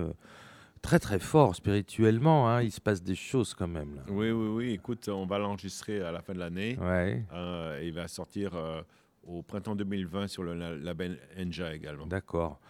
très, 0.82 0.98
très 0.98 1.18
fort 1.18 1.54
spirituellement. 1.54 2.48
hein. 2.48 2.62
Il 2.62 2.70
se 2.72 2.80
passe 2.80 3.02
des 3.02 3.14
choses 3.14 3.54
quand 3.54 3.68
même. 3.68 3.96
Là. 3.96 4.02
Oui, 4.08 4.30
oui, 4.30 4.48
oui. 4.48 4.72
Écoute, 4.72 5.08
on 5.08 5.26
va 5.26 5.38
l'enregistrer 5.38 6.00
à 6.02 6.12
la 6.12 6.20
fin 6.22 6.32
de 6.34 6.38
l'année. 6.38 6.76
Ouais, 6.80 7.24
Euh, 7.32 7.80
et 7.80 7.88
il 7.88 7.94
va 7.94 8.08
sortir 8.08 8.54
euh, 8.54 8.82
au 9.24 9.42
printemps 9.42 9.74
2020 9.76 10.28
sur 10.28 10.42
le 10.42 10.54
la- 10.54 10.76
label 10.76 11.18
Enja 11.38 11.74
également. 11.74 12.06
d'accord. 12.06 12.60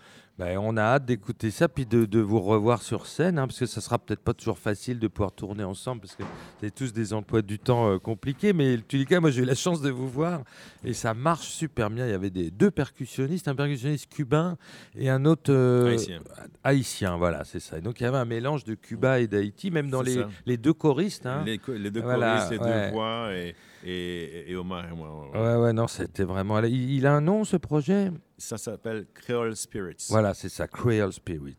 Ben, 0.40 0.56
on 0.56 0.78
a 0.78 0.82
hâte 0.82 1.04
d'écouter 1.04 1.50
ça, 1.50 1.68
puis 1.68 1.84
de, 1.84 2.06
de 2.06 2.18
vous 2.18 2.40
revoir 2.40 2.80
sur 2.82 3.04
scène, 3.04 3.38
hein, 3.38 3.46
parce 3.46 3.58
que 3.58 3.66
ça 3.66 3.82
sera 3.82 3.98
peut-être 3.98 4.22
pas 4.22 4.32
toujours 4.32 4.58
facile 4.58 4.98
de 4.98 5.06
pouvoir 5.06 5.32
tourner 5.32 5.64
ensemble, 5.64 6.00
parce 6.00 6.16
que 6.16 6.22
avez 6.62 6.70
tous 6.70 6.94
des 6.94 7.12
emplois 7.12 7.42
du 7.42 7.58
temps 7.58 7.90
euh, 7.90 7.98
compliqués. 7.98 8.54
Mais 8.54 8.78
en 8.78 8.80
tous 8.88 9.04
cas, 9.04 9.20
moi 9.20 9.30
j'ai 9.30 9.42
eu 9.42 9.44
la 9.44 9.54
chance 9.54 9.82
de 9.82 9.90
vous 9.90 10.08
voir, 10.08 10.40
et 10.82 10.94
ça 10.94 11.12
marche 11.12 11.48
super 11.48 11.90
bien. 11.90 12.06
Il 12.06 12.10
y 12.10 12.14
avait 12.14 12.30
des, 12.30 12.50
deux 12.50 12.70
percussionnistes, 12.70 13.48
un 13.48 13.54
percussionniste 13.54 14.08
cubain 14.10 14.56
et 14.96 15.10
un 15.10 15.26
autre 15.26 15.52
euh, 15.52 15.90
Haïtien. 15.90 16.20
haïtien, 16.64 17.16
voilà, 17.18 17.44
c'est 17.44 17.60
ça. 17.60 17.76
Et 17.76 17.82
donc 17.82 18.00
il 18.00 18.04
y 18.04 18.06
avait 18.06 18.16
un 18.16 18.24
mélange 18.24 18.64
de 18.64 18.74
Cuba 18.74 19.20
et 19.20 19.26
d'Haïti, 19.26 19.70
même 19.70 19.90
dans 19.90 20.02
C'est 20.02 20.16
les, 20.16 20.24
les 20.46 20.56
deux 20.56 20.72
choristes. 20.72 21.26
hein. 21.26 21.44
Les, 21.44 21.58
deux 21.90 22.00
Voilà, 22.00 22.46
choristes, 22.48 22.50
les 22.52 22.58
ouais. 22.58 22.86
deux 22.86 22.92
voix 22.94 23.28
et, 23.34 23.54
et, 23.84 24.50
et 24.50 24.56
Omar 24.56 24.86
et 24.90 24.96
moi. 24.96 25.08
ouais, 25.34 25.38
ouais. 25.38 25.54
Ouais, 25.56 25.62
ouais, 25.64 25.72
non, 25.74 25.86
c'était 25.86 26.24
vraiment. 26.24 26.60
Il, 26.60 26.92
il 26.92 27.06
a 27.06 27.12
un 27.12 27.20
nom, 27.20 27.44
ce 27.44 27.58
projet? 27.58 28.10
Ça 28.40 28.56
s'appelle 28.56 29.06
Creole 29.12 29.54
Spirits. 29.54 30.06
Voilà, 30.08 30.32
c'est 30.32 30.48
ça, 30.48 30.66
Creole 30.66 31.12
Spirit. 31.12 31.58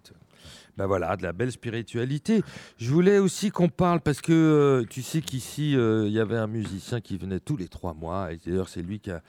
Ben 0.76 0.88
voilà, 0.88 1.16
de 1.16 1.22
la 1.22 1.32
belle 1.32 1.52
spiritualité. 1.52 2.42
Je 2.78 2.90
voulais 2.90 3.20
aussi 3.20 3.52
qu'on 3.52 3.70
parle, 3.70 4.02
parce 4.02 4.20
que 4.20 4.34
euh, 4.34 4.86
tu 4.90 5.04
sais 5.04 5.22
qu'ici, 5.22 5.76
euh, 5.76 6.08
il 6.08 6.14
y 6.14 6.20
avait 6.20 6.38
un 6.38 6.48
musicien 6.48 7.00
qui 7.00 7.18
venait 7.18 7.40
tous 7.40 7.56
les 7.56 7.68
trois 7.68 7.94
mois, 7.94 8.34
et 8.34 8.40
d'ailleurs 8.44 8.68
c'est 8.68 8.82
lui 8.82 9.00
qui 9.00 9.12
a 9.12 9.22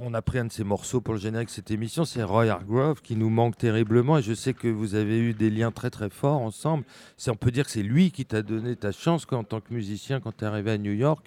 On 0.00 0.12
a 0.12 0.22
pris 0.22 0.40
un 0.40 0.46
de 0.46 0.52
ces 0.52 0.64
morceaux 0.64 1.00
pour 1.00 1.14
le 1.14 1.20
générique 1.20 1.48
de 1.48 1.54
cette 1.54 1.70
émission, 1.70 2.04
c'est 2.04 2.24
Roy 2.24 2.48
Hargrove 2.48 3.00
qui 3.00 3.14
nous 3.14 3.30
manque 3.30 3.56
terriblement 3.56 4.18
et 4.18 4.22
je 4.22 4.34
sais 4.34 4.54
que 4.54 4.66
vous 4.66 4.96
avez 4.96 5.18
eu 5.20 5.34
des 5.34 5.50
liens 5.50 5.70
très 5.70 5.90
très 5.90 6.10
forts 6.10 6.40
ensemble. 6.40 6.84
On 7.28 7.36
peut 7.36 7.52
dire 7.52 7.66
que 7.66 7.70
c'est 7.70 7.82
lui 7.82 8.10
qui 8.10 8.24
t'a 8.24 8.42
donné 8.42 8.74
ta 8.74 8.90
chance 8.90 9.24
en 9.30 9.44
tant 9.44 9.60
que 9.60 9.72
musicien 9.72 10.18
quand 10.18 10.36
tu 10.36 10.44
es 10.44 10.48
arrivé 10.48 10.72
à 10.72 10.78
New 10.78 10.94
York 10.94 11.26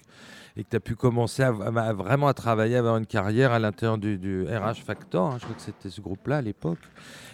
et 0.56 0.64
que 0.64 0.70
tu 0.70 0.76
as 0.76 0.80
pu 0.80 0.96
commencer 0.96 1.42
à, 1.42 1.48
à- 1.48 1.92
vraiment 1.92 2.28
à 2.28 2.34
travailler, 2.34 2.76
à 2.76 2.80
avoir 2.80 2.96
une 2.96 3.06
carrière 3.06 3.52
à 3.52 3.58
l'intérieur 3.58 3.98
du, 3.98 4.18
du 4.18 4.44
RH 4.44 4.82
Factor, 4.84 5.26
hein, 5.32 5.36
je 5.38 5.44
crois 5.44 5.54
que 5.56 5.62
c'était 5.62 5.90
ce 5.90 6.00
groupe-là 6.00 6.38
à 6.38 6.42
l'époque. 6.42 6.78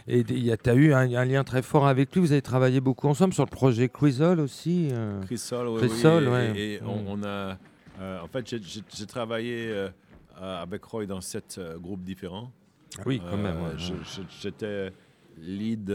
Et 0.08 0.22
tu 0.24 0.70
as 0.70 0.74
eu 0.74 0.92
un, 0.92 1.12
un 1.14 1.24
lien 1.24 1.42
très 1.44 1.62
fort 1.62 1.86
avec 1.88 2.14
lui, 2.14 2.20
vous 2.20 2.32
avez 2.32 2.42
travaillé 2.42 2.80
beaucoup 2.80 3.08
ensemble 3.08 3.34
sur 3.34 3.44
le 3.44 3.50
projet 3.50 3.88
Crisol 3.88 4.40
aussi. 4.40 4.88
euh. 4.92 5.20
Chris 5.22 5.38
Sol, 5.38 5.68
oui, 5.68 5.78
Chris 5.78 5.88
oui, 5.92 6.00
Sol, 6.00 6.24
et, 6.24 6.28
ouais. 6.28 6.52
et- 6.56 6.74
et 6.74 6.82
on, 6.82 6.96
Mm. 7.02 7.06
on 7.08 7.22
a, 7.24 7.58
euh, 8.00 8.20
en 8.20 8.28
fait, 8.28 8.46
j'ai- 8.48 9.06
travaillé 9.06 9.68
euh, 9.70 9.88
avec 10.38 10.84
Roy 10.84 11.06
dans 11.06 11.20
sept 11.20 11.56
euh, 11.58 11.78
groupes 11.78 12.04
différents. 12.04 12.50
Oui, 13.04 13.20
quand 13.30 13.36
même. 13.36 13.56
ouais, 13.62 13.72
ouais. 13.72 14.24
J'étais 14.40 14.92
lead 15.38 15.92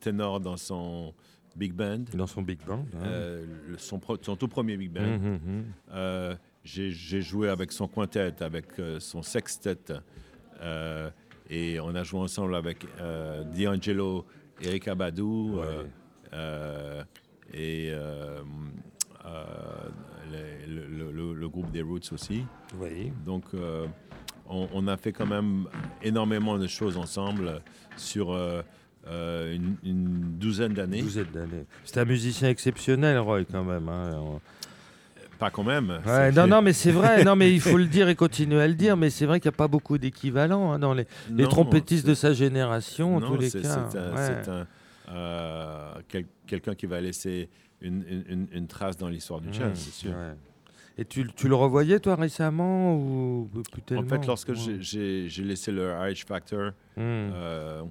ténor 0.00 0.40
dans 0.40 0.56
son 0.56 1.12
big 1.56 1.72
band, 1.72 2.04
Dans 2.14 2.26
son 2.26 2.42
big 2.42 2.58
band. 2.66 2.86
hein. 2.94 3.04
euh, 3.06 3.46
son, 3.78 3.98
pro- 3.98 4.16
son 4.20 4.36
tout 4.36 4.48
premier 4.48 4.76
big 4.76 4.90
band. 4.92 5.18
Mhm, 5.18 5.40
mhm. 5.44 5.64
Euh, 5.92 6.34
J'ai 6.64 7.22
joué 7.22 7.48
avec 7.48 7.72
son 7.72 7.88
quintet, 7.88 8.42
avec 8.42 8.66
euh, 8.78 9.00
son 9.00 9.22
sextet, 9.22 9.78
et 11.48 11.80
on 11.80 11.94
a 11.94 12.02
joué 12.04 12.20
ensemble 12.20 12.54
avec 12.54 12.86
D'Angelo, 13.56 14.26
Eric 14.62 14.88
Abadou, 14.88 15.58
Ouais. 15.60 17.04
et 17.54 17.92
les- 20.30 20.66
le, 20.66 20.86
le- 20.86 21.12
le- 21.12 21.34
le 21.34 21.48
groupe 21.48 21.70
des 21.70 21.82
Roots 21.82 22.12
aussi. 22.12 22.44
Oui. 22.78 23.12
Donc, 23.26 23.44
on, 24.48 24.68
on 24.72 24.86
a 24.86 24.96
fait 24.96 25.12
quand 25.12 25.26
même 25.26 25.66
énormément 26.02 26.58
de 26.58 26.66
choses 26.66 26.96
ensemble 26.96 27.60
sur 27.96 28.32
euh, 29.06 29.54
une, 29.54 29.76
une 29.84 30.38
douzaine 30.38 30.74
d'années. 30.74 31.02
C'est 31.84 31.98
un 31.98 32.04
musicien 32.04 32.48
exceptionnel, 32.48 33.18
Roy, 33.18 33.44
quand 33.44 33.64
même. 33.64 33.88
hein. 33.88 34.10
On- 34.16 34.40
Pas 35.38 35.50
quand 35.50 35.64
même. 35.64 36.00
Ouais, 36.06 36.32
non, 36.32 36.46
non, 36.46 36.60
mais 36.62 36.72
c'est 36.74 36.92
vrai. 36.92 37.24
Non, 37.24 37.34
mais 37.34 37.52
il 37.52 37.60
faut 37.60 37.78
le 37.78 37.86
dire 37.86 38.08
et 38.08 38.14
continuer 38.14 38.60
à 38.60 38.68
le 38.68 38.74
dire. 38.74 38.96
Mais 38.96 39.08
c'est 39.10 39.24
vrai 39.26 39.40
qu'il 39.40 39.48
n'y 39.50 39.54
a 39.54 39.56
pas 39.56 39.68
beaucoup 39.68 39.96
d'équivalents 39.98 40.72
hein, 40.72 40.78
dans 40.78 40.92
les, 40.94 41.06
trompettistes 41.48 42.06
de 42.06 42.14
sa 42.14 42.32
génération, 42.34 43.16
en 43.16 43.20
Non, 43.20 43.28
tous 43.28 43.36
les 43.40 43.48
c'est- 43.50 43.62
cas. 43.62 43.88
C'est 43.90 43.98
un, 43.98 44.14
Ouais. 44.14 44.64
euh, 45.10 45.92
quel- 46.08 46.26
quelqu'un 46.46 46.74
qui 46.74 46.86
va 46.86 47.00
laisser 47.00 47.48
une, 47.80 48.04
une- 48.08 48.24
une- 48.28 48.48
une 48.52 48.66
trace 48.66 48.96
dans 48.98 49.08
l'histoire 49.08 49.40
du 49.40 49.52
jazz, 49.52 49.70
Mmh, 49.70 49.74
c'est 49.76 49.90
sûr. 49.92 50.10
ouais. 50.10 50.34
Et 50.98 51.04
tu, 51.06 51.26
tu 51.34 51.48
le 51.48 51.54
revoyais, 51.54 51.98
toi, 52.00 52.16
récemment 52.16 52.94
ou 52.94 53.48
plus 53.72 53.96
En 53.96 54.02
fait, 54.04 54.26
lorsque 54.26 54.52
j'ai 54.52 55.28
laissé 55.42 55.72
le 55.72 55.90
Irish 56.02 56.26
Factor, 56.26 56.72
Mmh. 56.96 57.00
euh, 57.00 57.82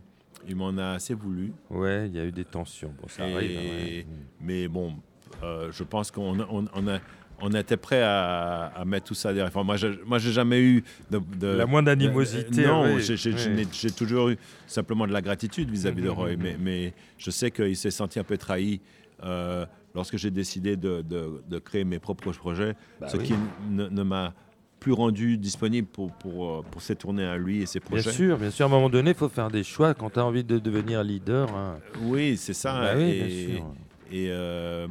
il 0.47 0.55
m'en 0.55 0.77
a 0.77 0.91
assez 0.91 1.13
voulu. 1.13 1.51
Ouais, 1.69 2.07
il 2.07 2.15
y 2.15 2.19
a 2.19 2.25
eu 2.25 2.31
des 2.31 2.45
tensions. 2.45 2.93
Bon, 3.01 3.07
ça 3.07 3.27
Et- 3.27 3.33
arrive. 3.33 3.57
hein, 3.57 3.61
ouais. 3.61 4.05
Mais 4.41 4.67
bon, 4.67 4.95
euh, 5.43 5.69
je 5.71 5.83
pense 5.83 6.11
qu'on 6.11 6.39
a- 6.39 6.47
on, 6.49 6.65
on 6.73 6.87
a, 6.87 6.99
on 7.41 7.51
était 7.53 7.77
prêt 7.77 8.01
à, 8.01 8.65
à 8.75 8.85
mettre 8.85 9.05
tout 9.07 9.13
ça 9.13 9.29
derrière. 9.33 9.47
Enfin, 9.47 9.63
moi, 9.63 9.77
j'ai- 9.77 9.97
moi, 10.05 10.17
j'ai 10.19 10.31
jamais 10.31 10.59
eu 10.61 10.83
de, 11.09 11.19
de- 11.37 11.47
La 11.47 11.65
moindre 11.65 11.91
animosité. 11.91 12.65
Euh, 12.65 12.67
non, 12.67 12.99
j'ai- 12.99 13.91
toujours 13.91 14.29
eu 14.29 14.37
simplement 14.67 15.07
de 15.07 15.13
la 15.13 15.21
gratitude 15.21 15.69
vis-à-vis 15.69 16.01
de 16.01 16.09
Mhm, 16.09 16.13
Roy, 16.15 16.35
mais, 16.37 16.57
mais 16.59 16.93
je 17.17 17.31
sais 17.31 17.51
qu'il 17.51 17.75
s'est 17.77 17.91
senti 17.91 18.19
un 18.19 18.23
peu 18.23 18.37
trahi 18.37 18.81
euh, 19.23 19.65
lorsque 19.95 20.17
j'ai 20.17 20.31
décidé 20.31 20.75
de, 20.77 21.01
de- 21.01 21.41
de 21.47 21.59
créer 21.59 21.83
mes 21.83 21.99
propres 21.99 22.31
projets, 22.31 22.75
Bah 23.01 23.07
ce 23.09 23.17
oui. 23.17 23.23
qui 23.23 23.33
ne, 23.69 23.87
ne 23.87 24.03
m'a 24.03 24.33
plus 24.79 24.93
rendu 24.93 25.37
disponible 25.37 25.87
pour, 25.87 26.11
pour, 26.13 26.49
euh, 26.49 26.61
pour 26.71 26.81
ses 26.81 26.95
tournées 26.95 27.25
à 27.25 27.37
lui 27.37 27.61
et 27.61 27.65
ses 27.65 27.79
Bien 27.79 27.87
projets. 27.89 28.11
sûr, 28.11 28.37
bien 28.37 28.49
sûr. 28.49 28.65
À 28.65 28.69
un 28.69 28.71
moment 28.71 28.89
donné, 28.89 29.11
il 29.11 29.15
faut 29.15 29.27
faire 29.29 29.49
des 29.51 29.63
choix 29.63 29.93
quand 29.93 30.09
tu 30.11 30.19
as 30.19 30.25
envie 30.25 30.43
de 30.43 30.57
devenir 30.57 31.03
leader. 31.03 31.53
hein. 31.55 31.77
Oui, 32.01 32.37
c'est 32.37 32.53
ça. 32.53 32.79
Bah 32.79 32.93
oui, 32.95 33.03
et, 33.03 33.23
bien 33.47 33.55
sûr. 33.57 33.73
Et 34.11 34.27
euh, 34.29 34.87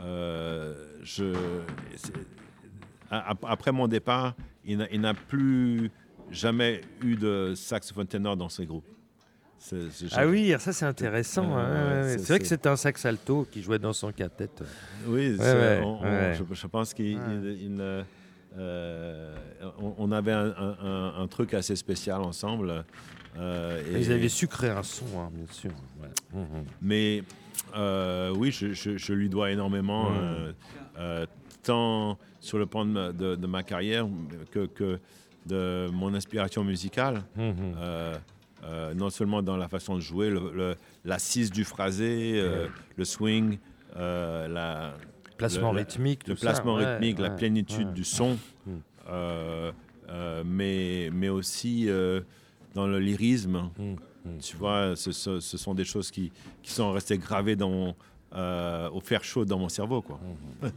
euh, 0.00 0.74
je, 1.02 1.32
après 3.10 3.72
mon 3.72 3.88
départ, 3.88 4.34
il 4.64 4.78
n'a- 5.00 5.14
plus 5.14 5.90
jamais 6.30 6.80
eu 7.02 7.16
de 7.16 7.52
saxophone 7.54 8.06
ténor 8.06 8.36
dans 8.36 8.48
ses 8.48 8.66
groupes. 8.66 8.84
C'est- 9.58 9.90
c'est- 9.90 10.06
Ah 10.12 10.26
oui, 10.26 10.52
ça 10.58 10.72
c'est 10.72 10.84
intéressant. 10.84 11.56
Ouais. 11.56 12.18
c'est- 12.18 12.28
vrai 12.28 12.38
que 12.40 12.46
c'était 12.46 12.68
un 12.68 12.76
sax 12.76 13.04
alto 13.06 13.46
qui 13.50 13.62
jouait 13.62 13.78
dans 13.78 13.92
son 13.92 14.12
quintet. 14.12 14.50
Oui, 15.06 15.34
Ouais, 15.38 15.38
ouais, 15.38 15.80
on- 15.82 16.00
on- 16.00 16.02
ouais. 16.02 16.34
Je, 16.38 16.54
je 16.54 16.66
pense 16.66 16.92
qu'il 16.92 17.18
euh, 18.58 19.34
on, 19.80 19.94
on 19.98 20.12
avait 20.12 20.32
un, 20.32 20.46
un- 20.56 20.76
un- 20.82 21.22
un 21.22 21.26
truc 21.28 21.54
assez 21.54 21.76
spécial 21.76 22.20
ensemble. 22.22 22.84
euh, 23.38 23.82
et- 23.94 24.00
Ils 24.00 24.12
avaient 24.12 24.28
su 24.28 24.46
créer 24.48 24.70
un 24.70 24.82
son, 24.82 25.04
hein, 25.18 25.30
bien 25.32 25.46
sûr. 25.52 25.70
Ouais. 26.00 26.08
Mhm. 26.40 26.64
Mais 26.82 27.22
euh, 27.76 28.30
oui, 28.36 28.50
je, 28.50 28.72
je- 28.72 28.96
je 28.96 29.12
lui 29.12 29.28
dois 29.28 29.50
énormément, 29.50 30.10
euh, 30.98 31.26
tant 31.62 32.18
sur 32.40 32.58
le 32.58 32.66
plan 32.66 32.84
de 32.84 32.90
ma, 32.90 33.12
de- 33.12 33.34
de 33.36 33.46
ma 33.46 33.62
carrière 33.62 34.06
que, 34.52 34.66
que 34.66 34.98
de 35.46 35.88
mon 35.92 36.14
inspiration 36.14 36.64
musicale. 36.64 37.22
Mhm. 37.36 37.74
Non 38.96 39.10
seulement 39.10 39.42
dans 39.42 39.56
la 39.56 39.68
façon 39.68 39.94
de 39.94 40.00
jouer, 40.00 40.32
l'assise 41.04 41.50
du 41.52 41.64
phrasé, 41.64 42.42
le 42.96 43.04
swing, 43.04 43.58
la, 43.96 44.94
Placement 45.36 45.72
le- 45.72 45.78
rythmique, 45.80 46.26
le 46.28 46.34
tout 46.34 46.40
ça, 46.40 46.50
placement 46.52 46.76
ouais, 46.76 46.94
rythmique, 46.94 47.18
la 47.18 47.28
ouais, 47.30 47.36
plénitude 47.36 47.88
ouais. 47.88 47.92
du 47.94 48.04
son, 48.04 48.38
Mm. 48.66 48.70
euh, 49.08 49.72
euh, 50.08 50.42
mais, 50.46 51.10
mais 51.12 51.28
aussi 51.28 51.88
euh, 51.88 52.20
dans 52.74 52.86
le 52.86 52.98
lyrisme. 52.98 53.70
Mm, 53.78 53.92
mm. 54.24 54.38
Tu 54.40 54.56
vois, 54.56 54.96
ce, 54.96 55.12
ce- 55.12 55.40
ce 55.40 55.58
sont 55.58 55.74
des 55.74 55.84
choses 55.84 56.10
qui, 56.10 56.32
qui 56.62 56.72
sont 56.72 56.90
restées 56.92 57.18
gravées 57.18 57.56
dans 57.56 57.70
mon, 57.70 57.94
euh, 58.36 58.88
au 58.90 59.00
fer 59.00 59.24
chaud 59.24 59.44
dans 59.44 59.58
mon 59.58 59.68
cerveau. 59.68 60.02
Quoi. 60.02 60.18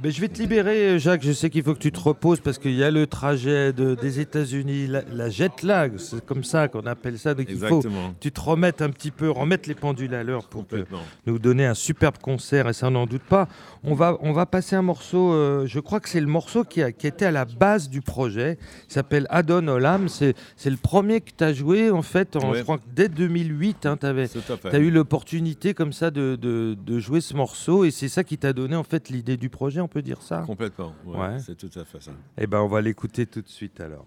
Ben, 0.00 0.10
je 0.12 0.20
vais 0.20 0.28
te 0.28 0.38
libérer, 0.40 0.98
Jacques. 1.00 1.22
Je 1.24 1.32
sais 1.32 1.50
qu'il 1.50 1.62
faut 1.64 1.74
que 1.74 1.80
tu 1.80 1.90
te 1.90 1.98
reposes 2.00 2.38
parce 2.40 2.56
qu'il 2.58 2.72
y 2.74 2.84
a 2.84 2.90
le 2.90 3.06
trajet 3.08 3.72
de- 3.72 3.96
des 3.96 4.20
États-Unis, 4.20 4.86
la, 4.86 5.02
la 5.12 5.28
jet 5.28 5.62
lag, 5.64 5.98
c'est 5.98 6.24
comme 6.24 6.44
ça 6.44 6.68
qu'on 6.68 6.86
appelle 6.86 7.18
ça. 7.18 7.34
Donc 7.34 7.46
il 7.50 7.58
faut 7.58 7.80
que 7.80 7.88
tu 8.20 8.30
te 8.30 8.40
remettes 8.40 8.80
un 8.80 8.90
petit 8.90 9.10
peu, 9.10 9.28
remettre 9.28 9.68
les 9.68 9.74
pendules 9.74 10.14
à 10.14 10.22
l'heure 10.22 10.46
pour 10.48 10.66
que 10.68 10.86
nous 11.26 11.38
donner 11.40 11.66
un 11.66 11.74
superbe 11.74 12.16
concert, 12.18 12.68
et 12.68 12.72
ça, 12.72 12.86
on 12.86 12.92
n'en 12.92 13.06
doute 13.06 13.22
pas. 13.24 13.48
On 13.82 13.94
va, 13.94 14.16
on 14.20 14.32
va 14.32 14.46
passer 14.46 14.76
un 14.76 14.82
morceau, 14.82 15.32
euh, 15.32 15.66
je 15.66 15.80
crois 15.80 15.98
que 15.98 16.08
c'est 16.08 16.20
le 16.20 16.26
morceau 16.28 16.62
qui, 16.62 16.80
a, 16.80 16.92
qui 16.92 17.08
était 17.08 17.26
à 17.26 17.32
la 17.32 17.44
base 17.44 17.90
du 17.90 18.02
projet. 18.02 18.58
Il 18.88 18.92
s'appelle 18.92 19.26
Adon 19.30 19.66
Olam. 19.66 20.08
C'est 20.08 20.34
c'est 20.56 20.70
le 20.70 20.76
premier 20.76 21.20
que 21.20 21.30
tu 21.36 21.42
as 21.44 21.52
joué, 21.52 21.90
en 21.90 22.02
fait, 22.02 22.36
en, 22.36 22.52
Ouais. 22.52 22.58
je 22.58 22.62
crois 22.62 22.78
que 22.78 22.84
dès 22.94 23.08
2008. 23.08 23.88
tu 24.00 24.06
avais, 24.06 24.28
Tout 24.28 24.38
à 24.52 24.56
fait. 24.56 24.70
tu 24.70 24.76
as 24.76 24.78
eu 24.78 24.90
l'opportunité 24.92 25.74
comme 25.74 25.92
ça 25.92 26.10
de, 26.12 26.36
de- 26.40 26.71
de 26.74 26.98
jouer 26.98 27.20
ce 27.20 27.34
morceau, 27.34 27.84
et 27.84 27.90
c'est 27.90 28.08
ça 28.08 28.24
qui 28.24 28.38
t'a 28.38 28.52
donné, 28.52 28.76
en 28.76 28.84
fait, 28.84 29.08
l'idée 29.08 29.36
du 29.36 29.48
projet, 29.48 29.80
on 29.80 29.88
peut 29.88 30.02
dire 30.02 30.22
ça? 30.22 30.42
Complètement. 30.46 30.94
ouais, 31.06 31.18
Ouais. 31.18 31.38
C'est 31.38 31.56
tout 31.56 31.70
à 31.78 31.84
fait 31.84 32.02
ça. 32.02 32.12
Eh 32.38 32.46
ben, 32.46 32.60
on 32.60 32.68
va 32.68 32.80
l'écouter 32.80 33.26
tout 33.26 33.42
de 33.42 33.48
suite, 33.48 33.80
alors. 33.80 34.04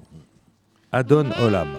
Adon 0.92 1.30
Olam. 1.42 1.70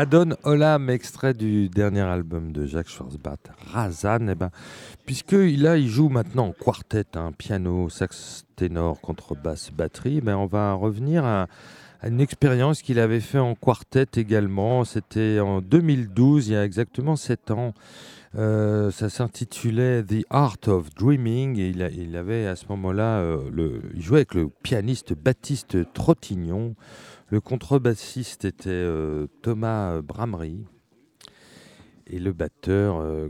Adon 0.00 0.30
Olam, 0.44 0.88
extrait 0.88 1.34
du 1.34 1.68
dernier 1.68 2.00
album 2.00 2.52
de 2.52 2.64
Jacques 2.64 2.88
Schwarzbach, 2.88 3.36
Razan, 3.70 4.28
eh 4.30 4.34
ben, 4.34 4.48
puisqu'il 5.04 5.62
il 5.62 5.88
joue 5.88 6.08
maintenant 6.08 6.46
en 6.46 6.52
quartet, 6.52 7.04
un 7.16 7.32
piano, 7.32 7.90
sax 7.90 8.46
ténor, 8.56 8.98
contrebasse, 9.02 9.70
batterie, 9.70 10.22
ben, 10.22 10.36
on 10.36 10.46
va 10.46 10.72
revenir 10.72 11.26
à, 11.26 11.48
une 12.02 12.22
expérience 12.22 12.80
qu'il 12.80 12.98
avait 12.98 13.20
fait 13.20 13.40
en 13.40 13.54
quartet 13.54 14.06
également. 14.16 14.84
C'était 14.84 15.38
en 15.38 15.60
2012, 15.60 16.48
il 16.48 16.52
y 16.54 16.56
a 16.56 16.64
exactement 16.64 17.14
7 17.14 17.50
ans. 17.50 17.74
Euh, 18.36 18.90
ça 18.90 19.10
s'intitulait 19.10 20.02
The 20.02 20.24
Art 20.30 20.56
of 20.68 20.94
Dreaming 20.94 21.58
et 21.58 21.68
il, 21.68 22.16
avait 22.16 22.46
à 22.46 22.56
ce 22.56 22.64
moment-là, 22.70 23.18
euh, 23.18 23.80
il 23.94 24.00
jouait 24.00 24.20
avec 24.20 24.32
le 24.32 24.48
pianiste 24.62 25.12
Baptiste 25.12 25.92
Trottignon. 25.92 26.74
Le 27.30 27.40
contrebassiste 27.40 28.44
était 28.44 28.70
euh, 28.70 29.28
Thomas 29.42 30.02
Bramery. 30.02 30.66
Et 32.08 32.18
le 32.18 32.32
batteur, 32.32 32.98
euh, 33.00 33.28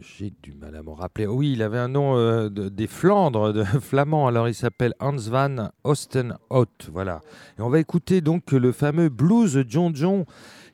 j'ai 0.00 0.32
du 0.42 0.54
mal 0.54 0.74
à 0.74 0.82
m'en 0.82 0.94
rappeler. 0.94 1.26
Oui, 1.26 1.52
il 1.52 1.62
avait 1.62 1.78
un 1.78 1.88
nom 1.88 2.16
euh, 2.16 2.48
des 2.48 2.86
Flandres, 2.86 3.52
de 3.52 3.62
flamand. 3.80 4.26
Alors 4.26 4.48
il 4.48 4.54
s'appelle 4.54 4.94
Hans 5.00 5.16
van 5.16 5.68
Ostenhout. 5.84 6.88
Voilà. 6.90 7.20
Et 7.58 7.62
on 7.62 7.68
va 7.68 7.78
écouter 7.78 8.22
donc 8.22 8.52
le 8.52 8.72
fameux 8.72 9.10
blues 9.10 9.64
John 9.68 9.94
John 9.94 10.24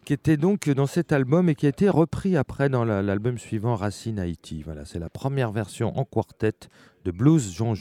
qui 0.05 0.13
était 0.13 0.37
donc 0.37 0.71
dans 0.71 0.87
cet 0.87 1.11
album 1.11 1.49
et 1.49 1.57
qui 1.57 1.67
a 1.67 1.71
été 1.71 1.89
repris 1.89 2.37
après 2.37 2.69
dans 2.69 2.85
l'album 2.85 3.39
suivant 3.39 3.75
Racine 3.75 4.21
Haïti. 4.21 4.63
Voilà, 4.63 4.85
c'est 4.85 5.01
la 5.01 5.11
première 5.11 5.51
version 5.51 5.99
en 5.99 6.05
quartet 6.05 6.69
de 7.05 7.11
Blues 7.11 7.53
John 7.53 7.75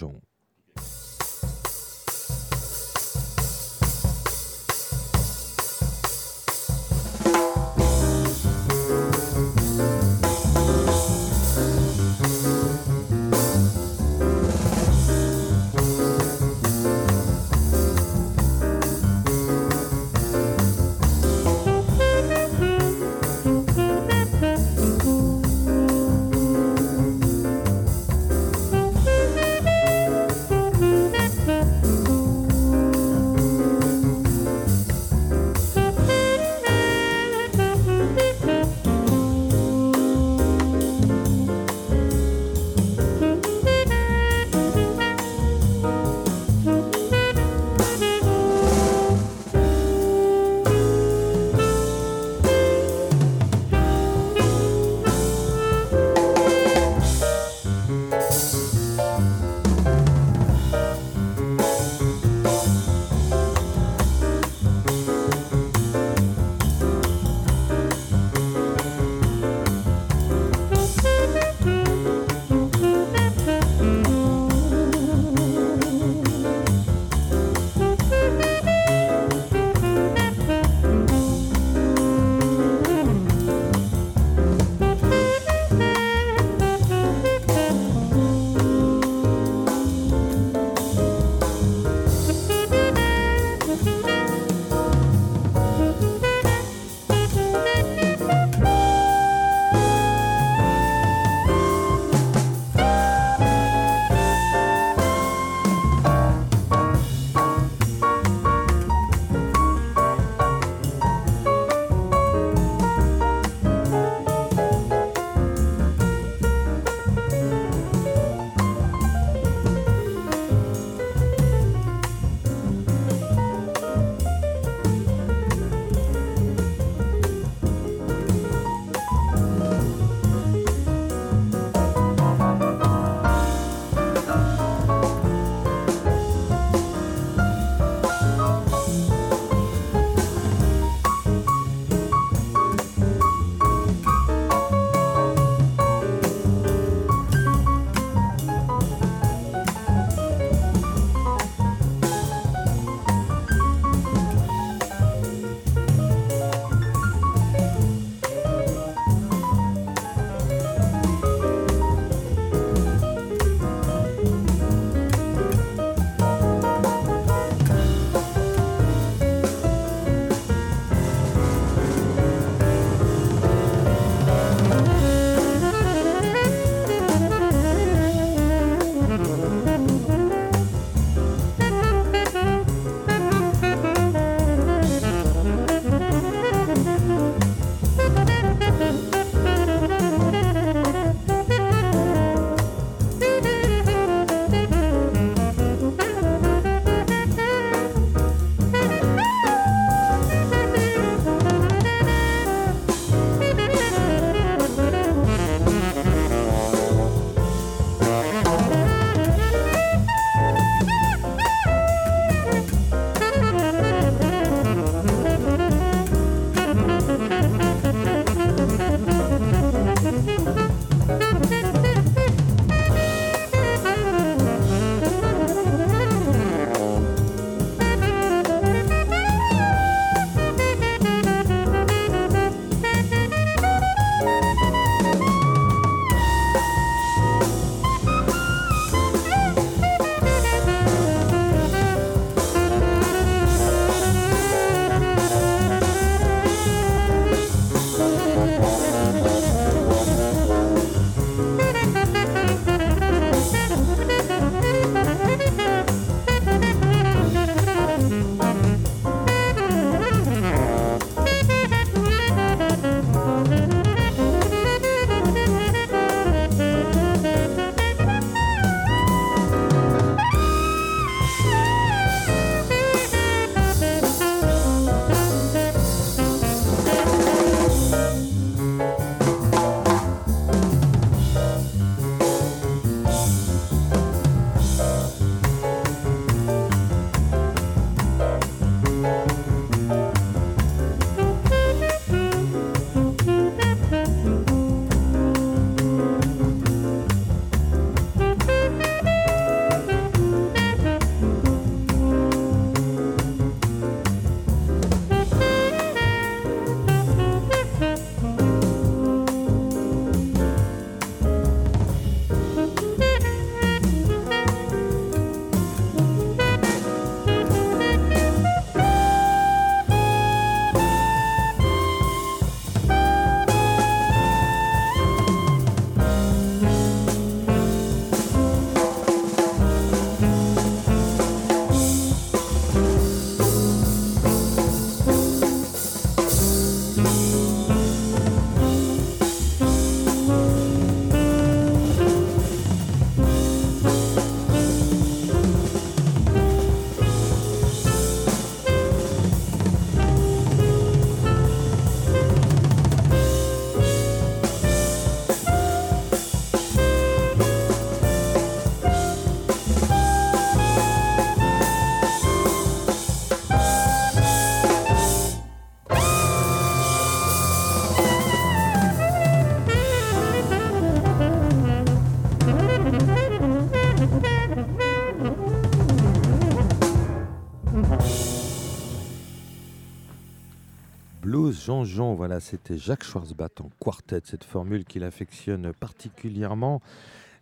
John. 381.66 381.84
Jean. 381.84 382.14
Voilà, 382.14 382.40
c'était 382.40 382.78
Jacques 382.78 383.04
Schwarzbach 383.04 383.60
en 383.60 383.72
quartet, 383.80 384.22
cette 384.24 384.44
formule 384.44 384.86
qu'il 384.86 385.04
affectionne 385.04 385.74
particulièrement. 385.74 386.80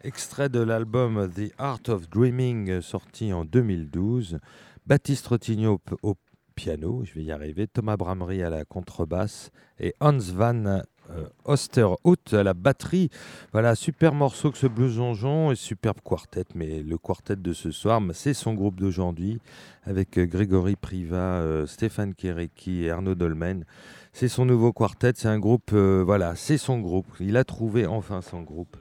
Extrait 0.01 0.47
de 0.47 0.61
l'album 0.61 1.30
The 1.30 1.51
Art 1.57 1.82
of 1.89 2.09
Dreaming, 2.09 2.80
sorti 2.80 3.34
en 3.34 3.43
2012. 3.43 4.39
Baptiste 4.86 5.28
Rotigno 5.28 5.82
au 6.03 6.15
piano, 6.55 7.03
je 7.03 7.15
vais 7.15 7.24
y 7.24 7.34
arriver, 7.34 7.67
Thomas 7.67 7.97
Bramery 7.97 8.43
à 8.43 8.49
la 8.49 8.63
contrebasse 8.63 9.51
et 9.78 9.93
Hans 9.99 10.17
Van 10.17 10.84
Osterhout 11.45 12.34
à 12.34 12.43
la 12.43 12.53
batterie. 12.53 13.09
Voilà, 13.51 13.76
super 13.76 14.14
morceau 14.14 14.51
que 14.51 14.57
ce 14.57 14.68
blues 14.68 14.93
jonjon 14.93 15.51
et 15.51 15.55
superbe 15.55 15.99
quartet. 16.03 16.45
Mais 16.55 16.84
le 16.84 16.97
quartet 16.97 17.36
de 17.36 17.53
ce 17.53 17.72
soir, 17.72 18.01
c'est 18.14 18.34
son 18.34 18.53
groupe 18.53 18.80
d'aujourd'hui 18.80 19.39
avec 19.86 20.18
euh, 20.18 20.26
Grégory 20.26 20.76
Priva, 20.76 21.16
euh, 21.16 21.68
Stéphane 21.68 22.14
Kéréki 22.14 22.84
et 22.84 22.91
Arnaud 22.91 23.16
Dolmen. 23.16 23.66
C'est 24.14 24.28
son 24.28 24.45
nouveau 24.45 24.72
quartet, 24.72 25.14
c'est 25.16 25.28
un 25.28 25.39
groupe, 25.39 25.74
voilà, 25.74 26.36
c'est 26.36 26.59
son 26.59 26.80
groupe. 26.80 27.07
Il 27.20 27.36
a 27.36 27.43
trouvé 27.43 27.88
enfin 27.88 28.22
son 28.22 28.41
groupe. 28.41 28.78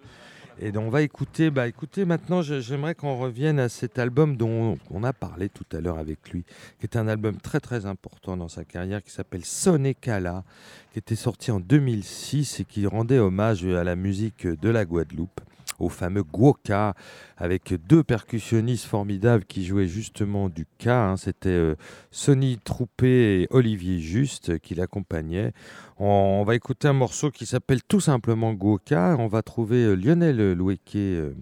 Et 0.60 0.70
donc 0.70 0.86
on 0.86 0.90
va 0.90 1.02
écouter, 1.02 1.50
bah 1.50 1.66
écoutez, 1.66 2.04
maintenant 2.04 2.42
j'aimerais 2.42 2.94
qu'on 2.94 3.16
revienne 3.16 3.58
à 3.58 3.68
cet 3.68 3.98
album 3.98 4.36
dont 4.36 4.78
on 4.90 5.02
a 5.02 5.12
parlé 5.12 5.48
tout 5.48 5.64
à 5.72 5.80
l'heure 5.80 5.98
avec 5.98 6.30
lui, 6.30 6.44
qui 6.78 6.86
est 6.86 6.96
un 6.96 7.08
album 7.08 7.36
très 7.36 7.60
très 7.60 7.86
important 7.86 8.36
dans 8.36 8.48
sa 8.48 8.64
carrière, 8.64 9.02
qui 9.02 9.10
s'appelle 9.10 9.44
Sonekala, 9.44 10.44
qui 10.92 10.98
était 10.98 11.16
sorti 11.16 11.50
en 11.50 11.60
2006 11.60 12.60
et 12.60 12.64
qui 12.64 12.86
rendait 12.86 13.18
hommage 13.18 13.64
à 13.64 13.84
la 13.84 13.96
musique 13.96 14.46
de 14.46 14.68
la 14.68 14.84
Guadeloupe 14.84 15.40
au 15.78 15.88
fameux 15.88 16.22
Guoka, 16.22 16.94
avec 17.36 17.74
deux 17.86 18.02
percussionnistes 18.02 18.86
formidables 18.86 19.44
qui 19.44 19.64
jouaient 19.64 19.88
justement 19.88 20.48
du 20.48 20.66
Ka. 20.78 21.10
Hein. 21.10 21.16
C'était 21.16 21.48
euh, 21.48 21.74
Sonny 22.10 22.58
Troupé 22.62 23.42
et 23.42 23.46
Olivier 23.50 23.98
Juste 23.98 24.58
qui 24.58 24.74
l'accompagnaient. 24.74 25.52
On, 25.98 26.44
va 26.44 26.54
écouter 26.54 26.88
un 26.88 26.92
morceau 26.92 27.30
qui 27.30 27.46
s'appelle 27.46 27.82
tout 27.82 28.00
simplement 28.00 28.52
Guoka. 28.52 29.16
On 29.18 29.28
va 29.28 29.42
trouver 29.42 29.84
euh, 29.84 29.94
Lionel 29.94 30.52
Loueke 30.52 30.96
euh, 30.96 31.32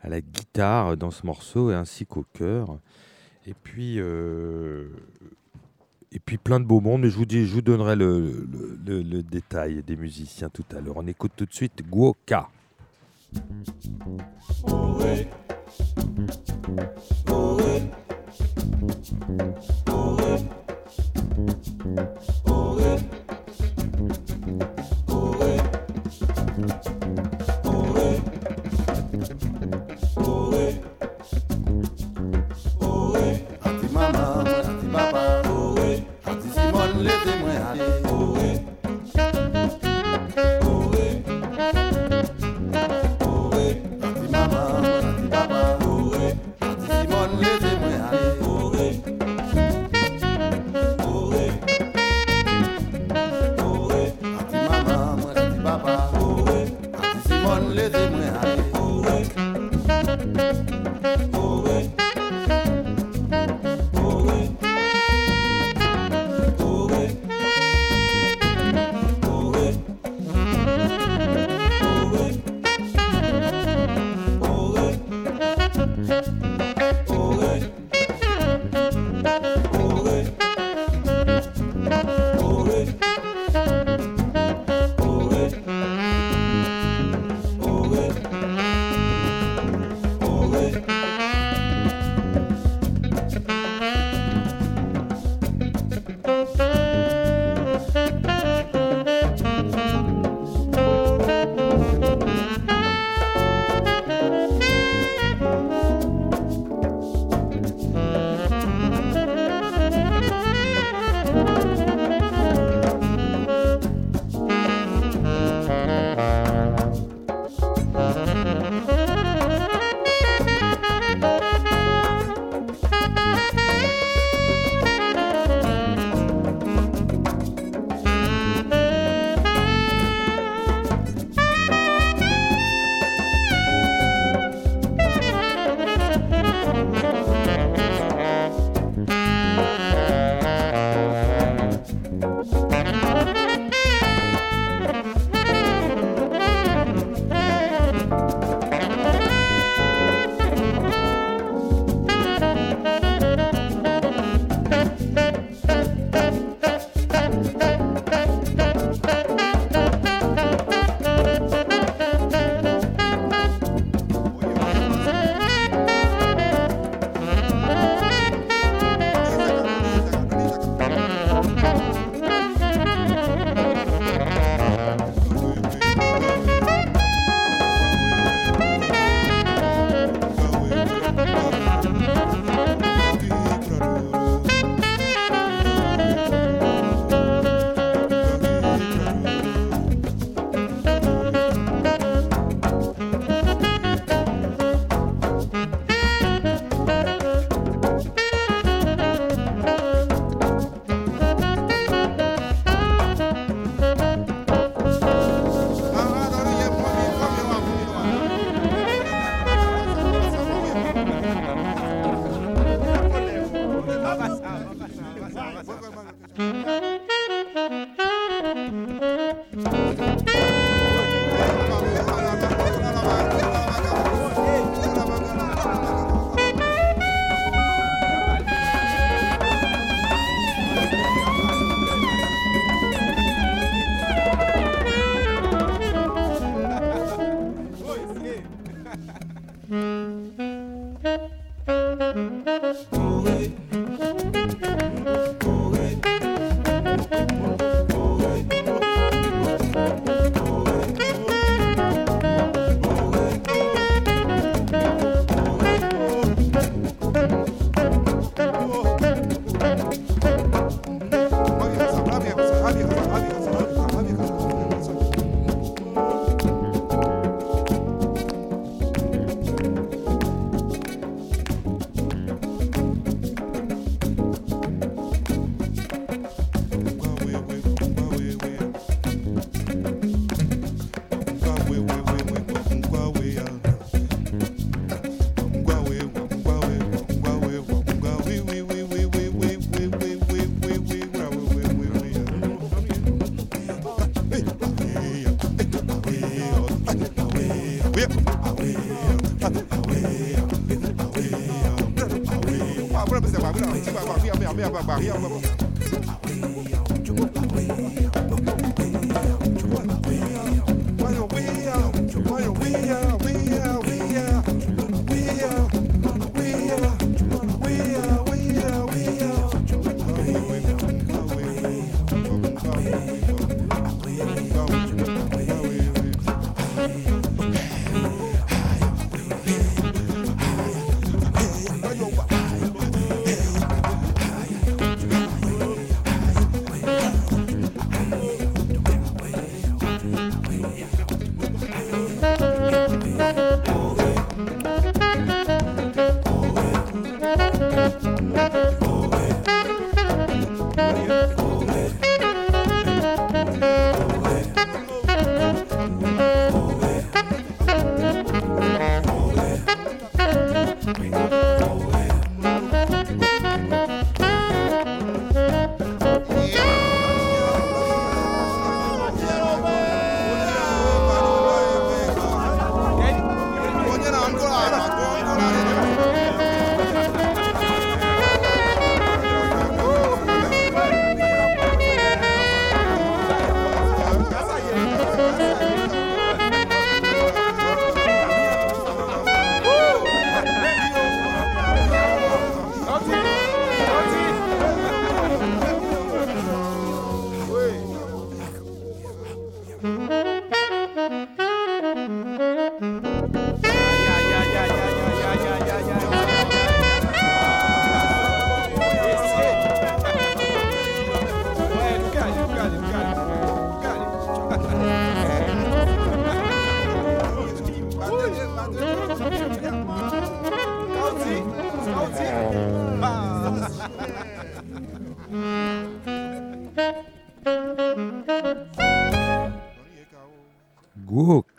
à 0.00 0.08
la 0.08 0.20
guitare 0.20 0.96
dans 0.96 1.10
ce 1.10 1.26
morceau 1.26 1.70
ainsi 1.70 2.06
qu'au 2.06 2.24
chœur. 2.34 2.78
Et 3.46 3.54
puis, 3.54 3.98
et 6.10 6.18
puis 6.18 6.36
plein 6.36 6.58
de 6.58 6.64
beaux 6.64 6.80
mondes. 6.80 7.02
Mais 7.02 7.10
je 7.10 7.16
vous, 7.16 7.26
dis, 7.26 7.46
je 7.46 7.60
donnerai 7.60 7.94
le, 7.94 8.46
le, 8.84 9.02
le 9.02 9.22
détail 9.22 9.84
des 9.84 9.96
musiciens 9.96 10.48
tout 10.48 10.64
à 10.76 10.80
l'heure. 10.80 10.96
On 10.96 11.06
écoute 11.06 11.32
tout 11.36 11.46
de 11.46 11.54
suite 11.54 11.88
Guoka. 11.88 12.48
Away, 14.68 15.28
Ole. 17.28 17.76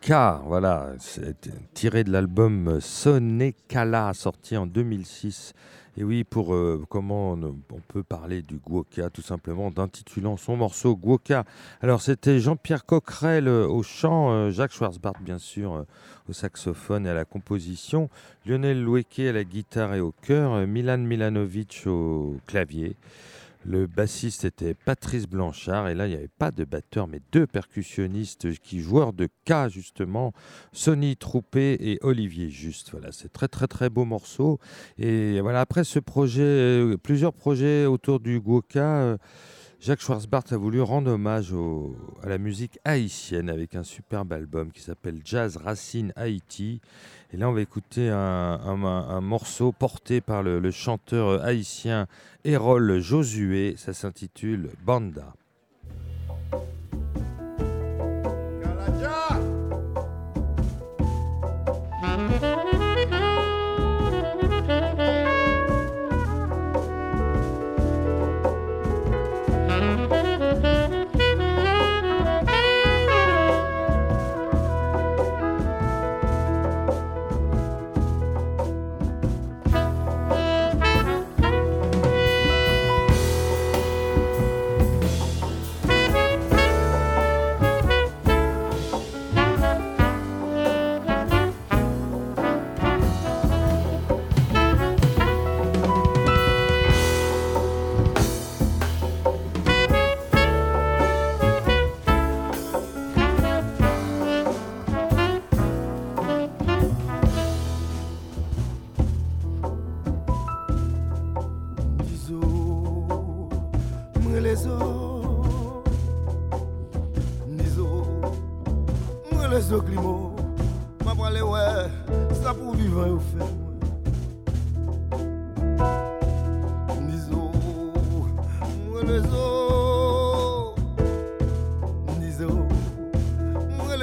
Voilà, 0.10 0.94
c'est 1.00 1.50
tiré 1.74 2.06
de 2.06 2.12
l'album 2.12 2.80
Sonekala, 2.80 4.14
sorti 4.14 4.56
en 4.56 4.66
2006. 4.66 5.54
Et 5.98 6.04
oui, 6.06 6.24
pour 6.24 6.54
euh, 6.54 6.82
comment 6.88 7.34
on, 7.34 7.82
peut 7.90 8.04
parler 8.04 8.42
du 8.42 8.58
Guoka, 8.58 9.10
tout 9.10 9.22
simplement, 9.22 9.70
d'intitulant 9.70 10.38
son 10.38 10.56
morceau 10.56 10.96
Guoka. 10.96 11.44
Alors, 11.82 12.02
c'était 12.02 12.40
Jean-Pierre 12.40 12.86
Coquerel 12.86 13.50
euh, 13.50 13.68
au 13.68 13.84
chant, 13.84 14.32
euh, 14.32 14.50
Jacques 14.50 14.72
Schwarzbart, 14.72 15.20
bien 15.20 15.40
sûr, 15.40 15.86
au 16.30 16.34
saxophone 16.34 17.06
et 17.06 17.10
à 17.10 17.14
la 17.14 17.26
composition, 17.26 18.10
Lionel 18.46 18.82
Loueke 18.82 19.20
à 19.20 19.34
la 19.34 19.44
guitare 19.44 19.94
et 19.94 20.00
au 20.00 20.14
chœur, 20.22 20.66
Milan 20.68 21.00
Milanovic 21.00 21.84
au 21.86 22.38
clavier. 22.48 22.96
Le 23.70 23.86
bassiste 23.86 24.46
était 24.46 24.74
Patrice 24.74 25.28
Blanchard 25.28 25.90
et 25.90 25.94
là 25.94 26.08
il 26.08 26.12
n'y 26.12 26.16
avait 26.16 26.30
pas 26.30 26.52
de 26.52 26.64
batteur 26.64 27.06
mais 27.06 27.20
deux 27.34 27.46
percussionnistes 27.46 28.58
qui 28.60 28.80
joueurs 28.80 29.12
de 29.12 29.28
K 29.46 29.68
justement, 29.68 30.32
Sonny 30.72 31.18
Troupé 31.18 31.76
et 31.82 32.00
Olivier 32.02 32.50
Juste. 32.50 32.92
Voilà, 32.92 33.12
c'est 33.12 33.28
très 33.34 33.50
très 33.50 33.68
très 33.68 33.90
beau 33.90 34.06
morceau 34.06 34.60
et 34.98 35.42
voilà 35.42 35.60
après 35.60 35.84
ce 35.84 36.00
projet, 36.00 36.44
euh, 36.44 36.96
plusieurs 36.96 37.34
projets 37.34 37.86
autour 37.86 38.22
du 38.22 38.40
Goka. 38.40 39.18
Jacques 39.80 40.02
Schwarzbart 40.02 40.44
a 40.52 40.58
voulu 40.58 40.82
rendre 40.82 41.12
hommage 41.12 41.54
à 42.24 42.30
la 42.30 42.40
musique 42.40 42.80
haïtienne 42.84 43.48
avec 43.48 43.76
un 43.76 43.84
superbe 43.84 44.34
album 44.34 44.72
qui 44.72 44.82
s'appelle 44.82 45.22
Jazz 45.24 45.58
Racine 45.58 46.12
Haïti. 46.16 46.82
Et 47.32 47.38
là, 47.38 47.48
on 47.48 47.54
va 47.54 47.62
écouter 47.62 48.10
un, 48.10 49.22
morceau 49.22 49.72
porté 49.72 50.20
par 50.20 50.42
le, 50.42 50.60
le 50.60 50.72
chanteur 50.72 51.44
haïtien 51.44 52.08
Hérol 52.44 53.00
Josué. 53.00 53.76
Ça 53.78 53.94
s'intitule 53.94 54.72
Banda. 54.84 55.34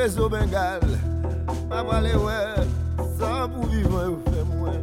Lezo 0.05 0.29
bengal. 0.29 0.85
Ma 1.71 1.81
prale 1.83 2.13
wè, 2.13 2.41
sa 3.17 3.49
pou 3.49 3.65
vivan 3.73 4.11
yo 4.11 4.17
fè 4.27 4.43
mwen 4.51 4.83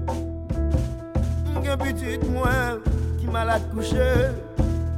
Mwen 1.61 1.77
petit 1.77 2.23
mwen 2.25 2.81
ki 3.19 3.29
malade 3.29 3.69
couché. 3.69 4.33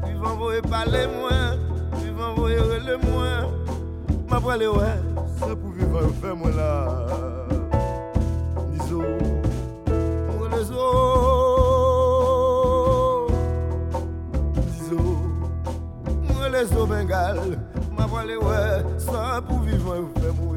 Vivant 0.05 0.39
voye 0.39 0.61
pale 0.63 1.01
mwen 1.11 1.59
Vivant 1.99 2.39
voye 2.39 2.55
rele 2.55 2.95
mwen 3.03 3.51
Ma 4.32 4.39
prale 4.39 4.71
wè 4.71 4.93
Sa 5.41 5.51
pou 5.51 5.76
vivan 5.76 6.07
yo 6.07 6.15
fè 6.24 6.32
mwen 6.39 6.55
la 6.55 6.71
Nizo 8.71 9.03
Mwen 10.32 10.55
le 10.55 10.63
zo 10.71 10.88
Nizo 14.71 15.03
Mwen 16.32 16.51
le 16.55 16.65
zo 16.71 16.88
bengal. 16.88 17.43
Ma 17.91 18.07
prale 18.07 18.39
wè 18.39 18.63
Sa 19.03 19.41
pou 19.42 19.42
vivan 19.42 19.42
vive, 19.78 20.53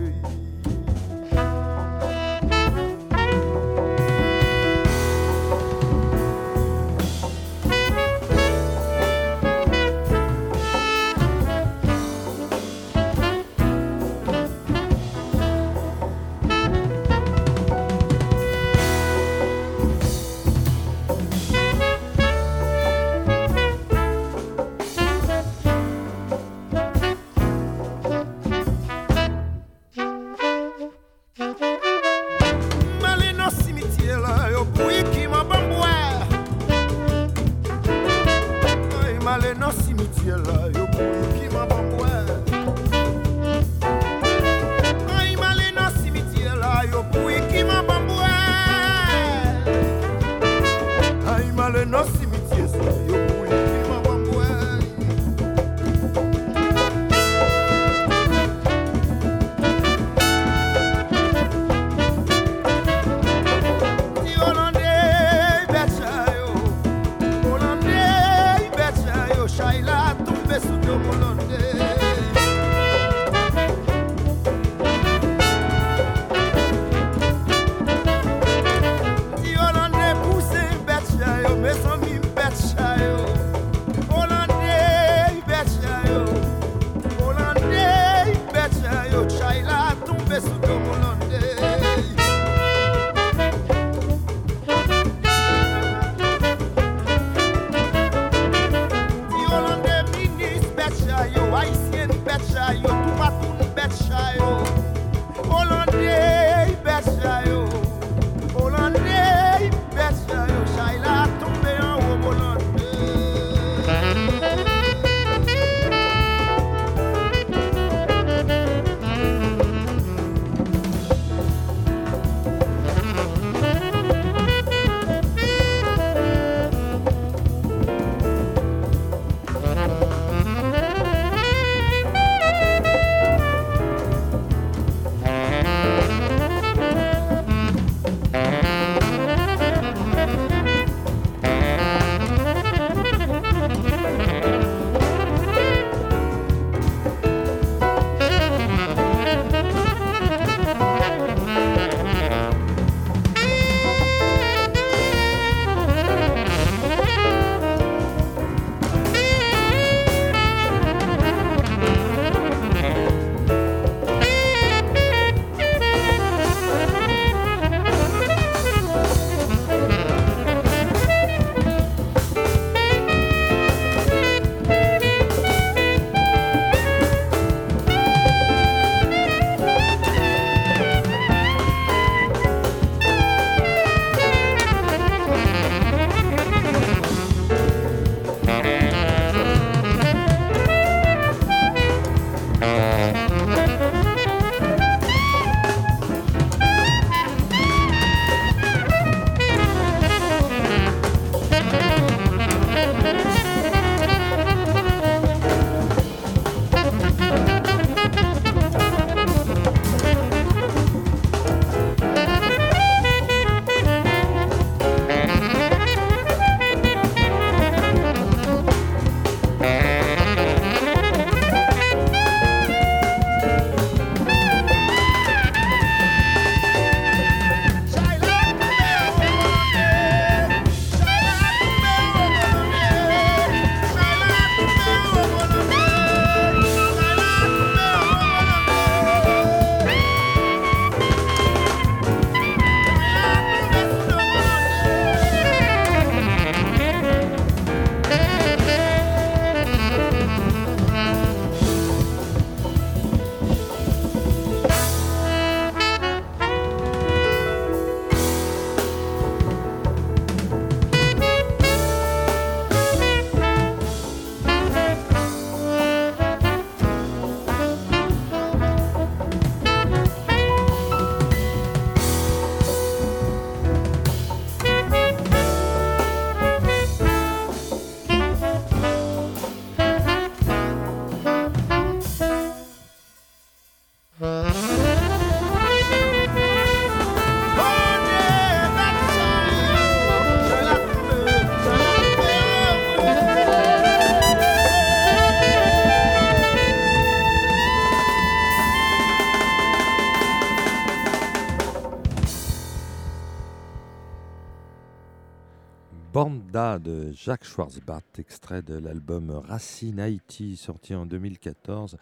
Jacques 307.16 307.46
Schwarzbart, 307.46 308.02
extrait 308.18 308.60
de 308.60 308.74
l'album 308.74 309.30
Racine 309.30 310.00
Haïti, 310.00 310.54
sorti 310.56 310.94
en 310.94 311.06
2014, 311.06 311.96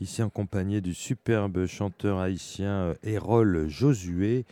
ici 0.00 0.22
en 0.22 0.30
compagnie 0.30 0.80
du 0.80 0.94
superbe 0.94 1.66
chanteur 1.66 2.20
haïtien 2.20 2.94
Hérol 3.02 3.66
Josué. 3.68 4.44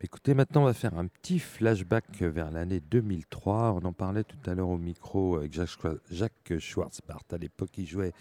Écoutez, 0.00 0.32
maintenant 0.32 0.62
on 0.62 0.64
va 0.64 0.72
faire 0.72 0.96
un 0.96 1.06
petit 1.06 1.38
flashback 1.38 2.22
vers 2.22 2.50
l'année 2.50 2.80
2003. 2.80 3.72
On 3.72 3.84
en 3.84 3.92
parlait 3.92 4.24
tout 4.24 4.50
à 4.50 4.54
l'heure 4.54 4.70
au 4.70 4.78
micro 4.78 5.36
avec 5.36 5.52
Jacques 5.52 6.58
Schwarzbart. 6.58 7.24
À 7.30 7.36
l'époque, 7.36 7.76
il 7.76 7.86
jouait 7.86 8.14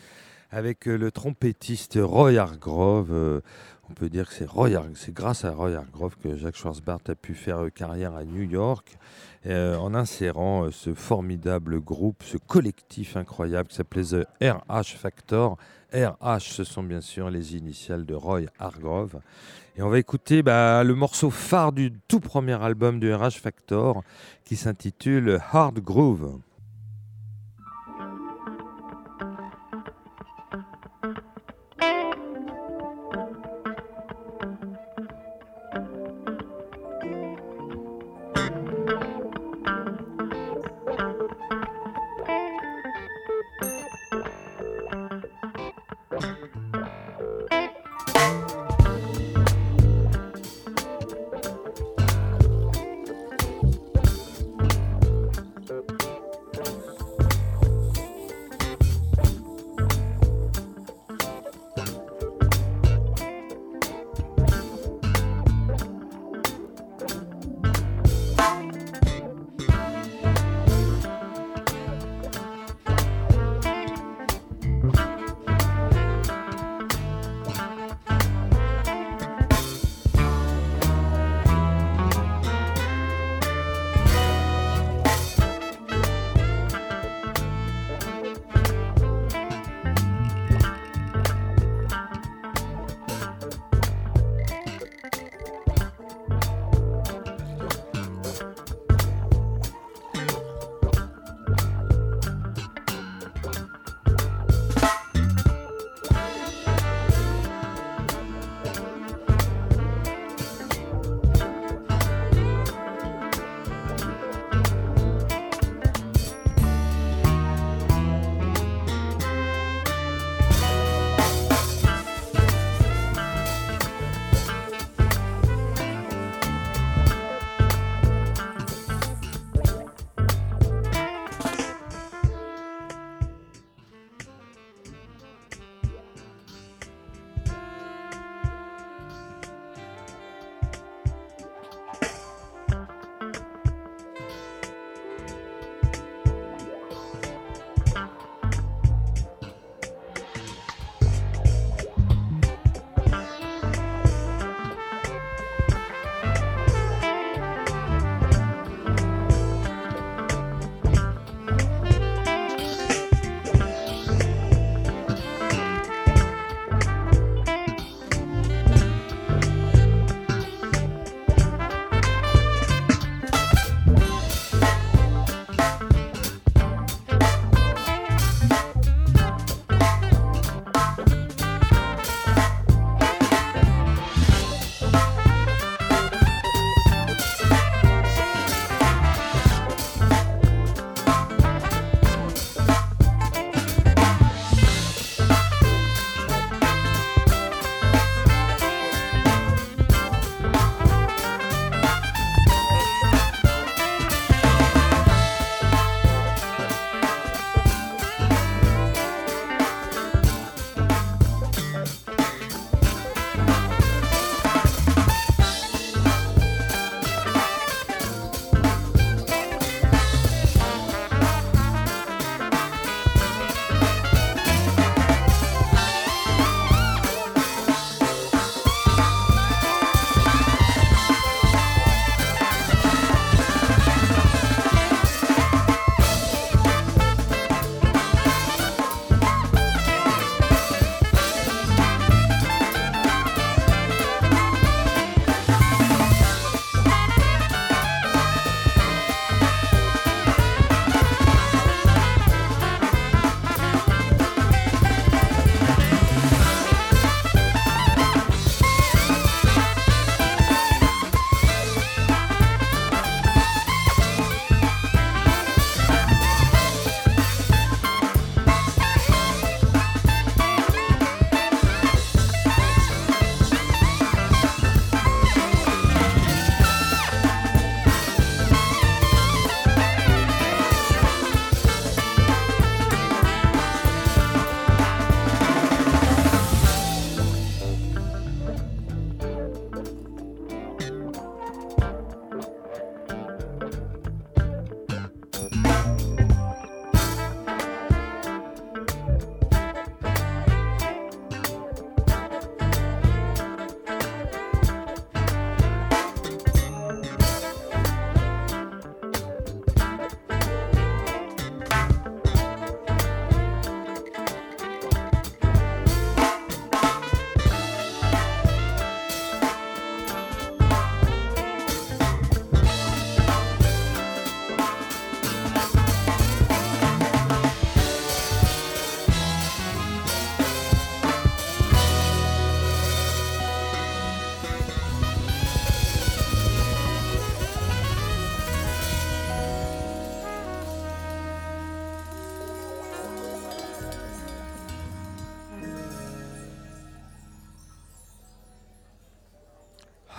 avec 0.51 0.86
le 0.86 1.10
trompettiste 1.10 1.97
Roy 2.01 2.36
Hargrove. 2.36 3.12
Euh, 3.12 3.41
on 3.89 3.93
peut 3.93 4.10
dire 4.10 4.28
que 4.28 4.34
c'est, 4.34 4.47
c'est 4.95 5.14
grâce 5.14 5.45
à 5.45 5.51
Roy 5.51 5.76
Hargrove 5.76 6.18
que 6.18 6.36
Jacques 6.36 6.56
Schwarzbart 6.56 7.01
a 7.08 7.16
pu 7.16 7.34
faire 7.34 7.68
carrière 7.74 8.16
à 8.16 8.26
New 8.26 8.43
York. 8.43 8.97
Euh, 9.48 9.78
en 9.78 9.93
insérant 9.93 10.66
euh, 10.66 10.72
ce 10.72 10.96
formidable 10.96 11.80
groupe, 11.80 12.24
ce 12.24 12.38
collectif 12.38 13.16
incroyable 13.16 13.70
qui 13.70 13.76
s'appelait 13.76 14.04
The 14.04 14.28
RH 14.41 14.98
Factor. 14.98 15.58
RH, 15.93 16.39
ce 16.39 16.64
sont 16.64 16.82
bien 16.82 17.00
sûr 17.00 17.30
les 17.30 17.56
initiales 17.56 18.06
de 18.06 18.16
Roy 18.16 18.41
Hargrove. 18.58 19.20
Et 19.78 19.84
on 19.84 19.89
va 19.89 20.00
écouter 20.00 20.41
bah, 20.41 20.84
le 20.84 20.96
morceau 20.96 21.30
phare 21.30 21.74
du 21.74 21.93
tout 22.08 22.20
premier 22.20 22.60
album 22.62 23.00
de 23.00 23.14
RH 23.14 23.39
Factor 23.39 24.04
qui 24.46 24.56
s'intitule 24.56 25.39
Hard 25.52 25.80
Groove. 25.80 26.39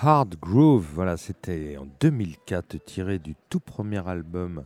Hard 0.08 0.36
Groove. 0.40 0.86
Voilà, 0.94 1.16
c'était 1.16 1.76
en 1.76 1.86
2004 1.98 2.76
tiré 2.84 3.18
du 3.18 3.34
tout 3.50 3.58
premier 3.58 4.06
album 4.06 4.62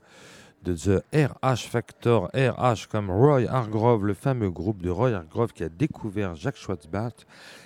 de 0.65 0.75
The 0.75 1.03
RH 1.15 1.67
Factor, 1.71 2.31
RH 2.35 2.89
comme 2.91 3.11
Roy 3.11 3.47
Hargrove, 3.49 4.05
le 4.05 4.13
fameux 4.13 4.51
groupe 4.51 4.83
de 4.83 4.91
Roy 4.91 5.13
Hargrove 5.15 5.55
qui 5.55 5.65
a 5.65 5.71
découvert 5.71 6.35
Jacques 6.35 6.59
Schwartzbach. 6.59 7.15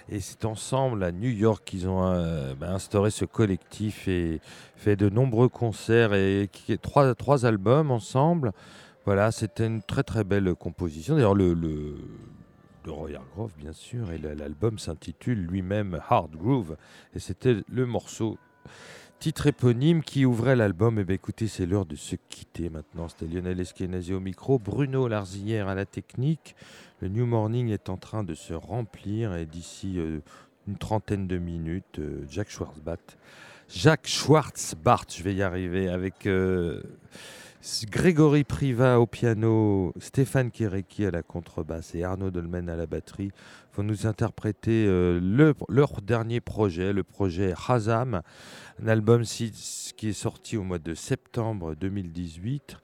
Et 0.08 0.20
c'est 0.20 0.44
ensemble 0.44 1.02
à 1.02 1.10
New 1.10 1.30
York 1.30 1.64
qu'ils 1.64 1.88
ont 1.88 2.04
euh, 2.04 2.54
bah, 2.54 2.70
instauré 2.70 3.10
ce 3.10 3.24
collectif 3.24 4.06
et 4.06 4.40
fait 4.76 4.94
de 4.94 5.08
nombreux 5.08 5.48
concerts 5.48 6.14
et 6.14 6.48
trois, 6.80 7.12
trois 7.16 7.44
albums 7.44 7.90
ensemble. 7.90 8.52
Voilà, 9.04 9.32
c'était 9.32 9.66
une 9.66 9.82
très 9.82 10.04
très 10.04 10.22
belle 10.22 10.54
composition. 10.54 11.16
D'ailleurs, 11.16 11.34
le, 11.34 11.54
le, 11.54 11.96
de 12.84 12.90
Roy 12.90 13.14
Hargrove, 13.16 13.52
bien 13.58 13.72
sûr, 13.72 14.12
et 14.12 14.18
l'album 14.18 14.78
s'intitule 14.78 15.44
lui-même 15.46 16.00
Hard 16.08 16.36
Groove. 16.36 16.76
Et 17.14 17.18
c'était 17.18 17.56
le 17.68 17.86
morceau 17.86 18.38
titre 19.18 19.46
éponyme 19.46 20.02
qui 20.02 20.26
ouvrait 20.26 20.54
l'album. 20.54 20.98
Et 20.98 21.00
eh 21.00 21.04
bien 21.04 21.14
écoutez, 21.14 21.48
c'est 21.48 21.66
l'heure 21.66 21.86
de 21.86 21.96
se 21.96 22.16
quitter 22.28 22.68
maintenant. 22.68 23.08
C'était 23.08 23.26
Lionel 23.26 23.58
Eskenazi 23.58 24.12
au 24.12 24.20
micro, 24.20 24.58
Bruno 24.58 25.08
Larzillière 25.08 25.68
à 25.68 25.74
la 25.74 25.86
technique. 25.86 26.54
Le 27.00 27.08
New 27.08 27.26
Morning 27.26 27.70
est 27.70 27.88
en 27.88 27.96
train 27.96 28.22
de 28.22 28.34
se 28.34 28.52
remplir 28.52 29.34
et 29.34 29.46
d'ici 29.46 29.98
euh, 29.98 30.20
une 30.68 30.76
trentaine 30.76 31.26
de 31.26 31.38
minutes, 31.38 31.98
euh, 31.98 32.24
Jack 32.28 32.50
Schwartzbach. 32.50 32.98
Jacques 33.68 34.06
Schwartzbart, 34.06 35.06
je 35.08 35.22
vais 35.22 35.34
y 35.34 35.42
arriver, 35.42 35.88
avec 35.88 36.26
euh, 36.26 36.82
Grégory 37.90 38.44
Priva 38.44 39.00
au 39.00 39.06
piano, 39.06 39.94
Stéphane 39.98 40.50
Kéréki 40.50 41.06
à 41.06 41.10
la 41.10 41.22
contrebasse 41.22 41.94
et 41.94 42.04
Arnaud 42.04 42.30
Dolmen 42.30 42.68
à 42.68 42.76
la 42.76 42.84
batterie 42.84 43.30
vont 43.74 43.82
nous 43.82 44.06
interpréter 44.06 44.86
leur 44.86 46.02
dernier 46.02 46.42
projet, 46.42 46.92
le 46.92 47.04
projet 47.04 47.54
Hazam, 47.66 48.20
un 48.82 48.86
album 48.86 49.22
qui 49.24 50.08
est 50.08 50.12
sorti 50.12 50.58
au 50.58 50.62
mois 50.62 50.78
de 50.78 50.92
septembre 50.92 51.74
2018. 51.74 52.76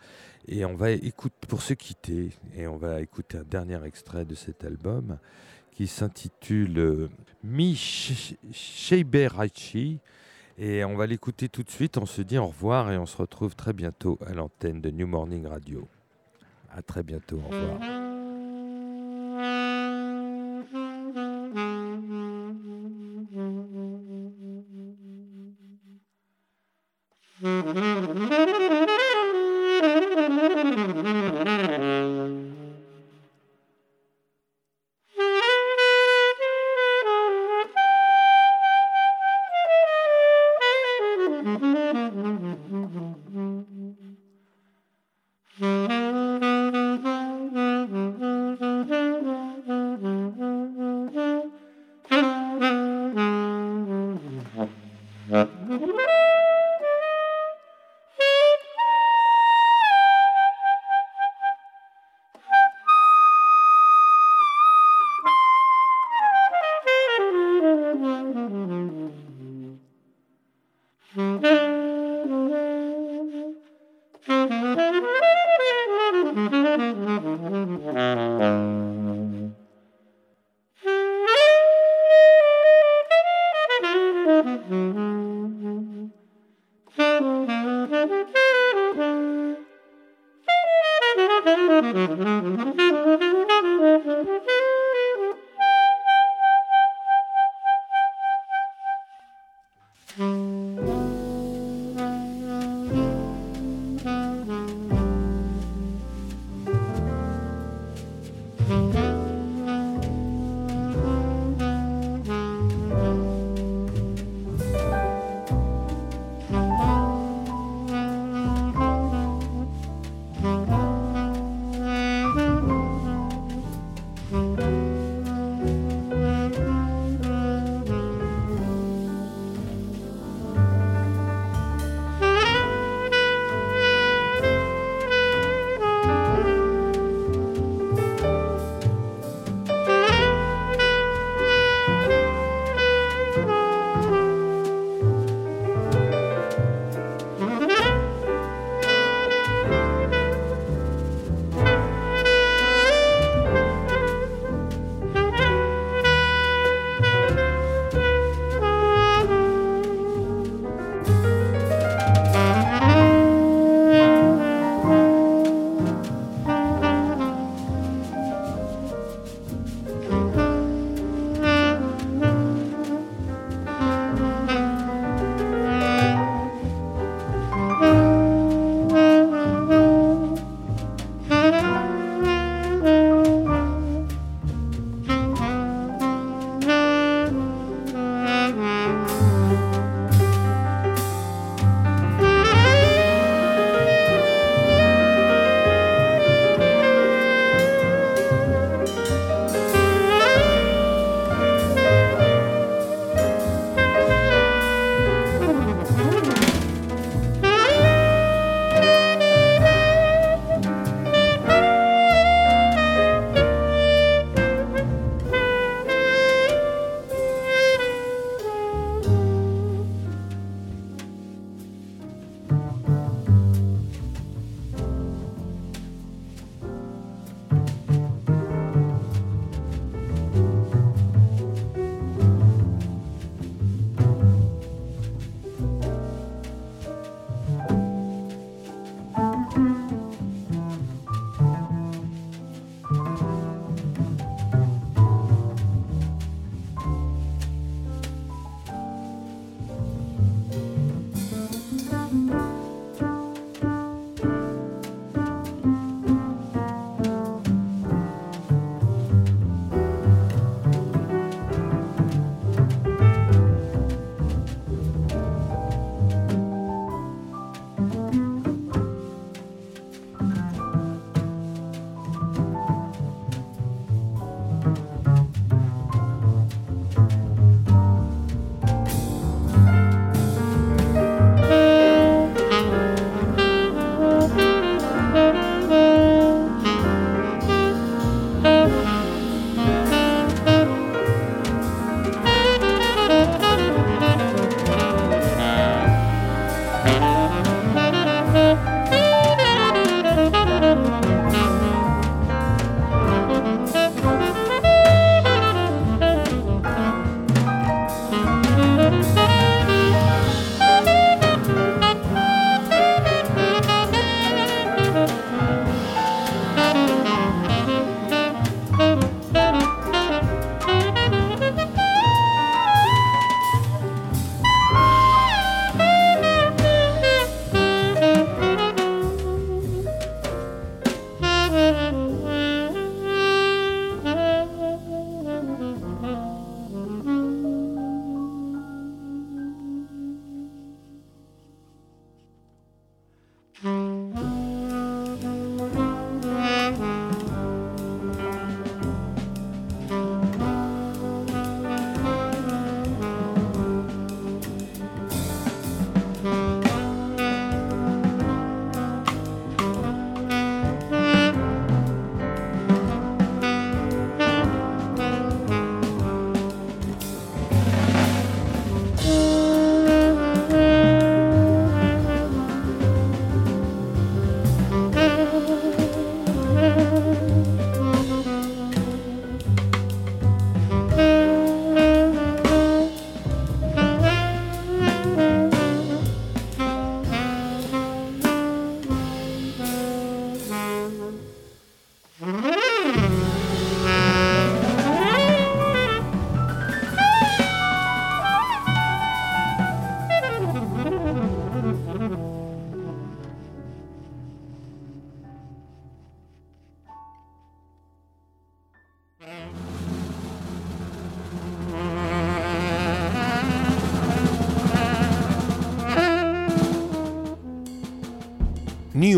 Et 0.49 0.65
on 0.65 0.75
va 0.75 0.93
écouter, 0.93 1.37
pour 1.47 1.61
se 1.61 1.75
quitter, 1.75 2.31
et 2.57 2.67
on 2.67 2.79
va 2.79 3.03
écouter 3.03 3.37
un 3.37 3.45
dernier 3.45 3.85
extrait 3.85 4.25
de 4.25 4.35
cet 4.35 4.65
album 4.65 5.19
qui 5.73 5.89
s'intitule 5.89 6.79
euh, 6.79 7.11
Mi 7.45 7.77
Sheiberachi. 7.77 10.01
Et 10.63 10.85
on 10.85 10.95
va 10.95 11.07
l'écouter 11.07 11.49
tout 11.49 11.63
de 11.63 11.71
suite. 11.71 11.97
On 11.97 12.05
se 12.05 12.21
dit 12.21 12.37
au 12.37 12.47
revoir 12.47 12.93
et 12.93 12.99
on 12.99 13.07
se 13.07 13.17
retrouve 13.17 13.57
très 13.57 13.73
bientôt 13.73 14.19
à 14.27 14.35
l'antenne 14.35 14.83
de 14.83 14.91
New 14.91 15.07
Morning 15.07 15.47
Radio. 15.47 15.89
À 16.71 16.83
très 16.83 17.03
bientôt. 17.03 17.39
Au 17.39 17.49
revoir. 17.49 18.00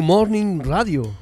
Morning 0.03 0.59
Radio. 0.59 1.22